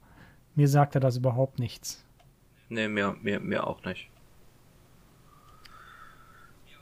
mir 0.56 0.68
sagt 0.68 0.94
er 0.94 1.02
das 1.02 1.18
überhaupt 1.18 1.58
nichts. 1.58 2.04
Nee, 2.68 2.88
mir, 2.88 3.16
mir, 3.22 3.40
mir 3.40 3.66
auch 3.66 3.84
nicht. 3.84 4.10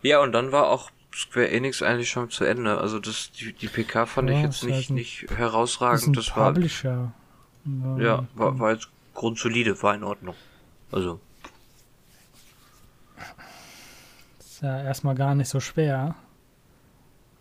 Ja, 0.02 0.20
und 0.20 0.34
dann 0.34 0.52
war 0.52 0.68
auch 0.68 0.91
Square 1.14 1.49
Enix 1.49 1.82
eigentlich 1.82 2.10
schon 2.10 2.30
zu 2.30 2.45
Ende. 2.45 2.78
Also 2.78 2.99
das, 2.99 3.32
die, 3.32 3.53
die 3.53 3.68
PK 3.68 4.05
fand 4.05 4.30
ja, 4.30 4.38
ich 4.38 4.43
jetzt 4.43 4.64
nicht, 4.64 4.76
halt 4.76 4.89
nicht 4.91 5.26
herausragend. 5.36 6.16
Das, 6.16 6.36
war, 6.36 6.53
Publisher. 6.53 7.12
Ja, 7.97 8.26
war, 8.36 8.60
war 8.60 8.72
jetzt 8.74 8.89
grundsolide, 9.14 9.82
war 9.82 9.95
in 9.95 10.03
Ordnung. 10.03 10.36
Also. 10.91 11.20
Ist 14.39 14.62
ja 14.62 14.84
erstmal 14.84 15.16
gar 15.16 15.36
nicht 15.36 15.49
so 15.49 15.60
schwer. 15.60 16.16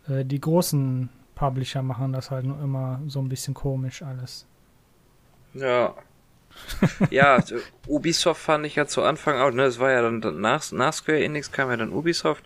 Äh, 0.08 0.24
die 0.24 0.40
großen 0.40 1.08
Publisher 1.34 1.82
machen 1.82 2.12
das 2.12 2.30
halt 2.30 2.46
nur 2.46 2.60
immer 2.60 3.00
so 3.06 3.20
ein 3.20 3.28
bisschen 3.28 3.54
komisch 3.54 4.02
alles. 4.02 4.46
Ja. 5.54 5.94
ja, 7.10 7.42
Ubisoft 7.86 8.40
fand 8.40 8.66
ich 8.66 8.74
ja 8.74 8.86
zu 8.86 9.02
Anfang 9.02 9.38
auch, 9.38 9.50
ne? 9.50 9.64
Es 9.64 9.78
war 9.78 9.90
ja 9.90 10.02
dann 10.02 10.40
nach, 10.40 10.72
nach 10.72 10.92
Square 10.92 11.22
Enix 11.22 11.52
kam 11.52 11.70
ja 11.70 11.76
dann 11.76 11.92
Ubisoft. 11.92 12.44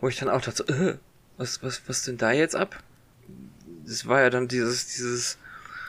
Wo 0.00 0.08
ich 0.08 0.16
dann 0.16 0.28
auch 0.28 0.40
dachte, 0.40 0.62
äh, 0.68 0.98
was, 1.36 1.62
was, 1.62 1.82
was 1.86 2.04
denn 2.04 2.16
da 2.16 2.32
jetzt 2.32 2.54
ab? 2.56 2.82
Das 3.84 4.06
war 4.06 4.20
ja 4.20 4.30
dann 4.30 4.48
dieses, 4.48 4.86
dieses 4.86 5.38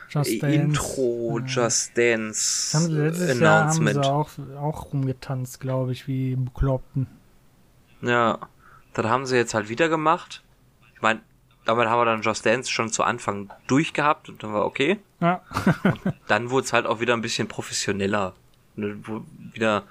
Just 0.10 0.44
Intro 0.44 1.40
Dance. 1.40 1.60
Just 1.62 1.98
Dance 1.98 2.78
haben 2.78 2.86
sie 2.86 2.92
letztes 2.92 3.30
Announcement. 3.32 3.96
Jahr 3.96 4.14
haben 4.14 4.28
sie 4.36 4.58
auch, 4.58 4.62
auch 4.62 4.94
rumgetanzt, 4.94 5.60
glaube 5.60 5.92
ich, 5.92 6.08
wie 6.08 6.36
Bekloppten. 6.36 7.08
Ja, 8.02 8.40
das 8.94 9.06
haben 9.06 9.26
sie 9.26 9.36
jetzt 9.36 9.54
halt 9.54 9.70
wieder 9.70 9.90
gemacht. 9.90 10.42
Ich 10.96 11.02
meine, 11.02 11.22
damit 11.66 11.88
haben 11.88 12.00
wir 12.00 12.06
dann 12.06 12.22
Just 12.22 12.46
Dance 12.46 12.72
schon 12.72 12.92
zu 12.92 13.04
Anfang 13.04 13.52
durchgehabt 13.68 14.30
und 14.30 14.42
dann 14.42 14.54
war 14.54 14.66
okay. 14.66 15.00
Ja. 15.20 15.42
dann 16.28 16.50
wurde 16.50 16.66
es 16.66 16.74
halt 16.74 16.88
auch 16.88 17.00
wieder 17.00 17.14
ein 17.14 17.22
bisschen 17.22 17.48
professioneller. 17.48 18.34
Ne, 18.76 18.98
wieder 19.54 19.84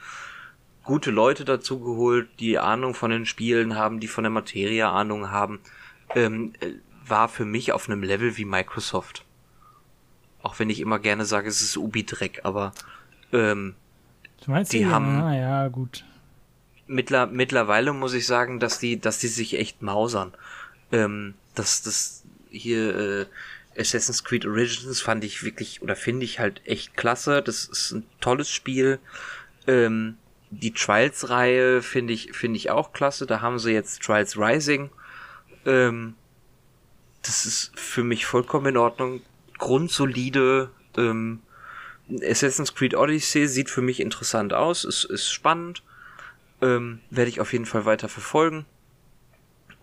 gute 0.88 1.10
Leute 1.10 1.44
dazu 1.44 1.80
geholt, 1.80 2.28
die 2.40 2.58
Ahnung 2.58 2.94
von 2.94 3.10
den 3.10 3.26
Spielen 3.26 3.76
haben, 3.76 4.00
die 4.00 4.08
von 4.08 4.24
der 4.24 4.30
Materie 4.30 4.88
Ahnung 4.88 5.30
haben, 5.30 5.60
ähm, 6.14 6.54
äh, 6.60 6.72
war 7.06 7.28
für 7.28 7.44
mich 7.44 7.72
auf 7.72 7.90
einem 7.90 8.02
Level 8.02 8.38
wie 8.38 8.46
Microsoft. 8.46 9.26
Auch 10.42 10.58
wenn 10.58 10.70
ich 10.70 10.80
immer 10.80 10.98
gerne 10.98 11.26
sage, 11.26 11.46
es 11.46 11.60
ist 11.60 11.76
Ubi-Dreck, 11.76 12.40
aber 12.44 12.72
ähm, 13.34 13.74
die 14.72 14.86
haben. 14.86 15.20
Ah, 15.20 15.36
ja, 15.36 15.68
gut. 15.68 16.06
Mittler, 16.86 17.26
mittlerweile 17.26 17.92
muss 17.92 18.14
ich 18.14 18.26
sagen, 18.26 18.58
dass 18.58 18.78
die, 18.78 18.98
dass 18.98 19.18
die 19.18 19.28
sich 19.28 19.58
echt 19.58 19.82
mausern. 19.82 20.32
Ähm, 20.90 21.34
dass 21.54 21.82
das 21.82 22.24
hier 22.48 22.96
äh, 22.96 23.26
Assassin's 23.78 24.24
Creed 24.24 24.46
Origins 24.46 25.02
fand 25.02 25.22
ich 25.22 25.42
wirklich 25.42 25.82
oder 25.82 25.96
finde 25.96 26.24
ich 26.24 26.38
halt 26.38 26.62
echt 26.64 26.96
klasse. 26.96 27.42
Das 27.42 27.66
ist 27.66 27.92
ein 27.92 28.06
tolles 28.22 28.48
Spiel. 28.48 29.00
Ähm, 29.66 30.16
die 30.50 30.72
Trials-Reihe 30.72 31.82
finde 31.82 32.12
ich, 32.12 32.32
finde 32.32 32.56
ich 32.56 32.70
auch 32.70 32.92
klasse. 32.92 33.26
Da 33.26 33.40
haben 33.40 33.58
sie 33.58 33.72
jetzt 33.72 34.02
Trials 34.02 34.36
Rising. 34.38 34.90
Ähm, 35.66 36.14
das 37.22 37.46
ist 37.46 37.72
für 37.78 38.04
mich 38.04 38.26
vollkommen 38.26 38.66
in 38.66 38.76
Ordnung. 38.76 39.20
Grundsolide. 39.58 40.70
Ähm, 40.96 41.40
Assassin's 42.22 42.74
Creed 42.74 42.94
Odyssey 42.94 43.46
sieht 43.46 43.68
für 43.68 43.82
mich 43.82 44.00
interessant 44.00 44.54
aus, 44.54 44.84
ist, 44.84 45.04
ist 45.04 45.30
spannend. 45.30 45.82
Ähm, 46.62 47.00
Werde 47.10 47.28
ich 47.28 47.40
auf 47.40 47.52
jeden 47.52 47.66
Fall 47.66 47.84
weiter 47.84 48.08
verfolgen. 48.08 48.64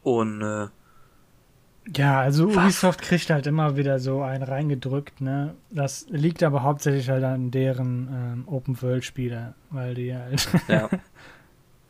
Und 0.02 0.42
äh, 0.42 0.68
ja, 1.94 2.20
also 2.20 2.46
Ubisoft 2.46 3.02
kriegt 3.02 3.30
halt 3.30 3.46
immer 3.46 3.78
wieder 3.78 4.00
so 4.00 4.22
einen 4.24 4.44
reingedrückt, 4.44 5.22
ne? 5.22 5.54
Das 5.70 6.08
liegt 6.10 6.42
aber 6.42 6.64
hauptsächlich 6.64 7.10
halt 7.10 7.24
an 7.24 7.52
deren 7.52 8.08
ähm, 8.12 8.44
Open-World-Spiele, 8.48 9.54
weil 9.70 9.94
die 9.94 10.16
halt 10.16 10.48
ja. 10.68 10.90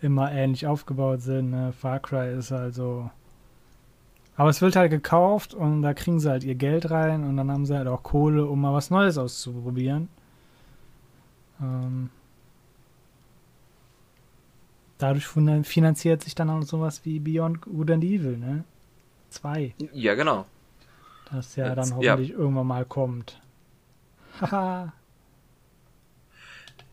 immer 0.01 0.31
ähnlich 0.31 0.67
aufgebaut 0.67 1.21
sind. 1.21 1.51
Ne? 1.51 1.71
Far 1.71 1.99
Cry 1.99 2.37
ist 2.37 2.51
halt 2.51 2.75
so. 2.75 3.09
Aber 4.35 4.49
es 4.49 4.61
wird 4.61 4.75
halt 4.75 4.91
gekauft 4.91 5.53
und 5.53 5.81
da 5.81 5.93
kriegen 5.93 6.19
sie 6.19 6.29
halt 6.29 6.43
ihr 6.43 6.55
Geld 6.55 6.91
rein 6.91 7.23
und 7.23 7.37
dann 7.37 7.49
haben 7.49 7.65
sie 7.65 7.77
halt 7.77 7.87
auch 7.87 8.03
Kohle, 8.03 8.45
um 8.45 8.59
mal 8.59 8.73
was 8.73 8.89
Neues 8.89 9.17
auszuprobieren. 9.17 10.09
Ähm, 11.61 12.09
dadurch 14.97 15.25
finanziert 15.25 16.21
sich 16.21 16.35
dann 16.35 16.49
auch 16.49 16.63
sowas 16.63 17.05
wie 17.05 17.19
Beyond 17.19 17.61
Good 17.61 17.91
and 17.91 18.03
Evil, 18.03 18.37
ne? 18.37 18.65
Zwei. 19.35 19.75
Ja, 19.91 20.15
genau. 20.15 20.45
Das 21.29 21.57
ja 21.57 21.67
Jetzt, 21.67 21.77
dann 21.77 21.97
hoffentlich 21.97 22.29
ja. 22.29 22.35
irgendwann 22.37 22.67
mal 22.67 22.85
kommt. 22.85 23.41
Haha. 24.39 24.93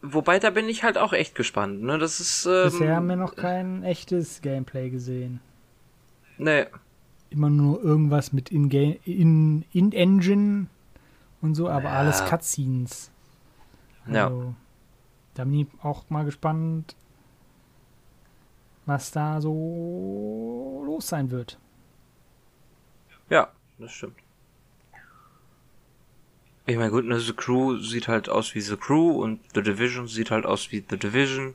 Wobei, 0.01 0.41
da 0.41 0.51
bin 0.51 0.69
ich 0.69 0.83
halt 0.83 0.99
auch 0.99 1.13
echt 1.13 1.37
gespannt, 1.37 1.83
ne? 1.83 1.99
Das 1.99 2.19
ist. 2.19 2.47
Ähm, 2.47 2.65
Bisher 2.65 2.97
haben 2.97 3.07
wir 3.07 3.15
noch 3.15 3.37
kein 3.37 3.85
echtes 3.85 4.43
Gameplay 4.43 4.91
gesehen. 4.91 5.39
Nee. 6.37 6.67
Immer 7.31 7.49
nur 7.49 7.81
irgendwas 7.81 8.33
mit 8.33 8.51
In-Engine 8.51 9.65
in, 9.73 9.93
in 9.93 10.69
und 11.41 11.55
so, 11.55 11.69
aber 11.69 11.85
ja. 11.85 11.93
alles 11.93 12.25
Cutscenes. 12.25 13.13
Also, 14.07 14.43
ja. 14.43 14.55
Da 15.35 15.45
bin 15.45 15.61
ich 15.61 15.67
auch 15.81 16.11
mal 16.11 16.25
gespannt, 16.25 16.97
was 18.85 19.13
da 19.13 19.41
so 19.41 20.83
los 20.85 21.07
sein 21.07 21.31
wird. 21.31 21.59
Ja, 23.33 23.51
das 23.79 23.93
stimmt. 23.93 24.19
Ich 26.67 26.77
meine, 26.77 26.91
gut, 26.91 27.07
ne, 27.07 27.19
The 27.19 27.33
Crew 27.33 27.79
sieht 27.79 28.07
halt 28.07 28.29
aus 28.29 28.55
wie 28.55 28.61
The 28.61 28.77
Crew 28.77 29.23
und 29.23 29.41
The 29.55 29.63
Division 29.63 30.07
sieht 30.07 30.31
halt 30.31 30.45
aus 30.45 30.71
wie 30.71 30.85
The 30.87 30.99
Division. 30.99 31.55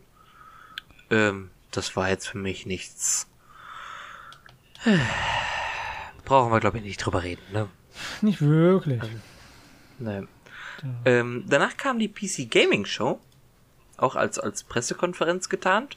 Ähm, 1.12 1.52
das 1.70 1.96
war 1.96 2.10
jetzt 2.10 2.30
für 2.30 2.40
mich 2.40 2.66
nichts. 2.66 3.28
Brauchen 6.26 6.52
wir, 6.52 6.60
glaube 6.60 6.80
ich, 6.80 6.84
nicht 6.84 6.98
drüber 6.98 7.22
reden, 7.22 7.44
ne? 7.54 7.70
Nicht 8.22 8.42
wirklich. 8.42 9.00
Also, 9.00 9.14
ne. 10.00 10.28
Ja. 10.82 10.90
Ähm, 11.06 11.46
danach 11.48 11.78
kam 11.78 12.00
die 12.00 12.10
PC 12.10 12.50
Gaming 12.50 12.86
Show. 12.86 13.22
Auch 13.98 14.16
als, 14.16 14.40
als 14.40 14.64
Pressekonferenz 14.64 15.48
getarnt. 15.48 15.96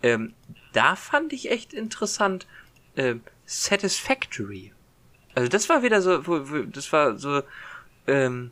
Ähm, 0.00 0.34
da 0.72 0.94
fand 0.94 1.32
ich 1.32 1.50
echt 1.50 1.72
interessant, 1.72 2.46
ähm, 2.96 3.22
Satisfactory. 3.46 4.72
Also 5.34 5.48
das 5.48 5.68
war 5.68 5.82
wieder 5.82 6.02
so, 6.02 6.18
das 6.66 6.92
war 6.92 7.16
so, 7.16 7.42
ähm, 8.06 8.50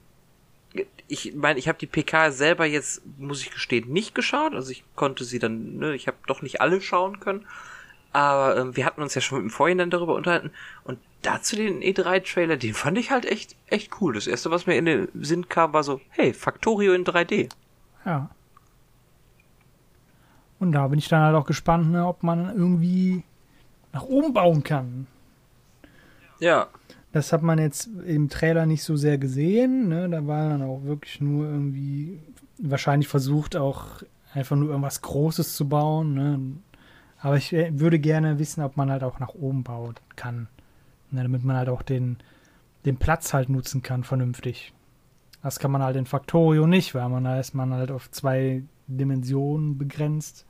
ich 1.09 1.35
meine, 1.35 1.59
ich 1.59 1.69
habe 1.69 1.79
die 1.79 1.87
PK 1.87 2.31
selber 2.31 2.67
jetzt, 2.67 3.03
muss 3.19 3.43
ich 3.43 3.51
gestehen, 3.51 3.93
nicht 3.93 4.15
geschaut. 4.15 4.55
Also 4.55 4.71
ich 4.71 4.85
konnte 4.95 5.25
sie 5.25 5.39
dann, 5.39 5.77
ne, 5.77 5.95
ich 5.95 6.07
habe 6.07 6.17
doch 6.27 6.43
nicht 6.43 6.61
alle 6.61 6.81
schauen 6.81 7.21
können. 7.21 7.47
Aber 8.13 8.57
ähm, 8.57 8.77
wir 8.77 8.87
hatten 8.87 9.03
uns 9.03 9.15
ja 9.15 9.21
schon 9.21 9.43
im 9.43 9.51
Vorhinein 9.51 9.91
darüber 9.91 10.15
unterhalten. 10.15 10.51
Und 10.85 10.99
dazu 11.23 11.57
den 11.57 11.81
E3-Trailer, 11.81 12.57
den 12.57 12.75
fand 12.75 12.99
ich 12.99 13.11
halt 13.11 13.27
echt, 13.27 13.57
echt 13.67 14.01
cool. 14.01 14.15
Das 14.15 14.27
erste, 14.27 14.51
was 14.51 14.67
mir 14.67 14.77
in 14.77 14.87
den 14.87 15.09
Sinn 15.21 15.49
kam, 15.49 15.73
war 15.73 15.83
so, 15.83 16.01
hey, 16.11 16.33
Factorio 16.33 16.93
in 16.95 17.05
3D. 17.05 17.51
Ja. 18.05 18.31
Und 20.59 20.73
da 20.73 20.89
bin 20.89 20.99
ich 20.99 21.09
dann 21.09 21.23
halt 21.23 21.37
auch 21.37 21.47
gespannt, 21.47 21.91
ne, 21.91 22.07
ob 22.07 22.23
man 22.23 22.57
irgendwie 22.57 23.23
nach 23.93 24.03
oben 24.03 24.33
bauen 24.33 24.63
kann. 24.63 25.07
Ja. 26.41 26.69
Das 27.13 27.33
hat 27.33 27.43
man 27.43 27.59
jetzt 27.59 27.89
im 28.07 28.29
Trailer 28.29 28.67
nicht 28.67 28.83
so 28.83 28.97
sehr 28.97 29.19
gesehen. 29.19 29.89
Ne? 29.89 30.09
Da 30.09 30.27
war 30.27 30.51
dann 30.51 30.63
auch 30.63 30.85
wirklich 30.85 31.21
nur 31.21 31.47
irgendwie 31.47 32.21
wahrscheinlich 32.59 33.09
versucht, 33.09 33.57
auch 33.57 34.03
einfach 34.35 34.57
nur 34.57 34.69
irgendwas 34.69 35.01
Großes 35.01 35.57
zu 35.57 35.69
bauen. 35.69 36.15
Ne? 36.15 36.41
Aber 37.21 37.37
ich 37.37 37.53
äh, 37.53 37.79
würde 37.79 37.99
gerne 37.99 38.39
wissen, 38.39 38.63
ob 38.63 38.77
man 38.77 38.91
halt 38.91 39.03
auch 39.03 39.19
nach 39.19 39.35
oben 39.35 39.63
bauen 39.63 39.95
kann. 40.17 40.49
Ne? 41.11 41.23
Damit 41.23 41.45
man 41.45 41.57
halt 41.57 41.69
auch 41.69 41.83
den, 41.83 42.19
den 42.85 42.99
Platz 42.99 43.33
halt 43.33 43.49
nutzen 43.49 43.83
kann, 43.83 44.05
vernünftig. 44.05 44.73
Das 45.43 45.59
kann 45.59 45.71
man 45.71 45.83
halt 45.83 45.97
in 45.97 46.07
Factorio 46.07 46.67
nicht, 46.67 46.95
weil 46.95 47.09
man 47.09 47.25
da 47.25 47.39
ist 47.39 47.55
man 47.55 47.73
halt 47.73 47.91
auf 47.91 48.11
zwei 48.11 48.63
Dimensionen 48.89 49.79
begrenzt. 49.79 50.45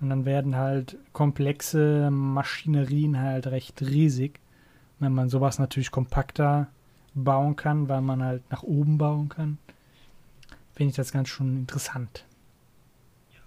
Und 0.00 0.10
dann 0.10 0.24
werden 0.24 0.56
halt 0.56 0.96
komplexe 1.12 2.10
Maschinerien 2.10 3.20
halt 3.20 3.46
recht 3.46 3.80
riesig. 3.82 4.40
Wenn 5.04 5.14
man 5.14 5.28
sowas 5.28 5.58
natürlich 5.58 5.90
kompakter 5.90 6.68
bauen 7.14 7.56
kann, 7.56 7.88
weil 7.88 8.00
man 8.00 8.22
halt 8.22 8.42
nach 8.50 8.62
oben 8.62 8.98
bauen 8.98 9.28
kann, 9.28 9.58
finde 10.74 10.90
ich 10.90 10.96
das 10.96 11.12
ganz 11.12 11.28
schon 11.28 11.56
interessant. 11.56 12.24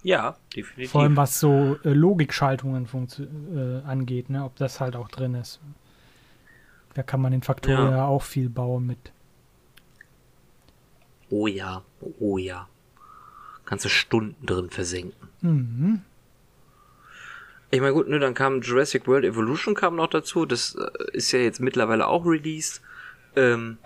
Ja, 0.03 0.37
definitiv. 0.55 0.91
Vor 0.91 1.01
allem 1.01 1.17
was 1.17 1.39
so 1.39 1.77
äh, 1.83 1.89
Logikschaltungen 1.89 2.87
äh, 3.53 3.85
angeht, 3.85 4.29
ne? 4.29 4.45
ob 4.45 4.55
das 4.55 4.79
halt 4.79 4.95
auch 4.95 5.09
drin 5.09 5.35
ist. 5.35 5.59
Da 6.93 7.03
kann 7.03 7.21
man 7.21 7.33
in 7.33 7.41
Faktoren 7.41 7.91
ja. 7.91 8.05
auch 8.05 8.23
viel 8.23 8.49
bauen 8.49 8.87
mit. 8.87 9.11
Oh 11.29 11.47
ja, 11.47 11.83
oh 12.19 12.37
ja. 12.37 12.67
Ganze 13.65 13.89
Stunden 13.89 14.45
drin 14.45 14.69
versenken. 14.69 15.27
Mhm. 15.41 16.01
Ich 17.69 17.81
meine, 17.81 17.93
gut, 17.93 18.07
ne, 18.07 18.19
dann 18.19 18.33
kam 18.33 18.61
Jurassic 18.61 19.07
World 19.07 19.25
Evolution 19.25 19.75
kam 19.75 19.95
noch 19.95 20.07
dazu. 20.07 20.45
Das 20.45 20.75
äh, 20.75 21.11
ist 21.11 21.31
ja 21.31 21.39
jetzt 21.39 21.59
mittlerweile 21.59 22.07
auch 22.07 22.25
released. 22.25 22.81
Ähm, 23.35 23.77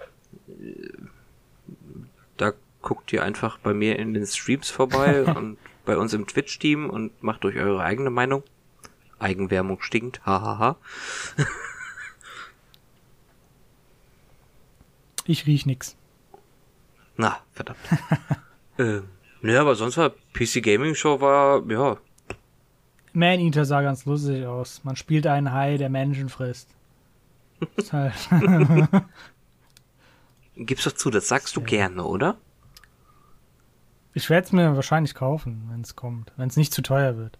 da 2.38 2.54
guckt 2.82 3.12
ihr 3.12 3.24
einfach 3.24 3.58
bei 3.58 3.74
mir 3.74 3.98
in 3.98 4.14
den 4.14 4.26
Streams 4.26 4.70
vorbei 4.70 5.24
und 5.36 5.58
bei 5.86 5.98
uns 5.98 6.14
im 6.14 6.28
Twitch-Team 6.28 6.90
und 6.90 7.24
macht 7.24 7.44
euch 7.44 7.56
eure 7.56 7.84
eigene 7.84 8.12
Meinung. 8.12 8.44
Eigenwärmung 9.18 9.82
stinkt, 9.82 10.26
hahaha. 10.26 10.78
ich 15.26 15.46
riech 15.46 15.66
nix. 15.66 15.96
Na, 17.18 17.40
verdammt. 17.52 17.80
ähm, 18.80 19.10
ne, 19.42 19.60
aber 19.60 19.76
sonst 19.76 19.98
war 19.98 20.12
PC 20.34 20.64
Gaming 20.64 20.96
Show 20.96 21.22
war, 21.22 21.64
ja, 21.70 21.98
Man-Eater 23.14 23.66
sah 23.66 23.82
ganz 23.82 24.06
lustig 24.06 24.46
aus. 24.46 24.84
Man 24.84 24.96
spielt 24.96 25.28
einen 25.28 25.52
Hai, 25.52 25.78
der 25.78 25.90
Menschen 25.90 26.30
frisst. 26.30 26.70
halt 27.92 28.14
Gib's 30.56 30.84
doch 30.84 30.94
zu, 30.94 31.10
das 31.10 31.28
sagst 31.28 31.56
du 31.56 31.62
gerne, 31.62 32.04
oder? 32.04 32.38
Ich 34.14 34.30
werde 34.30 34.46
es 34.46 34.52
mir 34.52 34.76
wahrscheinlich 34.76 35.16
kaufen, 35.16 35.68
wenn 35.72 35.82
es 35.82 35.96
kommt. 35.96 36.34
Wenn 36.38 36.50
es 36.50 36.58
nicht 36.58 36.74
zu 36.74 36.82
teuer 36.82 37.18
wird. 37.18 37.38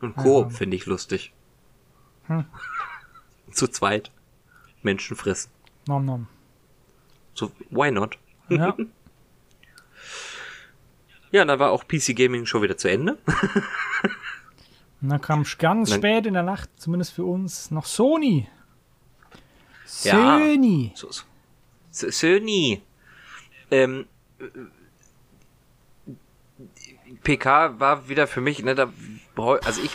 Und 0.00 0.16
Koop 0.16 0.50
ja. 0.50 0.56
finde 0.56 0.76
ich 0.76 0.86
lustig. 0.86 1.32
Hm. 2.26 2.44
zu 3.52 3.68
zweit. 3.68 4.10
Menschen 4.82 5.16
fressen. 5.16 5.50
Nom 5.86 6.04
nom. 6.04 6.28
So, 7.34 7.50
why 7.70 7.90
not? 7.90 8.18
Ja. 8.48 8.76
Ja, 11.30 11.44
dann 11.44 11.58
war 11.58 11.70
auch 11.70 11.86
PC 11.86 12.16
Gaming 12.16 12.46
schon 12.46 12.62
wieder 12.62 12.76
zu 12.76 12.88
Ende. 12.88 13.18
Und 15.00 15.08
dann 15.10 15.20
kam 15.20 15.44
ganz 15.58 15.90
dann, 15.90 15.98
spät 15.98 16.26
in 16.26 16.34
der 16.34 16.42
Nacht, 16.42 16.70
zumindest 16.76 17.12
für 17.12 17.24
uns, 17.24 17.70
noch 17.70 17.86
Sony. 17.86 18.48
Sony. 19.84 20.92
Ja, 20.94 20.96
so, 20.96 21.10
Sony. 22.10 22.82
Ähm, 23.70 24.06
PK 27.22 27.78
war 27.78 28.08
wieder 28.08 28.26
für 28.26 28.40
mich, 28.40 28.62
ne, 28.62 28.74
da 28.74 28.90
also 29.36 29.82
ich 29.82 29.90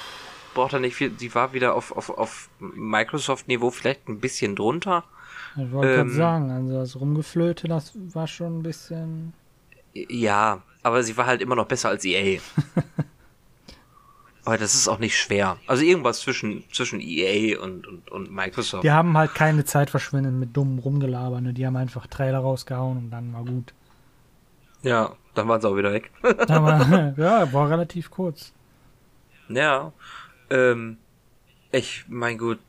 brauchte 0.54 0.80
nicht 0.80 0.96
viel, 0.96 1.12
sie 1.18 1.34
war 1.36 1.54
wieder 1.54 1.76
auf, 1.76 1.92
auf, 1.92 2.10
auf 2.10 2.50
Microsoft-Niveau 2.60 3.72
vielleicht 3.72 4.08
ein 4.08 4.20
bisschen 4.20 4.56
drunter. 4.56 5.04
Ich 5.56 5.72
wollte 5.72 5.90
ähm, 5.90 5.96
gerade 5.98 6.10
sagen, 6.12 6.52
also 6.52 6.74
das 6.74 7.00
Rumgeflöte, 7.00 7.68
das 7.68 7.94
war 7.96 8.28
schon 8.28 8.60
ein 8.60 8.64
bisschen. 8.64 9.34
Ja, 9.94 10.64
aber 10.84 11.02
sie 11.04 11.18
war 11.18 11.26
halt 11.26 11.42
immer 11.42 11.56
noch 11.56 11.66
besser 11.66 11.90
als 11.90 12.06
EA. 12.06 12.40
aber 14.46 14.58
das 14.58 14.76
ist 14.76 14.88
auch 14.88 15.00
nicht 15.00 15.18
schwer. 15.18 15.58
Also 15.66 15.84
irgendwas 15.84 16.20
zwischen, 16.20 16.64
zwischen 16.72 17.00
EA 17.00 17.60
und, 17.60 17.88
und, 17.88 18.12
und 18.12 18.32
Microsoft. 18.32 18.84
Die 18.84 18.92
haben 18.92 19.18
halt 19.18 19.34
keine 19.34 19.64
Zeit 19.64 19.90
verschwendet 19.90 20.34
mit 20.34 20.56
dummem 20.56 20.80
Rumgelabern. 20.80 21.46
Ne? 21.46 21.54
Die 21.54 21.66
haben 21.66 21.78
einfach 21.78 22.08
Trailer 22.08 22.40
rausgehauen 22.40 22.98
und 22.98 23.10
dann 23.10 23.34
war 23.34 23.46
gut. 23.46 23.74
Ja, 24.82 25.14
dann 25.34 25.48
waren 25.48 25.62
sie 25.62 25.70
auch 25.70 25.78
wieder 25.78 25.94
weg. 25.94 26.12
war, 26.22 27.14
ja, 27.18 27.52
war 27.54 27.70
relativ 27.70 28.12
kurz. 28.12 28.52
Ja. 29.48 29.94
Ähm, 30.50 30.98
ich, 31.72 32.06
mein 32.08 32.38
gut, 32.38 32.60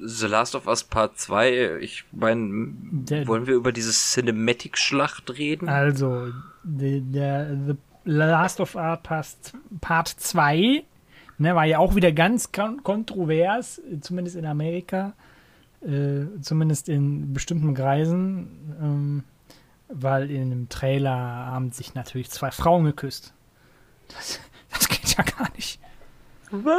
The 0.00 0.26
Last 0.26 0.54
of 0.54 0.66
Us 0.66 0.84
Part 0.84 1.18
2, 1.18 1.78
ich 1.80 2.04
meine, 2.12 2.72
wollen 3.26 3.46
wir 3.46 3.54
über 3.54 3.72
diese 3.72 3.92
Cinematic-Schlacht 3.92 5.36
reden? 5.36 5.68
Also, 5.68 6.32
der, 6.62 7.00
der 7.00 7.56
The 7.66 7.76
Last 8.04 8.60
of 8.60 8.74
Us 8.74 9.52
Part 9.80 10.08
2 10.08 10.84
ne, 11.38 11.54
war 11.54 11.64
ja 11.64 11.78
auch 11.78 11.94
wieder 11.94 12.12
ganz 12.12 12.50
kontrovers, 12.52 13.80
zumindest 14.00 14.36
in 14.36 14.46
Amerika, 14.46 15.14
äh, 15.80 16.26
zumindest 16.40 16.88
in 16.88 17.32
bestimmten 17.32 17.74
Kreisen, 17.74 18.76
ähm, 18.80 19.24
weil 19.88 20.30
in 20.30 20.50
dem 20.50 20.68
Trailer 20.68 21.16
haben 21.16 21.72
sich 21.72 21.94
natürlich 21.94 22.30
zwei 22.30 22.50
Frauen 22.50 22.84
geküsst. 22.84 23.32
Das, 24.08 24.40
das 24.70 24.88
geht 24.88 25.16
ja 25.16 25.24
gar 25.24 25.50
nicht. 25.54 25.80
Was? 26.62 26.74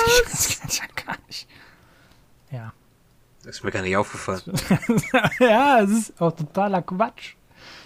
Das 0.30 0.48
geht, 0.48 0.78
ja 0.78 1.04
gar 1.04 1.16
nicht. 1.26 1.48
Ja. 2.50 2.72
Das 3.42 3.56
ist 3.56 3.64
mir 3.64 3.70
gar 3.70 3.82
nicht 3.82 3.96
aufgefallen. 3.96 4.42
ja, 5.40 5.80
es 5.80 5.90
ist 5.90 6.20
auch 6.20 6.32
totaler 6.32 6.82
Quatsch, 6.82 7.34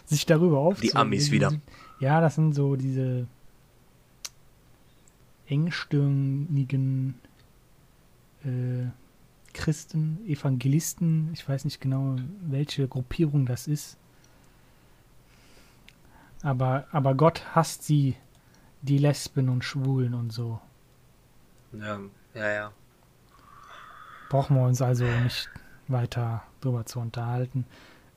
sich 0.04 0.26
darüber 0.26 0.58
aufzuregen. 0.58 0.94
Die 0.94 1.00
Amis 1.00 1.30
wieder. 1.30 1.52
Ja, 2.00 2.20
das 2.20 2.34
sind 2.34 2.54
so 2.54 2.76
diese 2.76 3.26
engstirnigen 5.46 7.14
äh, 8.44 8.86
Christen, 9.52 10.18
Evangelisten, 10.26 11.30
ich 11.32 11.48
weiß 11.48 11.64
nicht 11.64 11.80
genau, 11.80 12.16
welche 12.42 12.88
Gruppierung 12.88 13.46
das 13.46 13.68
ist. 13.68 13.96
Aber, 16.42 16.86
aber 16.92 17.14
Gott 17.14 17.42
hasst 17.54 17.84
sie, 17.84 18.16
die 18.85 18.99
Lesben 18.99 19.49
und 19.49 19.64
Schwulen 19.64 20.14
und 20.14 20.32
so. 20.32 20.61
Ja, 21.72 21.99
ja, 22.35 22.53
ja. 22.53 22.72
Brauchen 24.28 24.57
wir 24.57 24.64
uns 24.64 24.82
also 24.82 25.05
nicht 25.22 25.49
weiter 25.89 26.43
drüber 26.61 26.87
zu 26.87 27.01
unterhalten. 27.01 27.66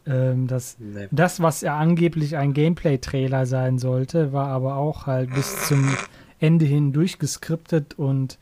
Ähm, 0.05 0.47
das, 0.47 0.77
Nee. 0.79 1.07
das, 1.11 1.41
was 1.41 1.61
ja 1.61 1.77
angeblich 1.77 2.37
ein 2.37 2.53
Gameplay-Trailer 2.53 3.45
sein 3.45 3.77
sollte, 3.77 4.33
war 4.33 4.47
aber 4.47 4.75
auch 4.75 5.05
halt 5.05 5.33
bis 5.33 5.67
zum 5.67 5.95
Ende 6.39 6.65
hin 6.65 6.93
durchgeskriptet 6.93 7.95
und 7.97 8.37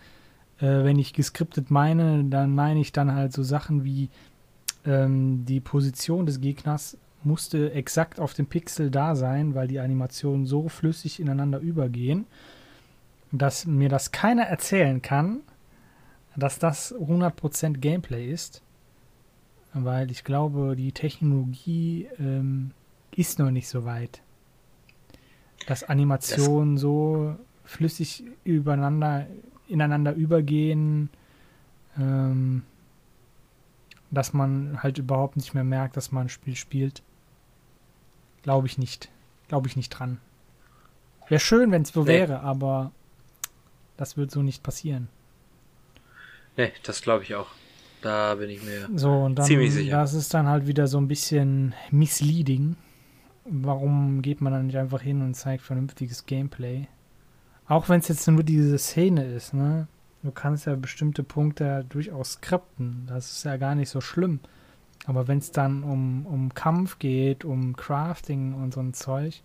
äh, 0.59 0.83
wenn 0.83 0.99
ich 0.99 1.13
geskriptet 1.13 1.71
meine, 1.71 2.23
dann 2.25 2.53
meine 2.53 2.79
ich 2.79 2.91
dann 2.91 3.13
halt 3.13 3.33
so 3.33 3.41
Sachen 3.43 3.83
wie 3.83 4.09
ähm, 4.85 5.45
die 5.45 5.59
Position 5.59 6.25
des 6.25 6.39
Gegners 6.41 6.97
musste 7.25 7.71
exakt 7.73 8.19
auf 8.19 8.33
dem 8.33 8.47
Pixel 8.47 8.91
da 8.91 9.15
sein, 9.15 9.55
weil 9.55 9.67
die 9.67 9.79
Animationen 9.79 10.45
so 10.45 10.69
flüssig 10.69 11.19
ineinander 11.19 11.59
übergehen, 11.59 12.25
dass 13.31 13.65
mir 13.65 13.89
das 13.89 14.11
keiner 14.11 14.43
erzählen 14.43 15.01
kann, 15.01 15.41
dass 16.35 16.59
das 16.59 16.93
100% 16.93 17.77
Gameplay 17.77 18.29
ist, 18.29 18.61
weil 19.73 20.11
ich 20.11 20.23
glaube, 20.23 20.75
die 20.75 20.91
Technologie 20.91 22.07
ähm, 22.19 22.71
ist 23.15 23.39
noch 23.39 23.51
nicht 23.51 23.67
so 23.67 23.85
weit, 23.85 24.21
dass 25.67 25.83
Animationen 25.83 26.77
so 26.77 27.35
flüssig 27.63 28.23
übereinander, 28.43 29.27
ineinander 29.67 30.13
übergehen, 30.13 31.09
ähm, 31.97 32.63
dass 34.11 34.33
man 34.33 34.81
halt 34.83 34.97
überhaupt 34.97 35.35
nicht 35.35 35.53
mehr 35.53 35.63
merkt, 35.63 35.97
dass 35.97 36.11
man 36.11 36.27
ein 36.27 36.29
Spiel 36.29 36.55
spielt. 36.55 37.03
Glaube 38.45 38.67
ich 38.67 38.77
nicht. 38.77 39.09
Glaube 39.47 39.67
ich 39.67 39.75
nicht 39.75 39.89
dran. 39.89 40.19
Wäre 41.27 41.39
schön, 41.39 41.71
wenn 41.71 41.81
es 41.81 41.89
so 41.89 42.03
Nee. 42.03 42.09
wäre, 42.09 42.41
aber 42.41 42.91
das 43.97 44.17
wird 44.17 44.29
so 44.29 44.43
nicht 44.43 44.61
passieren. 44.61 45.07
Nee, 46.55 46.71
das 46.83 47.01
glaube 47.01 47.23
ich 47.23 47.33
auch. 47.33 47.47
Da 48.03 48.35
bin 48.35 48.51
ich 48.51 48.61
mir. 48.63 48.87
So, 48.95 49.11
und 49.11 49.33
dann, 49.39 49.47
Ziemlich 49.47 49.73
sicher. 49.73 49.97
das 49.97 50.13
ist 50.13 50.31
dann 50.35 50.47
halt 50.47 50.67
wieder 50.67 50.85
so 50.85 50.99
ein 50.99 51.07
bisschen 51.07 51.73
misleading. 51.89 52.75
Warum 53.45 54.21
geht 54.21 54.41
man 54.41 54.53
dann 54.53 54.67
nicht 54.67 54.77
einfach 54.77 55.01
hin 55.01 55.23
und 55.23 55.33
zeigt 55.33 55.63
vernünftiges 55.63 56.27
Gameplay? 56.27 56.87
Auch 57.67 57.89
wenn 57.89 58.01
es 58.01 58.07
jetzt 58.09 58.27
nur 58.27 58.43
diese 58.43 58.77
Szene 58.77 59.25
ist, 59.25 59.55
ne? 59.55 59.87
Du 60.21 60.29
kannst 60.29 60.67
ja 60.67 60.75
bestimmte 60.75 61.23
Punkte 61.23 61.63
ja 61.63 61.81
durchaus 61.81 62.33
skripten. 62.33 63.05
Das 63.07 63.31
ist 63.31 63.43
ja 63.43 63.57
gar 63.57 63.73
nicht 63.73 63.89
so 63.89 64.01
schlimm. 64.01 64.39
Aber 65.07 65.27
wenn 65.27 65.37
es 65.37 65.51
dann 65.51 65.83
um, 65.83 66.25
um 66.25 66.53
Kampf 66.53 66.99
geht, 66.99 67.45
um 67.45 67.75
Crafting 67.75 68.53
und 68.55 68.73
so 68.73 68.79
ein 68.79 68.93
Zeug, 68.93 69.41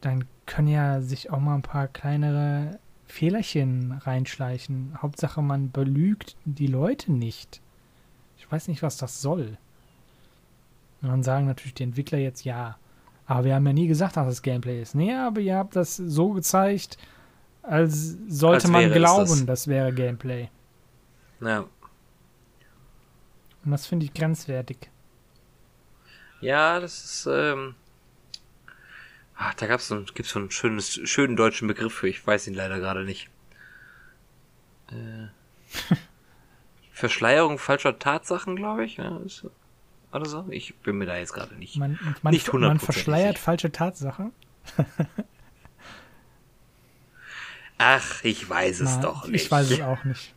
dann 0.00 0.24
können 0.46 0.68
ja 0.68 1.00
sich 1.00 1.30
auch 1.30 1.40
mal 1.40 1.56
ein 1.56 1.62
paar 1.62 1.88
kleinere 1.88 2.78
Fehlerchen 3.06 3.92
reinschleichen. 3.92 4.96
Hauptsache, 5.00 5.42
man 5.42 5.70
belügt 5.70 6.36
die 6.44 6.66
Leute 6.66 7.12
nicht. 7.12 7.60
Ich 8.38 8.50
weiß 8.50 8.68
nicht, 8.68 8.82
was 8.82 8.96
das 8.96 9.20
soll. 9.20 9.58
Und 11.02 11.08
dann 11.08 11.22
sagen 11.22 11.46
natürlich 11.46 11.74
die 11.74 11.84
Entwickler 11.84 12.18
jetzt 12.18 12.44
ja. 12.44 12.76
Aber 13.26 13.44
wir 13.44 13.54
haben 13.54 13.66
ja 13.66 13.72
nie 13.72 13.88
gesagt, 13.88 14.16
dass 14.16 14.28
es 14.28 14.42
Gameplay 14.42 14.80
ist. 14.80 14.94
Nee, 14.94 15.14
aber 15.14 15.40
ihr 15.40 15.56
habt 15.56 15.74
das 15.74 15.96
so 15.96 16.32
gezeigt, 16.32 16.96
als 17.62 18.16
sollte 18.28 18.64
Als 18.64 18.70
man 18.70 18.92
glauben, 18.92 19.28
das. 19.28 19.46
das 19.46 19.68
wäre 19.68 19.92
Gameplay. 19.92 20.48
Ja. 21.40 21.64
Und 23.66 23.72
das 23.72 23.86
finde 23.86 24.06
ich 24.06 24.14
grenzwertig. 24.14 24.78
Ja, 26.40 26.78
das 26.78 27.04
ist, 27.04 27.26
ähm. 27.26 27.74
Ach, 29.36 29.52
da 29.54 29.66
gab's 29.66 29.88
so, 29.88 30.02
gibt's 30.14 30.30
so 30.30 30.38
einen 30.38 30.50
schönes, 30.50 31.00
schönen 31.04 31.36
deutschen 31.36 31.68
Begriff 31.68 31.92
für, 31.92 32.08
ich 32.08 32.24
weiß 32.26 32.46
ihn 32.46 32.54
leider 32.54 32.78
gerade 32.78 33.04
nicht. 33.04 33.28
Äh, 34.90 35.26
Verschleierung 36.92 37.58
falscher 37.58 37.98
Tatsachen, 37.98 38.54
glaube 38.56 38.84
ich. 38.84 38.96
Ja, 38.98 39.18
ist, 39.18 39.44
oder 40.12 40.26
so? 40.26 40.46
Ich 40.50 40.76
bin 40.76 40.96
mir 40.96 41.06
da 41.06 41.16
jetzt 41.18 41.32
gerade 41.34 41.54
nicht. 41.56 41.76
Man, 41.76 41.98
man, 42.22 42.32
Nicht 42.32 42.46
man 42.46 42.54
hundertprozentig 42.54 42.84
verschleiert 43.04 43.38
falsche 43.38 43.72
Tatsachen. 43.72 44.32
Ach, 47.78 48.24
ich 48.24 48.48
weiß 48.48 48.80
es 48.80 48.94
Na, 48.96 49.02
doch 49.02 49.26
nicht. 49.26 49.44
Ich 49.44 49.50
weiß 49.50 49.72
es 49.72 49.80
auch 49.80 50.04
nicht. 50.04 50.32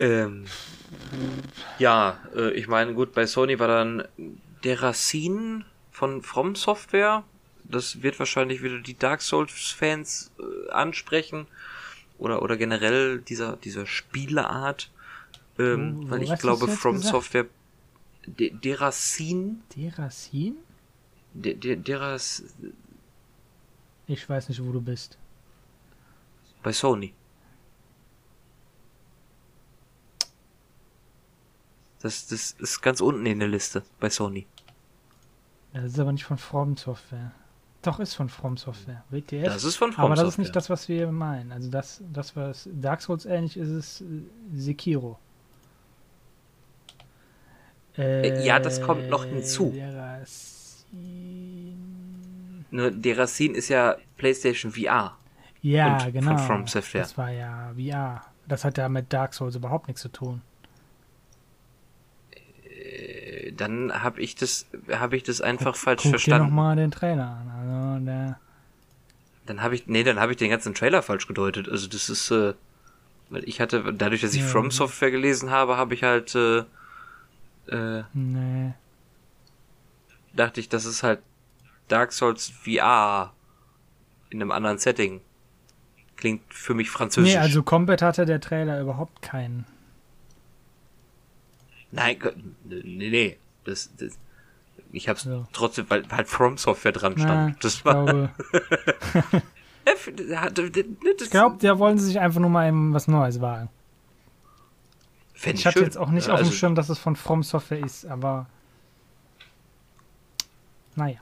Ähm, 0.00 0.46
ja, 1.78 2.18
äh, 2.34 2.52
ich 2.52 2.68
meine, 2.68 2.94
gut, 2.94 3.12
bei 3.12 3.26
Sony 3.26 3.58
war 3.58 3.68
dann 3.68 4.06
der 4.64 4.82
Racine 4.82 5.64
von 5.90 6.22
From 6.22 6.54
Software. 6.54 7.24
Das 7.64 8.02
wird 8.02 8.18
wahrscheinlich 8.18 8.62
wieder 8.62 8.80
die 8.80 8.98
Dark 8.98 9.22
Souls-Fans 9.22 10.32
äh, 10.38 10.70
ansprechen. 10.70 11.46
Oder, 12.18 12.42
oder 12.42 12.56
generell 12.56 13.20
dieser, 13.20 13.56
dieser 13.56 13.86
Spieleart. 13.86 14.90
Ähm, 15.58 16.10
weil 16.10 16.22
ich 16.22 16.34
glaube, 16.38 16.68
From 16.68 16.96
gesagt? 16.96 17.12
Software. 17.12 17.46
De, 18.26 18.50
Deracine. 18.50 19.56
Derasin? 19.76 20.56
De, 21.34 21.54
de, 21.54 21.76
Deras. 21.76 22.44
Ich 24.06 24.28
weiß 24.28 24.48
nicht, 24.48 24.62
wo 24.62 24.72
du 24.72 24.80
bist. 24.80 25.18
Bei 26.62 26.72
Sony. 26.72 27.12
Das, 32.02 32.26
das 32.26 32.52
ist 32.58 32.82
ganz 32.82 33.00
unten 33.00 33.24
in 33.26 33.38
der 33.38 33.48
Liste 33.48 33.82
bei 34.00 34.10
Sony. 34.10 34.46
Das 35.72 35.84
ist 35.84 35.98
aber 35.98 36.12
nicht 36.12 36.24
von 36.24 36.36
From 36.38 36.76
Software. 36.76 37.32
Doch, 37.82 37.98
ist 37.98 38.14
von 38.14 38.28
From 38.28 38.56
Software. 38.56 39.02
WTF. 39.10 39.44
Das 39.44 39.64
ist 39.64 39.76
von 39.76 39.92
From 39.92 40.04
aber 40.04 40.14
das 40.14 40.22
ist 40.22 40.26
Software. 40.34 40.42
nicht 40.44 40.56
das, 40.56 40.70
was 40.70 40.88
wir 40.88 41.10
meinen. 41.10 41.50
Also 41.52 41.70
das, 41.70 42.02
das 42.12 42.36
was 42.36 42.68
Dark 42.72 43.00
Souls 43.02 43.24
ähnlich 43.26 43.56
ist, 43.56 43.68
ist 43.68 44.00
äh, 44.02 44.04
Sekiro. 44.54 45.18
Äh, 47.96 48.44
ja, 48.46 48.58
das 48.58 48.80
kommt 48.80 49.08
noch 49.08 49.24
hinzu. 49.24 49.70
Derasin. 49.70 50.32
Nur 52.70 52.90
Deracine 52.90 53.54
ist 53.56 53.68
ja 53.68 53.96
PlayStation 54.16 54.72
VR. 54.72 55.16
Ja, 55.60 55.94
Und 55.94 56.02
von 56.02 56.12
genau. 56.12 56.38
From 56.38 56.66
Software. 56.66 57.02
Das 57.02 57.18
war 57.18 57.30
ja 57.30 57.72
VR. 57.76 58.24
Das 58.48 58.64
hat 58.64 58.78
ja 58.78 58.88
mit 58.88 59.12
Dark 59.12 59.34
Souls 59.34 59.54
überhaupt 59.56 59.88
nichts 59.88 60.02
zu 60.02 60.08
tun. 60.08 60.42
Äh, 62.32 63.51
Dann 63.62 64.02
habe 64.02 64.20
ich 64.20 64.34
das, 64.34 64.66
habe 64.90 65.16
ich 65.16 65.22
das 65.22 65.40
einfach 65.40 65.76
falsch 65.76 65.98
Guck 66.02 66.10
dir 66.10 66.18
verstanden. 66.18 66.48
nochmal 66.48 66.74
den 66.74 66.90
Trailer 66.90 67.28
an. 67.28 67.48
Also 67.50 68.04
der, 68.04 68.40
Dann 69.46 69.62
habe 69.62 69.76
ich, 69.76 69.86
nee, 69.86 70.02
dann 70.02 70.18
habe 70.18 70.32
ich 70.32 70.38
den 70.38 70.50
ganzen 70.50 70.74
Trailer 70.74 71.00
falsch 71.00 71.28
gedeutet. 71.28 71.68
Also 71.68 71.86
das 71.86 72.08
ist, 72.08 72.32
äh, 72.32 72.54
weil 73.30 73.48
ich 73.48 73.60
hatte, 73.60 73.94
dadurch, 73.94 74.20
dass 74.22 74.34
ich 74.34 74.40
Ja. 74.40 74.48
From 74.48 74.72
Software 74.72 75.12
gelesen 75.12 75.50
habe, 75.52 75.76
habe 75.76 75.94
ich 75.94 76.02
halt, 76.02 76.34
äh, 76.34 76.64
äh, 77.68 78.02
nee. 78.14 78.72
dachte 80.32 80.58
ich, 80.58 80.68
das 80.68 80.84
ist 80.84 81.04
halt 81.04 81.20
Dark 81.86 82.12
Souls 82.12 82.48
VR 82.64 83.32
in 84.30 84.42
einem 84.42 84.50
anderen 84.50 84.78
Setting. 84.78 85.20
Klingt 86.16 86.42
für 86.52 86.74
mich 86.74 86.90
französisch. 86.90 87.34
Nee, 87.34 87.38
also 87.38 87.62
Combat 87.62 88.02
hatte 88.02 88.26
der 88.26 88.40
Trailer 88.40 88.80
überhaupt 88.80 89.22
keinen. 89.22 89.66
Nein, 91.92 92.16
nee, 92.64 92.82
nee. 93.10 93.38
Das, 93.64 93.90
das, 93.96 94.18
ich 94.92 95.08
hab's 95.08 95.24
Ja. 95.24 95.46
trotzdem, 95.52 95.86
weil 95.88 96.06
halt 96.10 96.28
From 96.28 96.56
Software 96.58 96.92
dran 96.92 97.16
stand. 97.18 97.62
das 97.64 97.74
ich 97.74 97.84
war. 97.84 98.04
glaube, 98.04 98.30
Ich 99.84 101.22
ich 101.22 101.30
glaube, 101.30 101.56
da 101.60 101.78
wollen 101.78 101.98
sie 101.98 102.06
sich 102.06 102.20
einfach 102.20 102.40
nur 102.40 102.50
mal 102.50 102.70
was 102.92 103.08
Neues 103.08 103.40
wagen. 103.40 103.68
Fänd 105.34 105.58
Ich 105.58 105.66
hatte 105.66 105.78
schön. 105.78 105.84
jetzt 105.84 105.98
auch 105.98 106.10
nicht 106.10 106.28
Ja, 106.28 106.34
auf 106.34 106.38
dem 106.40 106.46
also, 106.46 106.56
Schirm, 106.56 106.74
dass 106.76 106.88
es 106.88 106.98
von 106.98 107.16
From 107.16 107.42
Software 107.42 107.80
ist, 107.80 108.06
aber 108.06 108.46
naja. 110.94 111.18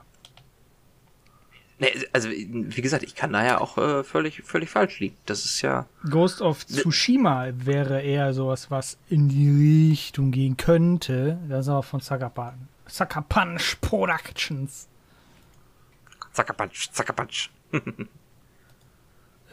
Nee, 1.81 1.87
also, 2.13 2.29
wie 2.29 2.81
gesagt, 2.81 3.01
ich 3.01 3.15
kann 3.15 3.33
da 3.33 3.43
ja 3.43 3.59
auch 3.59 3.75
äh, 3.79 4.03
völlig, 4.03 4.43
völlig 4.43 4.69
falsch 4.69 4.99
liegen. 4.99 5.17
Das 5.25 5.45
ist 5.45 5.63
ja. 5.63 5.87
Ghost 6.07 6.39
of 6.39 6.63
Tsushima 6.67 7.47
wäre 7.55 8.03
eher 8.03 8.33
sowas, 8.33 8.69
was 8.69 8.99
in 9.09 9.29
die 9.29 9.89
Richtung 9.89 10.29
gehen 10.29 10.57
könnte. 10.57 11.39
Das 11.49 11.65
ist 11.65 11.69
aber 11.69 11.81
von 11.81 11.99
Sucker 11.99 12.29
Punch 12.29 13.77
Productions. 13.81 14.87
Zackerpatsch, 16.33 16.89
zackerpatsch. 16.91 17.49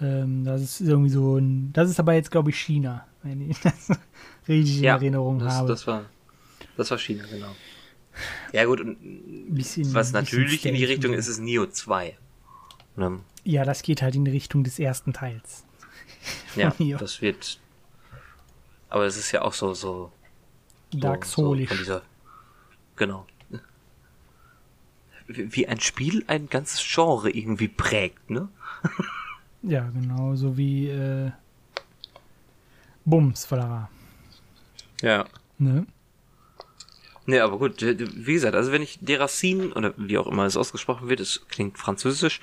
Ähm, 0.01 0.45
das 0.45 0.62
ist 0.62 0.81
irgendwie 0.81 1.11
so 1.11 1.39
ein. 1.39 1.72
Das 1.72 1.91
ist 1.91 1.99
aber 1.99 2.12
jetzt, 2.12 2.31
glaube 2.31 2.51
ich, 2.51 2.61
China. 2.61 3.05
wenn 3.24 3.51
ich 3.51 3.59
das 3.62 3.91
richtig 4.47 4.81
Ja, 4.81 4.95
in 4.95 5.01
Erinnerung 5.03 5.41
das, 5.41 5.55
habe. 5.55 5.66
das 5.66 5.89
war 5.89 6.05
das 6.76 6.89
war 6.93 6.99
China, 6.99 7.24
genau. 7.29 7.49
Ja 8.53 8.64
gut, 8.64 8.81
und 8.81 9.55
Bisschen- 9.55 9.93
was 9.95 10.12
natürlich 10.12 10.64
in 10.66 10.75
die 10.75 10.85
Richtung 10.85 11.12
ist, 11.14 11.29
ist 11.29 11.39
Neo 11.41 11.66
2. 11.66 12.16
Ne? 12.97 13.21
ja, 13.45 13.64
das 13.64 13.83
geht 13.83 14.03
halt 14.03 14.14
in 14.16 14.25
die 14.25 14.31
Richtung 14.33 14.64
des 14.64 14.79
ersten 14.79 15.12
Teils. 15.12 15.64
Ja, 16.57 16.75
Neo. 16.79 16.99
das 16.99 17.23
wird. 17.23 17.61
Aber 18.89 19.05
es 19.07 19.16
ist 19.16 19.31
ja 19.33 19.43
auch 19.43 19.53
so, 19.53 19.73
so. 19.75 20.11
so 20.93 20.99
Dark 20.99 21.25
so 21.25 21.43
Soulisch. 21.43 21.69
von 21.69 21.79
dieser, 21.79 22.03
Genau. 22.97 23.27
Wie 25.29 25.66
ein 25.69 25.79
Spiel 25.81 26.25
ein 26.27 26.49
ganzes 26.49 26.81
Genre 26.83 27.31
irgendwie 27.31 27.69
prägt, 27.69 28.31
ne? 28.31 28.49
ja, 29.62 29.89
genau, 29.91 30.35
so 30.35 30.57
wie 30.57 30.89
äh, 30.89 31.31
Bums, 33.05 33.51
Valara. 33.51 33.91
Ja. 35.03 35.27
Ne? 35.59 35.87
Ne, 37.29 37.43
aber 37.43 37.59
gut, 37.59 37.83
wie 37.83 38.33
gesagt, 38.33 38.55
also 38.55 38.72
wenn 38.72 38.81
ich 38.81 38.99
Deracin, 39.03 39.70
oder 39.74 39.93
wie 39.99 40.16
auch 40.16 40.26
immer 40.26 40.47
es 40.47 40.57
ausgesprochen 40.57 41.11
wird, 41.11 41.20
es 41.20 41.47
klingt 41.49 41.76
französisch, 41.76 42.41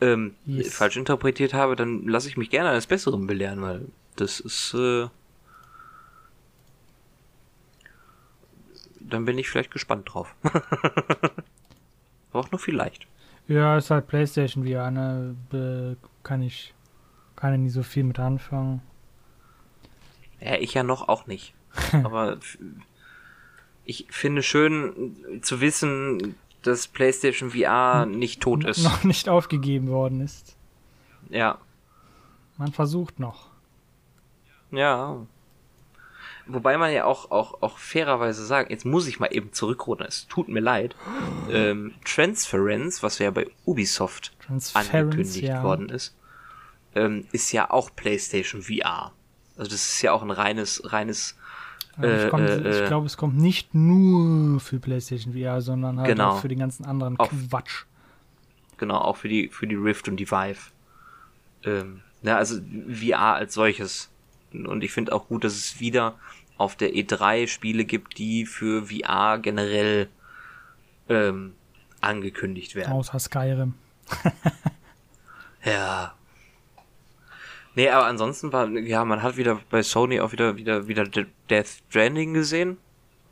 ähm, 0.00 0.36
Yes. 0.46 0.72
falsch 0.76 0.96
interpretiert 0.96 1.52
habe, 1.52 1.74
dann 1.74 2.06
lasse 2.06 2.28
ich 2.28 2.36
mich 2.36 2.48
gerne 2.48 2.70
eines 2.70 2.86
Besseren 2.86 3.26
belehren, 3.26 3.60
weil 3.60 3.88
das 4.14 4.38
ist, 4.38 4.72
äh, 4.74 5.08
dann 9.00 9.24
bin 9.24 9.36
ich 9.36 9.50
vielleicht 9.50 9.72
gespannt 9.72 10.14
drauf. 10.14 10.32
aber 10.44 11.32
auch 12.32 12.52
nur 12.52 12.60
vielleicht. 12.60 13.08
Ja, 13.48 13.78
ist 13.78 13.90
halt 13.90 14.06
PlayStation 14.06 14.64
VR, 14.64 14.92
ne? 14.92 15.96
Kann 16.22 16.42
ich 16.42 16.72
kann 17.34 17.54
ich 17.54 17.60
nicht 17.60 17.72
so 17.72 17.82
viel 17.82 18.04
mit 18.04 18.20
anfangen. 18.20 18.80
Ja, 20.40 20.54
ich 20.54 20.74
ja 20.74 20.84
noch 20.84 21.08
auch 21.08 21.26
nicht. 21.26 21.52
Aber 22.04 22.38
ich 23.90 24.06
finde 24.08 24.42
schön 24.44 25.42
zu 25.42 25.60
wissen, 25.60 26.36
dass 26.62 26.86
PlayStation 26.86 27.50
VR 27.50 28.06
nicht 28.06 28.40
tot 28.40 28.64
ist. 28.64 28.84
Noch 28.84 29.02
nicht 29.02 29.28
aufgegeben 29.28 29.88
worden 29.88 30.20
ist. 30.20 30.56
Ja, 31.28 31.58
Man 32.56 32.72
versucht 32.72 33.18
noch. 33.18 33.48
ja. 34.70 35.26
Wobei 36.46 36.76
man 36.78 36.92
ja 36.92 37.04
auch, 37.04 37.30
auch, 37.30 37.62
auch 37.62 37.78
fairerweise 37.78 38.44
sagen, 38.44 38.70
jetzt 38.70 38.84
muss 38.84 39.06
ich 39.06 39.20
mal 39.20 39.28
eben 39.28 39.52
zurückrudern, 39.52 40.08
es 40.08 40.26
tut 40.26 40.48
mir 40.48 40.60
leid. 40.60 40.96
Ähm, 41.50 41.94
Transference, 42.04 43.02
was 43.02 43.18
ja 43.18 43.32
bei 43.32 43.44
Ubisoft 43.64 44.30
angekündigt 44.74 45.42
ja. 45.42 45.64
worden 45.64 45.88
ist, 45.88 46.14
ähm, 46.94 47.26
ist 47.32 47.50
ja 47.50 47.72
auch 47.72 47.90
PlayStation 47.96 48.62
VR. 48.62 49.12
Also 49.56 49.72
das 49.72 49.88
ist 49.88 50.02
ja 50.02 50.12
auch 50.12 50.22
ein 50.22 50.30
reines, 50.30 50.80
reines 50.92 51.36
Ich, 52.02 52.24
Äh, 52.24 52.28
komm- 52.30 52.44
äh, 52.46 52.80
ich 52.82 52.86
glaube, 52.86 53.06
es 53.06 53.16
kommt 53.16 53.36
nicht 53.36 53.74
nur 53.74 54.60
für 54.60 54.78
PlayStation 54.78 55.32
VR, 55.34 55.60
sondern 55.60 55.98
halt 55.98 56.08
Genau. 56.08 56.30
auch 56.30 56.40
für 56.40 56.48
den 56.48 56.58
ganzen 56.58 56.84
anderen 56.84 57.18
Auf- 57.18 57.30
Quatsch. 57.48 57.84
Genau, 58.78 58.98
auch 58.98 59.16
für 59.16 59.28
die, 59.28 59.48
für 59.48 59.66
die 59.66 59.74
Rift 59.74 60.08
und 60.08 60.16
die 60.16 60.30
Vive. 60.30 60.58
Ähm, 61.64 62.00
ja, 62.22 62.36
also 62.36 62.60
VR 62.90 63.34
als 63.34 63.54
solches. 63.54 64.10
Und 64.52 64.82
ich 64.82 64.92
finde 64.92 65.12
auch 65.12 65.28
gut, 65.28 65.44
dass 65.44 65.54
es 65.54 65.80
wieder 65.80 66.14
auf 66.56 66.76
der 66.76 66.94
E3 66.94 67.46
Spiele 67.46 67.84
gibt, 67.84 68.18
die 68.18 68.46
für 68.46 68.86
VR 68.86 69.38
generell 69.38 70.08
ähm, 71.08 71.54
angekündigt 72.00 72.74
werden. 72.74 72.92
Außer 72.92 73.18
Skyrim. 73.18 73.74
Ja. 75.64 76.14
Nee, 77.80 77.88
aber 77.88 78.04
ansonsten 78.04 78.52
war, 78.52 78.68
ja, 78.68 79.06
man 79.06 79.22
hat 79.22 79.38
wieder 79.38 79.58
bei 79.70 79.82
Sony 79.82 80.20
auch 80.20 80.32
wieder, 80.32 80.58
wieder, 80.58 80.86
wieder 80.86 81.04
De- 81.04 81.24
Death 81.48 81.80
Stranding 81.88 82.34
gesehen. 82.34 82.76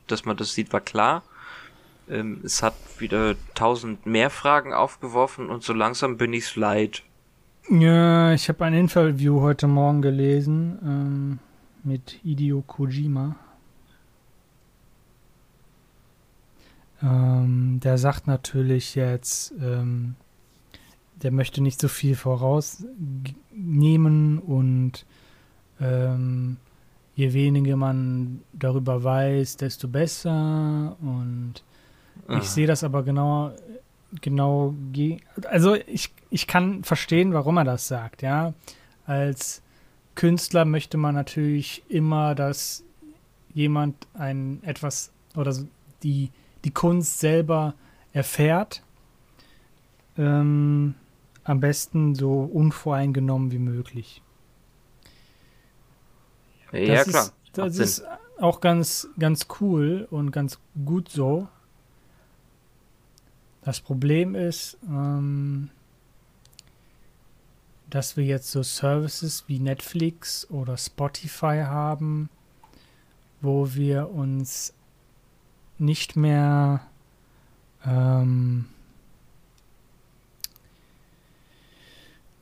Dass 0.06 0.24
man 0.24 0.38
das 0.38 0.54
sieht, 0.54 0.72
war 0.72 0.80
klar. 0.80 1.22
Ähm, 2.08 2.40
es 2.42 2.62
hat 2.62 2.72
wieder 2.96 3.34
tausend 3.54 4.06
mehr 4.06 4.30
Fragen 4.30 4.72
aufgeworfen 4.72 5.50
und 5.50 5.64
so 5.64 5.74
langsam 5.74 6.16
bin 6.16 6.32
ich's 6.32 6.56
leid. 6.56 7.02
Ja, 7.68 8.32
ich 8.32 8.48
habe 8.48 8.64
ein 8.64 8.72
Interview 8.72 9.42
heute 9.42 9.66
Morgen 9.66 10.00
gelesen 10.00 10.78
ähm, 10.82 11.38
mit 11.84 12.18
Hideo 12.22 12.62
Kojima. 12.62 13.36
Ähm, 17.02 17.80
der 17.84 17.98
sagt 17.98 18.26
natürlich 18.26 18.94
jetzt, 18.94 19.52
ähm, 19.60 20.14
der 21.22 21.30
möchte 21.32 21.62
nicht 21.62 21.80
so 21.80 21.88
viel 21.88 22.14
vorausnehmen 22.16 24.38
und 24.38 25.04
ähm, 25.80 26.56
je 27.14 27.32
weniger 27.32 27.76
man 27.76 28.42
darüber 28.52 29.02
weiß, 29.04 29.56
desto 29.56 29.88
besser. 29.88 30.96
Und 31.00 31.62
Ah. 32.26 32.38
ich 32.38 32.44
sehe 32.44 32.66
das 32.66 32.82
aber 32.84 33.04
genau, 33.04 33.52
genau, 34.20 34.74
ge- 34.92 35.18
also 35.48 35.74
ich, 35.74 36.12
ich 36.30 36.46
kann 36.48 36.82
verstehen, 36.84 37.32
warum 37.32 37.56
er 37.58 37.64
das 37.64 37.86
sagt, 37.88 38.22
ja. 38.22 38.52
Als 39.06 39.62
Künstler 40.16 40.64
möchte 40.64 40.96
man 40.98 41.14
natürlich 41.14 41.84
immer, 41.88 42.34
dass 42.34 42.82
jemand 43.54 43.94
ein 44.14 44.60
etwas 44.64 45.12
oder 45.36 45.54
die, 46.02 46.30
die 46.64 46.70
Kunst 46.72 47.20
selber 47.20 47.74
erfährt. 48.12 48.82
Ähm, 50.18 50.94
am 51.48 51.60
besten 51.60 52.14
so 52.14 52.42
unvoreingenommen 52.42 53.50
wie 53.50 53.58
möglich. 53.58 54.22
Ja, 56.72 56.96
das 56.96 57.08
klar. 57.08 57.24
Ist, 57.24 57.32
das 57.54 57.74
Sinn. 57.74 57.84
ist 57.84 58.04
auch 58.38 58.60
ganz, 58.60 59.08
ganz 59.18 59.46
cool 59.60 60.06
und 60.10 60.30
ganz 60.30 60.58
gut 60.84 61.08
so. 61.08 61.48
Das 63.62 63.80
Problem 63.80 64.34
ist, 64.34 64.76
ähm, 64.86 65.70
dass 67.88 68.18
wir 68.18 68.24
jetzt 68.24 68.50
so 68.50 68.62
Services 68.62 69.44
wie 69.46 69.58
Netflix 69.58 70.48
oder 70.50 70.76
Spotify 70.76 71.62
haben, 71.64 72.28
wo 73.40 73.72
wir 73.72 74.10
uns 74.10 74.74
nicht 75.78 76.14
mehr 76.14 76.82
ähm, 77.86 78.66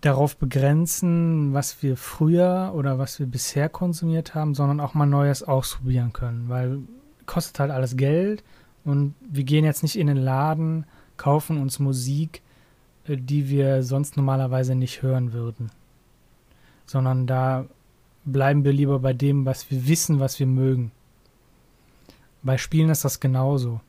darauf 0.07 0.37
begrenzen, 0.37 1.53
was 1.53 1.83
wir 1.83 1.97
früher 1.97 2.73
oder 2.75 2.99
was 2.99 3.19
wir 3.19 3.27
bisher 3.27 3.69
konsumiert 3.69 4.35
haben, 4.35 4.55
sondern 4.55 4.81
auch 4.81 4.95
mal 4.95 5.07
Neues 5.07 5.43
ausprobieren 5.43 6.13
können, 6.13 6.49
weil 6.49 6.79
kostet 7.27 7.59
halt 7.59 7.71
alles 7.73 7.97
Geld 7.97 8.45
und 8.85 9.15
wir 9.21 9.45
gehen 9.45 9.65
jetzt 9.65 9.83
nicht 9.83 9.99
in 9.99 10.07
den 10.07 10.17
Laden, 10.17 10.87
kaufen 11.17 11.59
uns 11.61 11.81
Musik, 11.81 12.41
äh, 13.07 13.17
die 13.17 13.49
wir 13.49 13.83
sonst 13.83 14.17
normalerweise 14.17 14.75
nicht 14.77 15.03
hören 15.03 15.33
würden, 15.33 15.71
sondern 16.87 17.27
da 17.27 17.67
bleiben 18.25 18.65
wir 18.65 18.73
lieber 18.73 19.01
bei 19.01 19.13
dem, 19.13 19.45
was 19.45 19.71
wir 19.71 19.89
wissen, 19.89 20.21
was 20.21 20.39
wir 20.39 20.47
mögen. 20.47 20.93
Bei 22.43 22.59
Spielen 22.59 22.91
ist 22.91 23.05
das 23.05 23.19
genauso. 23.19 23.81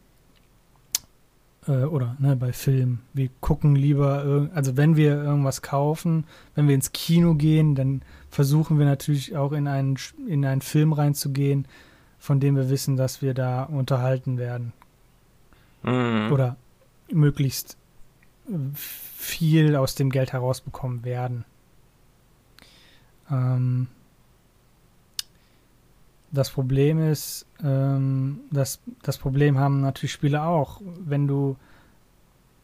Äh, 1.68 1.84
oder 1.84 2.16
ne, 2.20 2.36
bei 2.36 2.54
Filmen. 2.54 3.00
Wir 3.14 3.30
gucken 3.42 3.76
lieber, 3.76 4.50
also 4.54 4.78
wenn 4.78 4.96
wir 4.96 5.22
irgendwas 5.22 5.62
kaufen, 5.62 6.26
wenn 6.56 6.68
wir 6.68 6.76
ins 6.76 6.92
Kino 6.92 7.36
gehen, 7.36 7.76
dann 7.76 8.02
versuchen 8.30 8.80
wir 8.80 8.86
natürlich 8.86 9.36
auch 9.36 9.52
in 9.52 9.68
einen, 9.68 9.98
in 10.28 10.46
einen 10.46 10.62
Film 10.62 10.94
reinzugehen, 10.94 11.68
von 12.20 12.40
dem 12.40 12.56
wir 12.56 12.70
wissen, 12.70 12.96
dass 12.96 13.22
wir 13.22 13.34
da 13.34 13.64
unterhalten 13.64 14.38
werden. 14.38 14.74
Mhm. 15.84 16.32
Oder 16.32 16.58
möglichst 17.12 17.78
äh, 18.48 18.54
viel 18.74 19.76
aus 19.76 19.96
dem 19.96 20.10
Geld 20.10 20.34
herausbekommen 20.34 21.04
werden. 21.04 21.46
Ähm, 23.30 23.88
das 26.32 26.50
Problem 26.50 27.00
ist, 27.00 27.46
ähm, 27.64 28.42
das, 28.52 28.80
das 29.02 29.18
Problem 29.18 29.58
haben 29.58 29.82
natürlich 29.82 30.12
Spiele 30.12 30.44
auch. 30.44 30.82
Wenn 31.00 31.28
du 31.28 31.56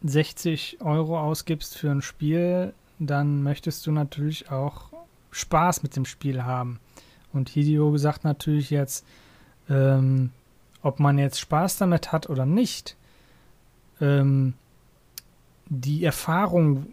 60 0.03 0.79
Euro 0.81 1.19
ausgibst 1.19 1.77
für 1.77 1.89
ein 1.89 2.01
Spiel, 2.01 2.73
dann 2.99 3.43
möchtest 3.43 3.87
du 3.87 3.91
natürlich 3.91 4.51
auch 4.51 4.89
Spaß 5.31 5.83
mit 5.83 5.95
dem 5.95 6.05
Spiel 6.05 6.43
haben. 6.43 6.79
Und 7.31 7.49
Hideo 7.49 7.97
sagt 7.97 8.23
natürlich 8.23 8.69
jetzt, 8.69 9.05
ähm, 9.69 10.31
ob 10.81 10.99
man 10.99 11.17
jetzt 11.17 11.39
Spaß 11.39 11.77
damit 11.77 12.11
hat 12.11 12.29
oder 12.29 12.45
nicht, 12.45 12.97
ähm, 14.01 14.53
die 15.67 16.03
Erfahrung 16.03 16.87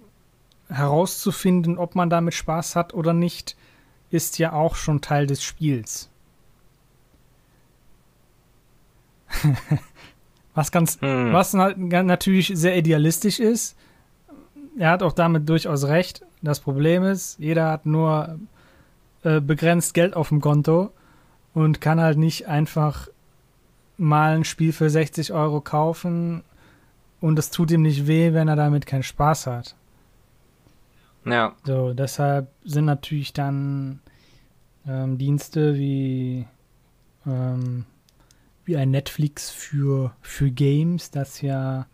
herauszufinden, 0.68 1.76
ob 1.76 1.96
man 1.96 2.08
damit 2.08 2.34
Spaß 2.34 2.76
hat 2.76 2.94
oder 2.94 3.12
nicht, 3.12 3.56
ist 4.10 4.38
ja 4.38 4.52
auch 4.52 4.76
schon 4.76 5.00
Teil 5.00 5.26
des 5.26 5.42
Spiels. 5.42 6.09
was 10.54 10.72
ganz, 10.72 11.00
Hm. 11.00 11.32
was 11.32 11.52
natürlich 11.54 12.52
sehr 12.54 12.76
idealistisch 12.76 13.40
ist. 13.40 13.76
Er 14.78 14.90
hat 14.90 15.02
auch 15.02 15.12
damit 15.12 15.48
durchaus 15.48 15.84
recht. 15.84 16.22
Das 16.42 16.60
Problem 16.60 17.02
ist, 17.04 17.38
jeder 17.38 17.70
hat 17.70 17.86
nur 17.86 18.38
äh, 19.22 19.40
begrenzt 19.40 19.94
Geld 19.94 20.14
auf 20.14 20.28
dem 20.30 20.40
Konto 20.40 20.90
und 21.54 21.80
kann 21.80 22.00
halt 22.00 22.16
nicht 22.18 22.48
einfach 22.48 23.08
mal 23.98 24.36
ein 24.36 24.44
Spiel 24.44 24.72
für 24.72 24.88
60 24.88 25.32
Euro 25.32 25.60
kaufen 25.60 26.42
und 27.20 27.38
es 27.38 27.50
tut 27.50 27.70
ihm 27.70 27.82
nicht 27.82 28.06
weh, 28.06 28.32
wenn 28.32 28.48
er 28.48 28.56
damit 28.56 28.86
keinen 28.86 29.02
Spaß 29.02 29.46
hat. 29.46 29.74
Ja. 31.26 31.54
So, 31.64 31.92
deshalb 31.92 32.48
sind 32.64 32.86
natürlich 32.86 33.34
dann 33.34 34.00
ähm, 34.88 35.18
Dienste 35.18 35.74
wie, 35.74 36.46
ähm, 37.26 37.84
wie 38.70 38.76
ein 38.76 38.92
Netflix 38.92 39.50
für, 39.50 40.12
für 40.20 40.48
Games, 40.52 41.10
das 41.10 41.40
ja 41.40 41.86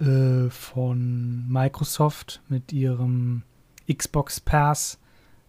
äh, 0.00 0.48
von 0.48 1.46
Microsoft 1.46 2.40
mit 2.48 2.72
ihrem 2.72 3.42
Xbox 3.92 4.40
Pass 4.40 4.98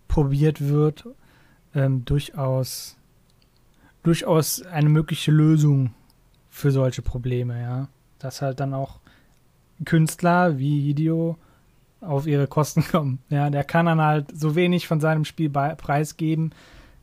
probiert 0.10 0.60
wird, 0.60 1.06
ähm, 1.74 2.04
durchaus, 2.04 2.98
durchaus 4.04 4.62
eine 4.62 4.90
mögliche 4.90 5.32
Lösung 5.32 5.94
für 6.50 6.72
solche 6.72 7.02
Probleme, 7.02 7.62
ja. 7.62 7.88
Dass 8.20 8.42
halt 8.42 8.60
dann 8.60 8.74
auch 8.74 9.00
Künstler 9.86 10.58
wie 10.60 10.82
Hideo 10.82 11.38
auf 12.02 12.28
ihre 12.28 12.48
Kosten 12.48 12.84
kommen. 12.84 13.20
Ja, 13.30 13.50
der 13.50 13.64
kann 13.64 13.86
dann 13.86 14.02
halt 14.02 14.38
so 14.38 14.54
wenig 14.56 14.86
von 14.86 15.00
seinem 15.00 15.24
Spiel 15.24 15.50
preisgeben, 15.50 16.52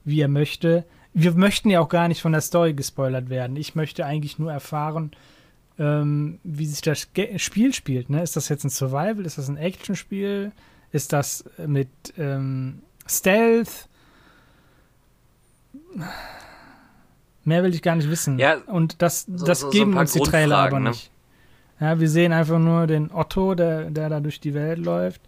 wie 0.04 0.20
er 0.20 0.28
möchte. 0.28 0.84
Wir 1.14 1.32
möchten 1.32 1.70
ja 1.70 1.80
auch 1.80 1.88
gar 1.88 2.08
nicht 2.08 2.22
von 2.22 2.32
der 2.32 2.40
Story 2.40 2.74
gespoilert 2.74 3.28
werden. 3.28 3.56
Ich 3.56 3.74
möchte 3.74 4.06
eigentlich 4.06 4.38
nur 4.38 4.52
erfahren, 4.52 5.12
ähm, 5.78 6.38
wie 6.42 6.66
sich 6.66 6.80
das 6.80 7.08
Spiel 7.36 7.74
spielt. 7.74 8.10
Ne? 8.10 8.22
Ist 8.22 8.36
das 8.36 8.48
jetzt 8.48 8.64
ein 8.64 8.70
Survival? 8.70 9.24
Ist 9.26 9.38
das 9.38 9.48
ein 9.48 9.56
Action-Spiel? 9.56 10.52
Ist 10.90 11.12
das 11.12 11.44
mit 11.66 11.88
ähm, 12.18 12.82
Stealth? 13.06 13.88
Mehr 17.44 17.62
will 17.62 17.74
ich 17.74 17.82
gar 17.82 17.96
nicht 17.96 18.08
wissen. 18.08 18.38
Ja, 18.38 18.56
Und 18.66 19.02
das, 19.02 19.26
das 19.28 19.60
so, 19.60 19.70
geben 19.70 19.94
so 19.94 20.00
uns 20.00 20.12
die 20.12 20.20
Trailer 20.20 20.58
aber 20.58 20.80
ne? 20.80 20.90
nicht. 20.90 21.10
Ja, 21.80 21.98
wir 21.98 22.08
sehen 22.08 22.32
einfach 22.32 22.58
nur 22.58 22.86
den 22.86 23.10
Otto, 23.10 23.54
der, 23.54 23.90
der 23.90 24.08
da 24.08 24.20
durch 24.20 24.38
die 24.38 24.54
Welt 24.54 24.78
läuft 24.78 25.20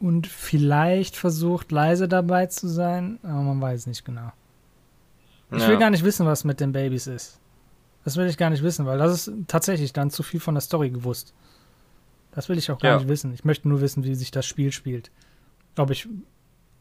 und 0.00 0.26
vielleicht 0.26 1.16
versucht, 1.16 1.72
leise 1.72 2.08
dabei 2.08 2.46
zu 2.46 2.68
sein, 2.68 3.18
aber 3.22 3.42
man 3.42 3.60
weiß 3.60 3.86
nicht 3.86 4.04
genau. 4.04 4.32
Ich 5.50 5.62
ja. 5.62 5.68
will 5.68 5.78
gar 5.78 5.90
nicht 5.90 6.04
wissen, 6.04 6.26
was 6.26 6.44
mit 6.44 6.60
den 6.60 6.72
Babys 6.72 7.06
ist. 7.06 7.40
Das 8.04 8.16
will 8.16 8.26
ich 8.26 8.36
gar 8.36 8.50
nicht 8.50 8.62
wissen, 8.62 8.86
weil 8.86 8.98
das 8.98 9.28
ist 9.28 9.32
tatsächlich 9.48 9.92
dann 9.92 10.10
zu 10.10 10.22
viel 10.22 10.40
von 10.40 10.54
der 10.54 10.60
Story 10.60 10.90
gewusst. 10.90 11.34
Das 12.32 12.48
will 12.48 12.58
ich 12.58 12.70
auch 12.70 12.78
gar 12.78 12.92
ja. 12.92 12.98
nicht 12.98 13.08
wissen. 13.08 13.32
Ich 13.34 13.44
möchte 13.44 13.68
nur 13.68 13.80
wissen, 13.80 14.04
wie 14.04 14.14
sich 14.14 14.30
das 14.30 14.46
Spiel 14.46 14.72
spielt. 14.72 15.10
Ob 15.76 15.90
ich 15.90 16.08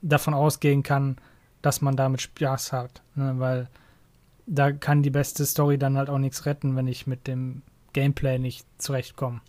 davon 0.01 0.33
ausgehen 0.33 0.83
kann, 0.83 1.17
dass 1.61 1.81
man 1.81 1.95
damit 1.95 2.21
Spaß 2.21 2.71
hat. 2.73 3.01
Ne? 3.15 3.35
Weil 3.37 3.67
da 4.45 4.71
kann 4.71 5.03
die 5.03 5.09
beste 5.09 5.45
Story 5.45 5.77
dann 5.77 5.97
halt 5.97 6.09
auch 6.09 6.19
nichts 6.19 6.45
retten, 6.45 6.75
wenn 6.75 6.87
ich 6.87 7.07
mit 7.07 7.27
dem 7.27 7.61
Gameplay 7.93 8.39
nicht 8.39 8.65
zurechtkommen. 8.77 9.41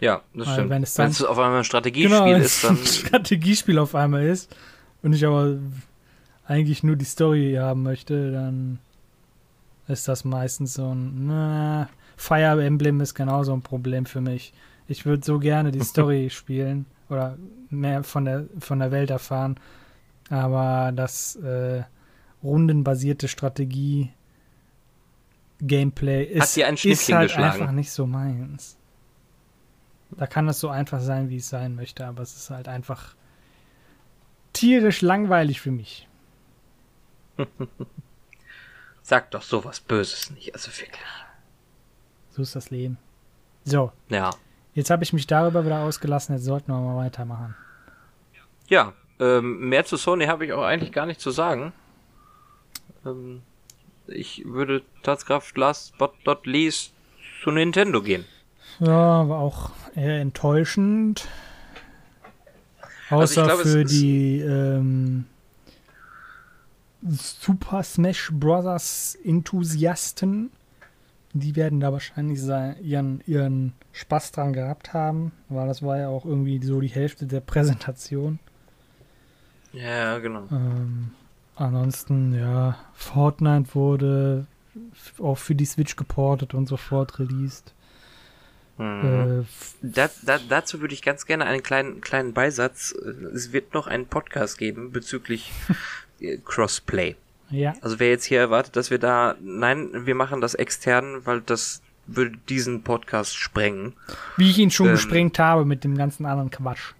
Ja, 0.00 0.22
das 0.34 0.48
Weil 0.48 0.54
stimmt. 0.54 0.70
Wenn 0.70 0.82
es, 0.82 0.94
dann, 0.94 1.10
auf 1.10 1.38
einmal 1.38 1.58
ein 1.58 1.64
Strategiespiel 1.64 2.18
genau, 2.18 2.36
ist, 2.36 2.64
dann. 2.64 2.76
Strategiespiel 2.76 3.78
auf 3.78 3.94
einmal 3.94 4.24
ist 4.24 4.54
und 5.02 5.12
ich 5.12 5.24
aber 5.24 5.58
eigentlich 6.46 6.82
nur 6.82 6.96
die 6.96 7.04
Story 7.04 7.56
haben 7.58 7.82
möchte, 7.82 8.32
dann 8.32 8.78
ist 9.88 10.08
das 10.08 10.24
meistens 10.24 10.74
so 10.74 10.94
ein. 10.94 11.26
Na, 11.26 11.88
Fire 12.16 12.64
Emblem 12.64 13.00
ist 13.00 13.14
genauso 13.14 13.52
ein 13.52 13.62
Problem 13.62 14.06
für 14.06 14.20
mich. 14.20 14.52
Ich 14.86 15.06
würde 15.06 15.24
so 15.24 15.38
gerne 15.38 15.72
die 15.72 15.80
Story 15.84 16.30
spielen 16.30 16.86
oder 17.08 17.36
mehr 17.70 18.04
von 18.04 18.24
der, 18.24 18.44
von 18.58 18.78
der 18.78 18.90
Welt 18.90 19.10
erfahren, 19.10 19.56
aber 20.30 20.92
das 20.92 21.36
äh, 21.36 21.82
rundenbasierte 22.42 23.28
Strategie 23.28 24.10
Gameplay 25.60 26.24
ist, 26.24 26.56
ist 26.56 27.12
halt 27.12 27.28
geschlagen. 27.28 27.44
einfach 27.44 27.72
nicht 27.72 27.92
so 27.92 28.06
meins. 28.06 28.76
Da 30.10 30.26
kann 30.26 30.48
es 30.48 30.58
so 30.58 30.68
einfach 30.68 31.00
sein, 31.00 31.30
wie 31.30 31.36
es 31.36 31.48
sein 31.48 31.74
möchte, 31.74 32.04
aber 32.04 32.22
es 32.22 32.36
ist 32.36 32.50
halt 32.50 32.68
einfach 32.68 33.14
tierisch 34.52 35.02
langweilig 35.02 35.60
für 35.60 35.70
mich. 35.70 36.08
Sag 39.02 39.30
doch 39.32 39.42
sowas 39.42 39.80
Böses 39.80 40.30
nicht, 40.30 40.54
also 40.54 40.70
wirklich. 40.70 41.02
So 42.30 42.42
ist 42.42 42.56
das 42.56 42.70
Leben. 42.70 42.98
So. 43.64 43.92
Ja. 44.08 44.30
Jetzt 44.74 44.90
habe 44.90 45.02
ich 45.04 45.12
mich 45.12 45.26
darüber 45.26 45.64
wieder 45.64 45.80
ausgelassen, 45.80 46.34
jetzt 46.34 46.44
sollten 46.44 46.72
wir 46.72 46.80
mal 46.80 46.96
weitermachen. 46.96 47.54
Ja, 48.68 48.94
ähm, 49.20 49.68
mehr 49.68 49.84
zu 49.84 49.96
Sony 49.96 50.26
habe 50.26 50.46
ich 50.46 50.52
auch 50.52 50.64
eigentlich 50.64 50.92
gar 50.92 51.06
nicht 51.06 51.20
zu 51.20 51.30
sagen. 51.30 51.72
Ähm, 53.04 53.42
ich 54.06 54.44
würde 54.46 54.82
Tatskraft 55.02 55.56
last 55.56 55.96
but 55.98 56.12
not 56.24 56.46
least 56.46 56.92
zu 57.42 57.50
Nintendo 57.50 58.02
gehen. 58.02 58.24
Ja, 58.78 59.28
war 59.28 59.38
auch 59.38 59.70
eher 59.94 60.20
enttäuschend. 60.20 61.28
Außer 63.10 63.42
also 63.42 63.54
glaub, 63.54 63.60
für 63.60 63.84
die 63.84 64.40
ähm, 64.40 65.26
Super 67.08 67.82
Smash 67.82 68.30
Bros. 68.32 69.16
Enthusiasten. 69.24 70.50
Die 71.34 71.56
werden 71.56 71.80
da 71.80 71.92
wahrscheinlich 71.92 72.40
ihren, 72.82 73.22
ihren 73.26 73.72
Spaß 73.92 74.32
dran 74.32 74.52
gehabt 74.52 74.92
haben, 74.92 75.32
weil 75.48 75.66
das 75.66 75.82
war 75.82 75.98
ja 75.98 76.08
auch 76.08 76.26
irgendwie 76.26 76.62
so 76.62 76.80
die 76.80 76.88
Hälfte 76.88 77.26
der 77.26 77.40
Präsentation. 77.40 78.38
Ja, 79.72 80.18
genau. 80.18 80.46
Ähm, 80.50 81.12
Ansonsten, 81.56 82.34
ja, 82.34 82.78
Fortnite 82.94 83.74
wurde 83.74 84.46
auch 85.18 85.36
für 85.36 85.54
die 85.54 85.66
Switch 85.66 85.96
geportet 85.96 86.54
und 86.54 86.66
sofort 86.66 87.18
released. 87.18 87.74
Mhm. 88.78 89.42
Äh, 89.42 89.44
da, 89.82 90.08
da, 90.24 90.38
dazu 90.48 90.80
würde 90.80 90.94
ich 90.94 91.02
ganz 91.02 91.26
gerne 91.26 91.44
einen 91.44 91.62
kleinen, 91.62 92.00
kleinen 92.00 92.32
Beisatz. 92.32 92.92
Es 93.34 93.52
wird 93.52 93.74
noch 93.74 93.86
einen 93.86 94.06
Podcast 94.06 94.56
geben 94.56 94.92
bezüglich 94.92 95.52
Crossplay. 96.44 97.16
Ja. 97.50 97.74
Also 97.82 98.00
wer 98.00 98.10
jetzt 98.10 98.24
hier 98.24 98.40
erwartet, 98.40 98.76
dass 98.76 98.90
wir 98.90 98.98
da, 98.98 99.36
nein, 99.40 100.06
wir 100.06 100.14
machen 100.14 100.40
das 100.40 100.54
extern, 100.54 101.26
weil 101.26 101.42
das 101.42 101.82
würde 102.06 102.36
diesen 102.48 102.82
Podcast 102.82 103.36
sprengen. 103.36 103.94
Wie 104.36 104.50
ich 104.50 104.58
ihn 104.58 104.70
schon 104.70 104.86
ähm, 104.86 104.92
gesprengt 104.92 105.38
habe 105.38 105.64
mit 105.64 105.84
dem 105.84 105.96
ganzen 105.96 106.26
anderen 106.26 106.50
Quatsch. 106.50 106.94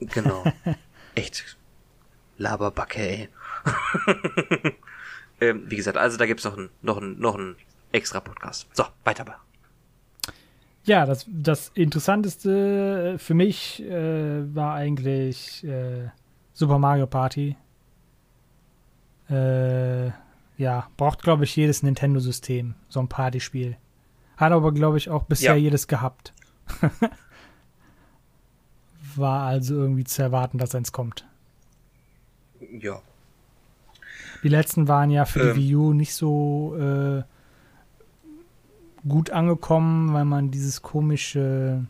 Genau. 0.00 0.44
Echt. 1.14 1.56
Laberbacke, 2.38 3.00
ey. 3.00 3.28
ähm, 5.40 5.64
wie 5.66 5.76
gesagt, 5.76 5.96
also 5.96 6.16
da 6.16 6.26
gibt's 6.26 6.44
noch 6.44 6.56
einen 6.56 6.70
noch 6.82 6.98
ein, 6.98 7.18
noch 7.18 7.36
ein 7.36 7.56
extra 7.92 8.20
Podcast. 8.20 8.68
So, 8.72 8.84
weiter. 9.04 9.24
Ja, 10.84 11.04
das, 11.04 11.26
das 11.28 11.70
Interessanteste 11.74 13.16
für 13.18 13.34
mich 13.34 13.82
äh, 13.82 14.54
war 14.54 14.74
eigentlich 14.74 15.62
äh, 15.64 16.08
Super 16.54 16.78
Mario 16.78 17.06
Party. 17.06 17.56
Äh, 19.30 20.08
ja, 20.56 20.88
braucht, 20.96 21.22
glaube 21.22 21.44
ich, 21.44 21.54
jedes 21.54 21.82
Nintendo-System, 21.82 22.74
so 22.88 23.00
ein 23.00 23.08
Partyspiel. 23.08 23.76
Hat 24.36 24.52
aber, 24.52 24.72
glaube 24.72 24.98
ich, 24.98 25.10
auch 25.10 25.24
bisher 25.24 25.54
ja. 25.54 25.62
jedes 25.62 25.86
gehabt. 25.86 26.32
war 29.16 29.46
also 29.46 29.74
irgendwie 29.74 30.04
zu 30.04 30.22
erwarten, 30.22 30.58
dass 30.58 30.74
eins 30.74 30.92
kommt. 30.92 31.26
Ja, 32.80 33.00
die 34.42 34.48
letzten 34.48 34.88
waren 34.88 35.10
ja 35.10 35.24
für 35.24 35.50
ähm. 35.50 35.54
die 35.54 35.68
Wii 35.68 35.76
U 35.76 35.92
nicht 35.92 36.14
so 36.14 36.76
äh, 36.78 37.22
gut 39.08 39.30
angekommen, 39.30 40.12
weil 40.12 40.24
man 40.24 40.50
dieses 40.50 40.82
komische 40.82 41.86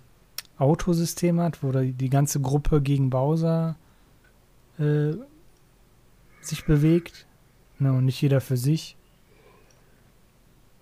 Autosystem 0.59 1.41
hat, 1.41 1.62
wo 1.62 1.72
die 1.72 2.11
ganze 2.11 2.41
Gruppe 2.41 2.80
gegen 2.80 3.11
Bowser 3.11 3.76
äh, 4.78 5.12
sich 6.41 6.64
bewegt. 6.64 7.26
Ne, 7.79 7.93
und 7.93 8.05
nicht 8.05 8.20
jeder 8.20 8.41
für 8.41 8.57
sich. 8.57 8.97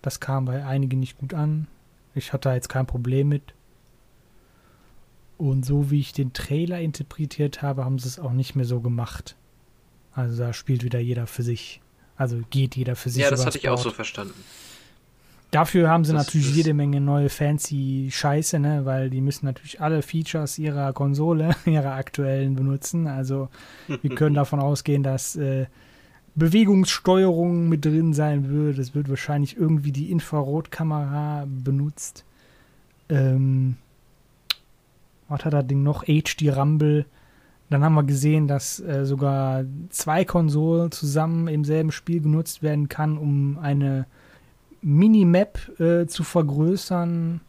Das 0.03 0.20
kam 0.20 0.44
bei 0.44 0.64
einigen 0.64 1.01
nicht 1.01 1.18
gut 1.18 1.34
an. 1.34 1.66
Ich 2.14 2.32
hatte 2.32 2.51
jetzt 2.51 2.68
kein 2.68 2.86
Problem 2.86 3.28
mit. 3.28 3.55
Und 5.36 5.66
so 5.66 5.90
wie 5.90 6.01
ich 6.01 6.12
den 6.12 6.32
Trailer 6.32 6.80
interpretiert 6.80 7.61
habe, 7.61 7.84
haben 7.84 7.99
sie 7.99 8.09
es 8.09 8.18
auch 8.18 8.32
nicht 8.32 8.55
mehr 8.55 8.64
so 8.64 8.80
gemacht. 8.80 9.36
Also 10.12 10.38
da 10.42 10.53
spielt 10.55 10.82
wieder 10.82 10.99
jeder 10.99 11.26
für 11.26 11.42
sich. 11.42 11.82
Also 12.16 12.40
geht 12.49 12.76
jeder 12.76 12.97
für 12.97 13.11
sich. 13.11 13.22
Ja, 13.22 13.30
das 13.30 13.44
hatte 13.44 13.59
ich 13.59 13.68
auch 13.68 13.78
so 13.78 13.90
verstanden. 13.90 14.32
Dafür 15.51 15.88
haben 15.88 16.05
sie 16.05 16.12
das 16.12 16.26
natürlich 16.26 16.55
jede 16.55 16.74
Menge 16.74 17.01
neue 17.01 17.28
fancy 17.28 18.09
Scheiße, 18.11 18.59
ne? 18.59 18.84
weil 18.84 19.11
die 19.11 19.20
müssen 19.20 19.47
natürlich 19.47 19.80
alle 19.80 20.03
Features 20.03 20.59
ihrer 20.59 20.92
Konsole, 20.92 21.55
ihrer 21.66 21.92
aktuellen 21.92 22.55
benutzen. 22.55 23.07
Also 23.07 23.49
wir 23.86 24.14
können 24.14 24.34
davon 24.34 24.61
ausgehen, 24.61 25.03
dass 25.03 25.36
äh, 25.36 25.66
Bewegungssteuerung 26.37 27.68
mit 27.68 27.87
drin 27.87 28.12
sein 28.12 28.51
wird. 28.51 28.78
Es 28.78 28.95
wird 28.95 29.09
wahrscheinlich 29.09 29.57
irgendwie 29.57 29.91
die 29.91 30.11
Infrarotkamera 30.11 31.47
benutzt. 31.49 32.24
Ähm, 33.09 33.76
was 35.28 35.45
hat 35.45 35.55
das 35.55 35.66
Ding 35.66 35.82
noch? 35.82 36.05
HD 36.05 36.55
Rumble 36.55 37.07
Dann 37.70 37.82
haben 37.82 37.95
wir 37.95 38.05
gesehen, 38.05 38.49
dass 38.49 38.78
äh, 38.80 39.07
sogar 39.07 39.64
zwei 39.89 40.26
Konsolen 40.26 40.93
zusammen 40.93 41.49
im 41.49 41.64
selben 41.64 41.91
Spiel 41.91 42.20
genutzt 42.20 42.62
werden 42.62 42.89
kann, 42.89 43.16
um 43.16 43.59
eine 43.59 44.07
Minimap 44.82 45.80
äh, 45.80 46.07
zu 46.07 46.22
vergrößern. 46.22 47.41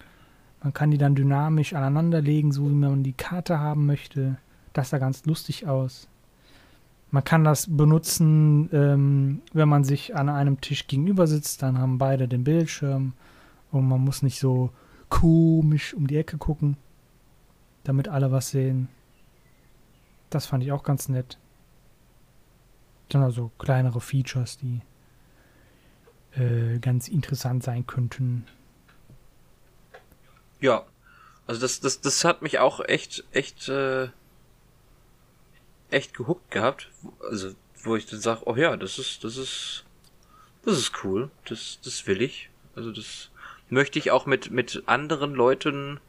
Man 0.64 0.74
kann 0.74 0.92
die 0.92 0.98
dann 0.98 1.14
dynamisch 1.14 1.74
aneinanderlegen, 1.74 2.54
so 2.54 2.70
wie 2.70 2.74
man 2.74 3.04
die 3.04 3.14
Karte 3.14 3.60
haben 3.60 3.86
möchte. 3.86 4.38
Das 4.72 4.90
sah 4.90 4.98
ganz 4.98 5.26
lustig 5.26 5.68
aus. 5.68 6.08
Man 7.10 7.24
kann 7.24 7.44
das 7.44 7.68
benutzen, 7.70 8.70
ähm, 8.74 9.42
wenn 9.54 9.70
man 9.70 9.84
sich 9.84 10.16
an 10.16 10.30
einem 10.30 10.60
Tisch 10.60 10.88
gegenüber 10.88 11.26
sitzt, 11.26 11.62
dann 11.62 11.78
haben 11.78 11.98
beide 11.98 12.28
den 12.28 12.44
Bildschirm 12.44 13.14
und 13.72 13.88
man 13.88 14.02
muss 14.02 14.22
nicht 14.22 14.40
so 14.40 14.72
komisch 15.10 15.94
um 15.94 16.08
die 16.08 16.18
Ecke 16.18 16.38
gucken, 16.38 16.76
damit 17.84 18.10
alle 18.10 18.32
was 18.32 18.50
sehen. 18.50 18.90
Das 20.30 20.46
fand 20.46 20.64
ich 20.64 20.72
auch 20.74 20.84
ganz 20.84 21.08
nett. 21.08 21.38
Dann 23.10 23.24
also 23.24 23.52
kleinere 23.58 24.02
Features, 24.02 24.58
die 24.58 24.82
äh, 26.38 26.80
ganz 26.80 27.08
interessant 27.08 27.64
sein 27.64 27.88
könnten. 27.88 28.46
Ja, 30.60 30.86
also 31.46 31.62
das, 31.62 31.80
das, 31.80 32.02
das 32.02 32.26
hat 32.26 32.42
mich 32.42 32.60
auch 32.60 32.82
echt, 32.84 33.24
echt, 33.32 33.70
äh, 33.70 34.10
echt 35.90 36.14
gehuckt 36.14 36.52
gehabt. 36.52 36.90
Also, 37.30 37.54
wo 37.84 37.96
ich 37.96 38.06
dann 38.06 38.20
sage, 38.20 38.42
oh 38.46 38.56
ja, 38.56 38.76
das 38.78 39.00
ist, 39.00 39.24
das 39.24 39.38
ist, 39.38 39.86
das 40.64 40.78
ist 40.78 41.04
cool. 41.04 41.30
Das, 41.46 41.80
das 41.84 42.06
will 42.08 42.22
ich. 42.22 42.50
Also 42.76 42.92
das 42.92 43.30
möchte 43.70 44.00
ich 44.00 44.12
auch 44.12 44.26
mit, 44.26 44.52
mit 44.52 44.84
anderen 44.86 45.34
Leuten 45.34 46.00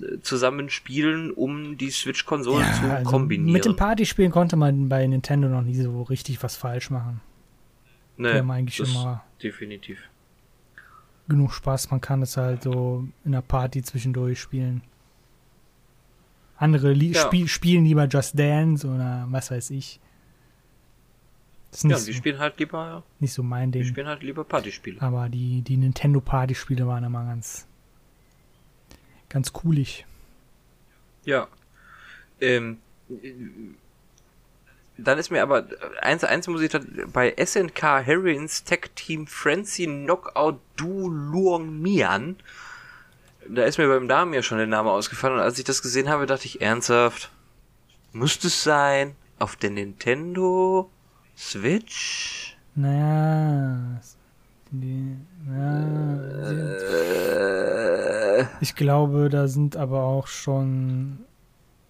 äh, 0.00 0.20
zusammen 0.20 0.70
spielen, 0.70 1.30
um 1.30 1.76
die 1.76 1.90
Switch-Konsolen 1.90 2.66
Ja, 2.66 2.72
zu 2.72 2.90
also 2.90 3.10
kombinieren. 3.10 3.52
Mit 3.52 3.64
den 3.64 3.76
Partyspielen 3.76 4.30
konnte 4.30 4.56
man 4.56 4.88
bei 4.88 5.06
Nintendo 5.06 5.48
noch 5.48 5.62
nie 5.62 5.74
so 5.74 6.02
richtig 6.02 6.42
was 6.42 6.56
falsch 6.56 6.90
machen. 6.90 7.20
Die 8.16 8.22
nee, 8.22 8.34
haben 8.38 8.50
eigentlich 8.50 8.78
immer 8.78 9.24
definitiv. 9.42 9.98
genug 11.28 11.52
Spaß. 11.52 11.90
Man 11.90 12.00
kann 12.00 12.22
es 12.22 12.36
halt 12.36 12.62
so 12.62 13.06
in 13.24 13.32
der 13.32 13.40
Party 13.42 13.82
zwischendurch 13.82 14.40
spielen. 14.40 14.82
Andere 16.56 16.92
li 16.92 17.12
Ja. 17.12 17.22
spiel 17.26 17.48
spielen 17.48 17.84
lieber 17.84 18.06
Just 18.06 18.38
Dance 18.38 18.86
oder 18.86 19.26
was 19.30 19.50
weiß 19.50 19.70
ich. 19.70 19.98
Das 21.70 21.84
ist 21.84 21.90
Ja, 21.90 21.96
die 21.96 22.02
so, 22.02 22.12
spielen 22.12 22.38
halt 22.38 22.58
lieber, 22.58 23.02
nicht 23.18 23.32
so 23.32 23.42
mein 23.42 23.72
die 23.72 23.78
Ding. 23.80 23.88
spielen 23.88 24.06
halt 24.06 24.22
lieber 24.22 24.44
Partyspiele. 24.44 25.00
Aber 25.00 25.28
die, 25.28 25.62
die 25.62 25.76
Nintendo 25.78 26.20
Party-Spiele 26.20 26.86
waren 26.86 27.02
immer 27.04 27.24
ganz, 27.24 27.66
ganz 29.30 29.52
coolig. 29.54 30.04
Ja. 31.24 31.48
Ähm, 32.40 32.78
dann 34.98 35.18
ist 35.18 35.30
mir 35.30 35.42
aber 35.42 35.66
eins, 36.02 36.24
eins 36.24 36.46
muss 36.48 36.60
ich 36.60 36.70
da, 36.70 36.80
bei 37.12 37.34
SNK 37.42 38.04
Heroines 38.04 38.64
Tech 38.64 38.90
Team 38.94 39.26
Frenzy 39.26 39.86
Knockout 39.86 40.60
Du 40.76 41.08
Luong 41.08 41.80
Mian, 41.80 42.36
da 43.48 43.64
ist 43.64 43.78
mir 43.78 43.88
beim 43.88 44.06
Namen 44.06 44.34
ja 44.34 44.42
schon 44.42 44.58
der 44.58 44.66
Name 44.66 44.90
ausgefallen 44.90 45.34
und 45.36 45.40
als 45.42 45.58
ich 45.58 45.64
das 45.64 45.82
gesehen 45.82 46.08
habe, 46.08 46.26
dachte 46.26 46.46
ich 46.46 46.60
ernsthaft, 46.60 47.30
muss 48.12 48.38
das 48.38 48.62
sein? 48.62 49.16
Auf 49.38 49.56
der 49.56 49.70
Nintendo 49.70 50.90
Switch? 51.36 52.56
Naja. 52.74 54.00
Die, 54.70 55.16
ja, 55.48 56.20
Äh, 58.38 58.46
ich 58.60 58.74
glaube, 58.74 59.28
da 59.28 59.46
sind 59.46 59.76
aber 59.76 60.04
auch 60.04 60.26
schon 60.26 61.18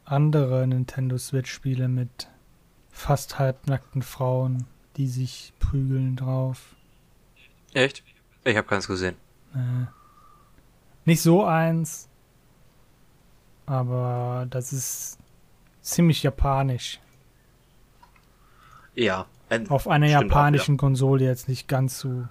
andere 0.04 0.66
Nintendo 0.66 1.16
Switch-Spiele 1.16 1.86
mit 1.86 2.28
fast 2.90 3.38
halbnackten 3.38 4.02
Frauen, 4.02 4.64
die 4.96 5.06
sich 5.06 5.52
prügeln 5.60 6.16
drauf. 6.16 6.74
echt? 7.72 8.02
Ich 8.44 8.56
habe 8.56 8.66
keins 8.66 8.88
gesehen. 8.88 9.14
Äh, 9.54 9.86
nicht 11.04 11.20
so 11.22 11.44
eins, 11.44 12.08
aber 13.66 14.46
das 14.50 14.72
ist 14.72 15.18
ziemlich 15.80 16.22
japanisch. 16.22 17.00
Ja. 18.94 19.26
Ein, 19.48 19.68
Auf 19.70 19.86
einer 19.88 20.06
japanischen 20.06 20.76
Konsole 20.76 21.24
jetzt 21.24 21.48
nicht 21.48 21.68
ganz 21.68 21.98
so. 21.98 22.26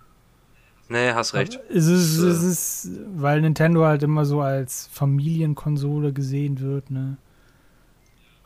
nee, 0.90 1.12
hast 1.14 1.34
recht. 1.34 1.60
Es 1.70 1.86
ist, 1.86 2.20
Äh. 2.20 2.28
es 2.28 2.44
ist, 2.44 2.90
weil 3.16 3.42
Nintendo 3.42 3.86
halt 3.86 4.02
immer 4.04 4.26
so 4.26 4.42
als 4.42 4.88
Familienkonsole 4.92 6.14
gesehen 6.14 6.60
wird, 6.60 6.90
ne? 6.90 7.18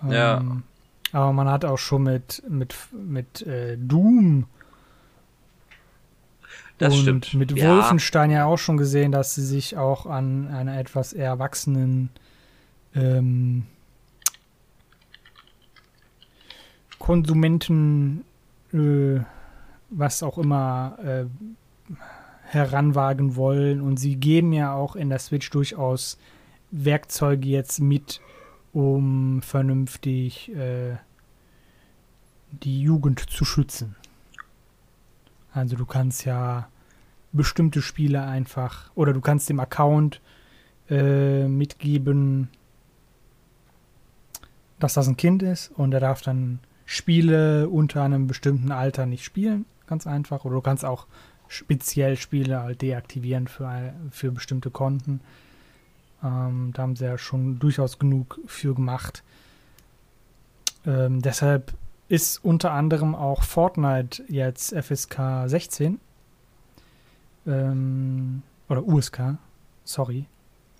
Ja. 0.09 0.37
Ähm, 0.37 0.63
aber 1.13 1.31
man 1.31 1.47
hat 1.49 1.63
auch 1.63 1.77
schon 1.77 2.03
mit, 2.03 2.43
mit, 2.49 2.75
mit 2.91 3.41
äh, 3.47 3.77
Doom 3.77 4.45
Das 6.77 6.93
und 6.93 7.01
stimmt. 7.01 7.33
mit 7.33 7.57
Ja. 7.57 7.75
Wolfenstein 7.75 8.31
ja 8.31 8.45
auch 8.45 8.57
schon 8.57 8.77
gesehen, 8.77 9.11
dass 9.11 9.35
sie 9.35 9.45
sich 9.45 9.77
auch 9.77 10.05
an 10.05 10.47
einer 10.49 10.77
etwas 10.77 11.13
eher 11.13 11.27
erwachsenen 11.27 12.09
ähm, 12.93 13.65
Konsumenten, 16.99 18.25
äh, 18.73 19.19
was 19.89 20.23
auch 20.23 20.37
immer, 20.37 20.97
äh, 21.03 21.25
heranwagen 22.43 23.35
wollen. 23.35 23.81
Und 23.81 23.97
sie 23.97 24.15
geben 24.15 24.53
ja 24.53 24.73
auch 24.73 24.95
in 24.95 25.09
der 25.09 25.19
Switch 25.19 25.49
durchaus 25.49 26.17
Werkzeuge 26.71 27.47
jetzt 27.47 27.79
mit, 27.79 28.21
um 28.73 29.41
vernünftig 29.41 30.53
äh, 30.55 30.97
die 32.51 32.81
Jugend 32.81 33.19
zu 33.29 33.45
schützen. 33.45 33.95
Also 35.55 35.77
du 35.77 35.85
kannst 35.85 36.25
ja 36.25 36.67
bestimmte 37.31 37.81
Spiele 37.81 38.23
einfach 38.23 38.91
oder 38.93 39.13
du 39.13 39.21
kannst 39.21 39.49
dem 39.49 39.61
Account 39.61 40.21
äh, 40.89 41.47
mitgeben, 41.47 42.49
dass 44.79 44.95
das 44.95 45.07
ein 45.07 45.15
Kind 45.15 45.41
ist 45.41 45.71
und 45.71 45.93
er 45.93 46.01
darf 46.01 46.21
dann 46.21 46.59
Spiele 46.85 47.69
unter 47.69 48.03
einem 48.03 48.27
bestimmten 48.27 48.71
Alter 48.71 49.05
nicht 49.05 49.23
spielen, 49.23 49.65
ganz 49.87 50.05
einfach. 50.05 50.43
Oder 50.43 50.55
du 50.55 50.61
kannst 50.61 50.83
auch 50.83 51.07
speziell 51.47 52.17
Spiele 52.17 52.61
halt 52.61 52.81
deaktivieren 52.81 53.47
für, 53.47 53.93
für 54.11 54.31
bestimmte 54.31 54.71
Konten. 54.71 55.21
Ähm, 56.21 56.71
da 56.73 56.83
haben 56.83 56.97
sie 56.97 57.05
ja 57.05 57.17
schon 57.17 57.59
durchaus 57.59 57.97
genug 57.97 58.39
für 58.45 58.75
gemacht. 58.75 59.23
Ähm, 60.85 61.21
deshalb 61.21 61.73
ist 62.07 62.43
unter 62.43 62.71
anderem 62.71 63.15
auch 63.15 63.43
Fortnite 63.43 64.23
jetzt 64.27 64.73
FSK 64.75 65.47
16. 65.47 65.99
Ähm, 67.47 68.43
oder 68.69 68.85
USK, 68.85 69.37
sorry. 69.83 70.25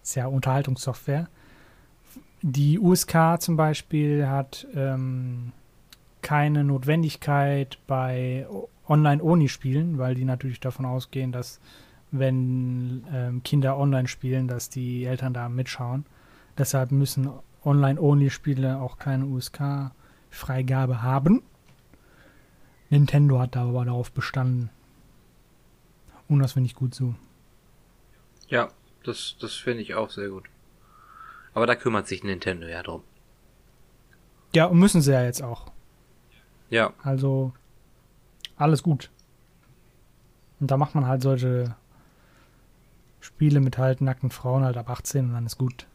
Ist 0.03 0.15
ja 0.15 0.28
Unterhaltungssoftware. 0.28 1.28
Die 2.41 2.78
USK 2.79 3.37
zum 3.39 3.58
Beispiel 3.58 4.28
hat 4.28 4.67
ähm, 4.75 5.51
keine 6.21 6.63
Notwendigkeit 6.63 7.79
bei 7.87 8.45
O- 8.50 8.70
Online-Only-Spielen, 8.87 9.97
weil 9.97 10.13
die 10.13 10.25
natürlich 10.25 10.59
davon 10.59 10.86
ausgehen, 10.86 11.32
dass 11.32 11.59
wenn 12.12 13.04
ähm, 13.12 13.41
Kinder 13.43 13.78
online 13.78 14.08
spielen, 14.08 14.47
dass 14.47 14.70
die 14.70 15.05
Eltern 15.05 15.33
da 15.33 15.50
mitschauen. 15.50 16.05
Deshalb 16.58 16.91
müssen 16.91 17.29
Online-Only-Spiele 17.63 18.79
auch 18.79 19.00
keine 19.00 19.25
USK-Freigabe 20.32 21.02
haben. 21.02 21.42
Nintendo 22.89 23.39
hat 23.39 23.56
da 23.56 23.64
aber 23.64 23.86
darauf 23.86 24.12
bestanden. 24.12 24.70
Und 26.28 26.39
das 26.39 26.54
finde 26.54 26.68
ich 26.68 26.76
gut 26.76 26.93
so. 26.96 27.16
Ja, 28.47 28.70
das, 29.04 29.36
das 29.39 29.54
finde 29.56 29.82
ich 29.82 29.96
auch 29.96 30.10
sehr 30.10 30.30
gut. 30.30 30.46
Aber 31.54 31.66
da 31.68 31.76
kümmert 31.76 32.08
sich 32.08 32.24
Nintendo 32.24 32.68
ja 32.68 32.84
drum. 32.84 33.02
Ja, 34.54 34.66
und 34.66 34.80
müssen 34.80 35.02
sie 35.02 35.12
ja 35.12 35.24
jetzt 35.24 35.42
auch. 35.42 35.72
Ja, 36.70 36.93
Also 37.04 37.54
alles 38.58 38.82
gut. 38.84 39.10
Und 40.60 40.72
da 40.72 40.78
macht 40.78 40.96
man 40.96 41.06
halt 41.06 41.22
solche 41.22 41.76
Spiele 43.20 43.60
mit 43.60 43.78
halt 43.78 44.02
nackten 44.02 44.30
Frauen 44.32 44.64
halt 44.64 44.78
ab 44.78 44.89
18 44.89 45.26
und 45.26 45.34
dann 45.34 45.46
ist 45.46 45.58
gut. 45.58 45.86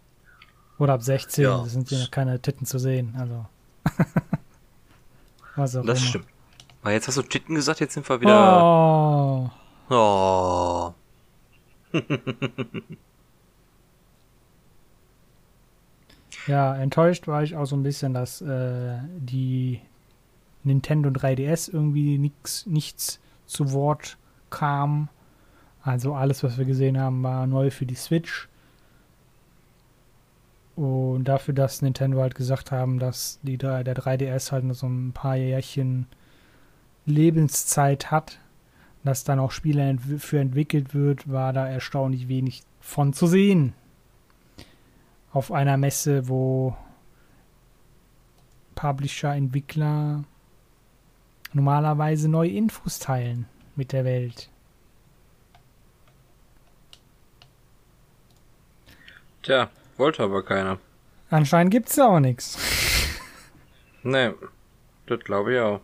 Oder 0.78 0.94
ab 0.94 1.02
16, 1.02 1.44
Ja. 1.44 1.58
da 1.58 1.64
sind 1.66 1.90
ja 1.90 2.06
keine 2.10 2.40
Titten 2.40 2.66
zu 2.66 2.78
sehen. 2.78 3.14
Also. 3.18 3.46
Was 5.56 5.76
auch 5.76 5.84
das 5.84 5.98
immer. 6.00 6.08
stimmt. 6.08 6.26
Aber 6.82 6.92
jetzt 6.92 7.08
hast 7.08 7.18
du 7.18 7.22
Titten 7.22 7.54
gesagt, 7.54 7.80
jetzt 7.80 7.94
sind 7.94 8.08
wir 8.08 8.20
wieder. 8.20 8.62
Oh. 8.62 9.50
Oh. 9.90 10.94
Ja, 16.46 16.74
enttäuscht 16.76 17.26
war 17.28 17.42
ich 17.42 17.56
auch 17.56 17.66
so 17.66 17.76
ein 17.76 17.82
bisschen, 17.82 18.14
dass 18.14 18.40
äh, 18.40 18.98
die 19.16 19.80
Nintendo 20.62 21.10
3DS 21.10 21.72
irgendwie 21.72 22.18
nix, 22.18 22.66
nichts 22.66 23.20
zu 23.46 23.72
Wort 23.72 24.16
kam. 24.48 25.08
Also 25.82 26.14
alles, 26.14 26.42
was 26.42 26.58
wir 26.58 26.64
gesehen 26.64 26.98
haben, 26.98 27.22
war 27.22 27.46
neu 27.46 27.70
für 27.70 27.86
die 27.86 27.94
Switch. 27.94 28.48
Und 30.80 31.24
dafür, 31.24 31.52
dass 31.52 31.82
Nintendo 31.82 32.22
halt 32.22 32.34
gesagt 32.34 32.72
haben, 32.72 32.98
dass 32.98 33.38
die, 33.42 33.58
der 33.58 33.84
3DS 33.84 34.50
halt 34.50 34.64
nur 34.64 34.74
so 34.74 34.86
ein 34.86 35.12
paar 35.12 35.36
Jährchen 35.36 36.06
Lebenszeit 37.04 38.10
hat, 38.10 38.38
dass 39.04 39.22
dann 39.22 39.40
auch 39.40 39.50
Spiele 39.50 39.82
ent 39.82 40.00
für 40.00 40.40
entwickelt 40.40 40.94
wird, 40.94 41.30
war 41.30 41.52
da 41.52 41.68
erstaunlich 41.68 42.28
wenig 42.28 42.62
von 42.80 43.12
zu 43.12 43.26
sehen. 43.26 43.74
Auf 45.34 45.52
einer 45.52 45.76
Messe, 45.76 46.30
wo 46.30 46.74
Publisher, 48.74 49.34
Entwickler 49.34 50.24
normalerweise 51.52 52.26
neue 52.26 52.52
Infos 52.52 52.98
teilen 52.98 53.44
mit 53.76 53.92
der 53.92 54.06
Welt. 54.06 54.48
Tja, 59.42 59.68
wollte 60.00 60.24
aber 60.24 60.42
keiner. 60.42 60.78
Anscheinend 61.30 61.70
gibt 61.70 61.88
es 61.88 61.94
da 61.94 62.08
auch 62.08 62.18
nichts. 62.18 62.58
Nee, 64.02 64.32
das 65.06 65.20
glaube 65.20 65.54
ich 65.54 65.60
auch. 65.60 65.80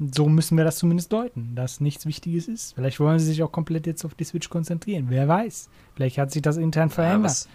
So 0.00 0.28
müssen 0.28 0.56
wir 0.56 0.64
das 0.64 0.78
zumindest 0.78 1.12
deuten, 1.12 1.54
dass 1.54 1.80
nichts 1.80 2.04
Wichtiges 2.04 2.48
ist. 2.48 2.74
Vielleicht 2.74 2.98
wollen 2.98 3.20
sie 3.20 3.26
sich 3.26 3.44
auch 3.44 3.52
komplett 3.52 3.86
jetzt 3.86 4.04
auf 4.04 4.14
die 4.14 4.24
Switch 4.24 4.50
konzentrieren. 4.50 5.06
Wer 5.08 5.28
weiß. 5.28 5.68
Vielleicht 5.94 6.18
hat 6.18 6.32
sich 6.32 6.42
das 6.42 6.56
intern 6.56 6.90
verändert. 6.90 7.46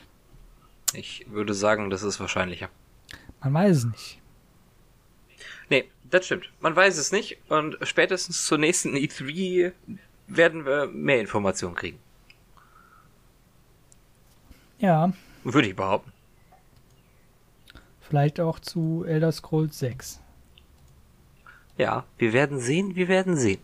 Ja, 0.94 1.00
ich 1.00 1.26
würde 1.30 1.54
sagen, 1.54 1.90
das 1.90 2.04
ist 2.04 2.20
wahrscheinlicher. 2.22 2.70
Man 3.42 3.54
weiß 3.54 3.78
es 3.78 3.86
nicht. 3.86 4.22
Nee, 5.70 5.90
das 6.10 6.26
stimmt. 6.26 6.50
Man 6.62 6.76
weiß 6.76 6.98
es 6.98 7.12
nicht. 7.12 7.38
Und 7.50 7.78
spätestens 7.82 8.46
zur 8.46 8.58
nächsten 8.58 8.96
E3 8.96 9.74
werden 10.28 10.66
wir 10.66 10.88
mehr 10.88 11.20
Informationen 11.20 11.76
kriegen. 11.76 12.00
Ja. 14.80 15.12
Würde 15.44 15.68
ich 15.68 15.76
behaupten. 15.76 16.12
Vielleicht 18.02 18.40
auch 18.40 18.60
zu 18.60 19.06
Elder 19.08 19.32
Scrolls 19.32 19.78
6. 19.80 20.20
Ja, 21.78 22.06
wir 22.18 22.34
werden 22.34 22.60
sehen, 22.60 22.96
wir 22.96 23.08
werden 23.08 23.38
sehen. 23.38 23.62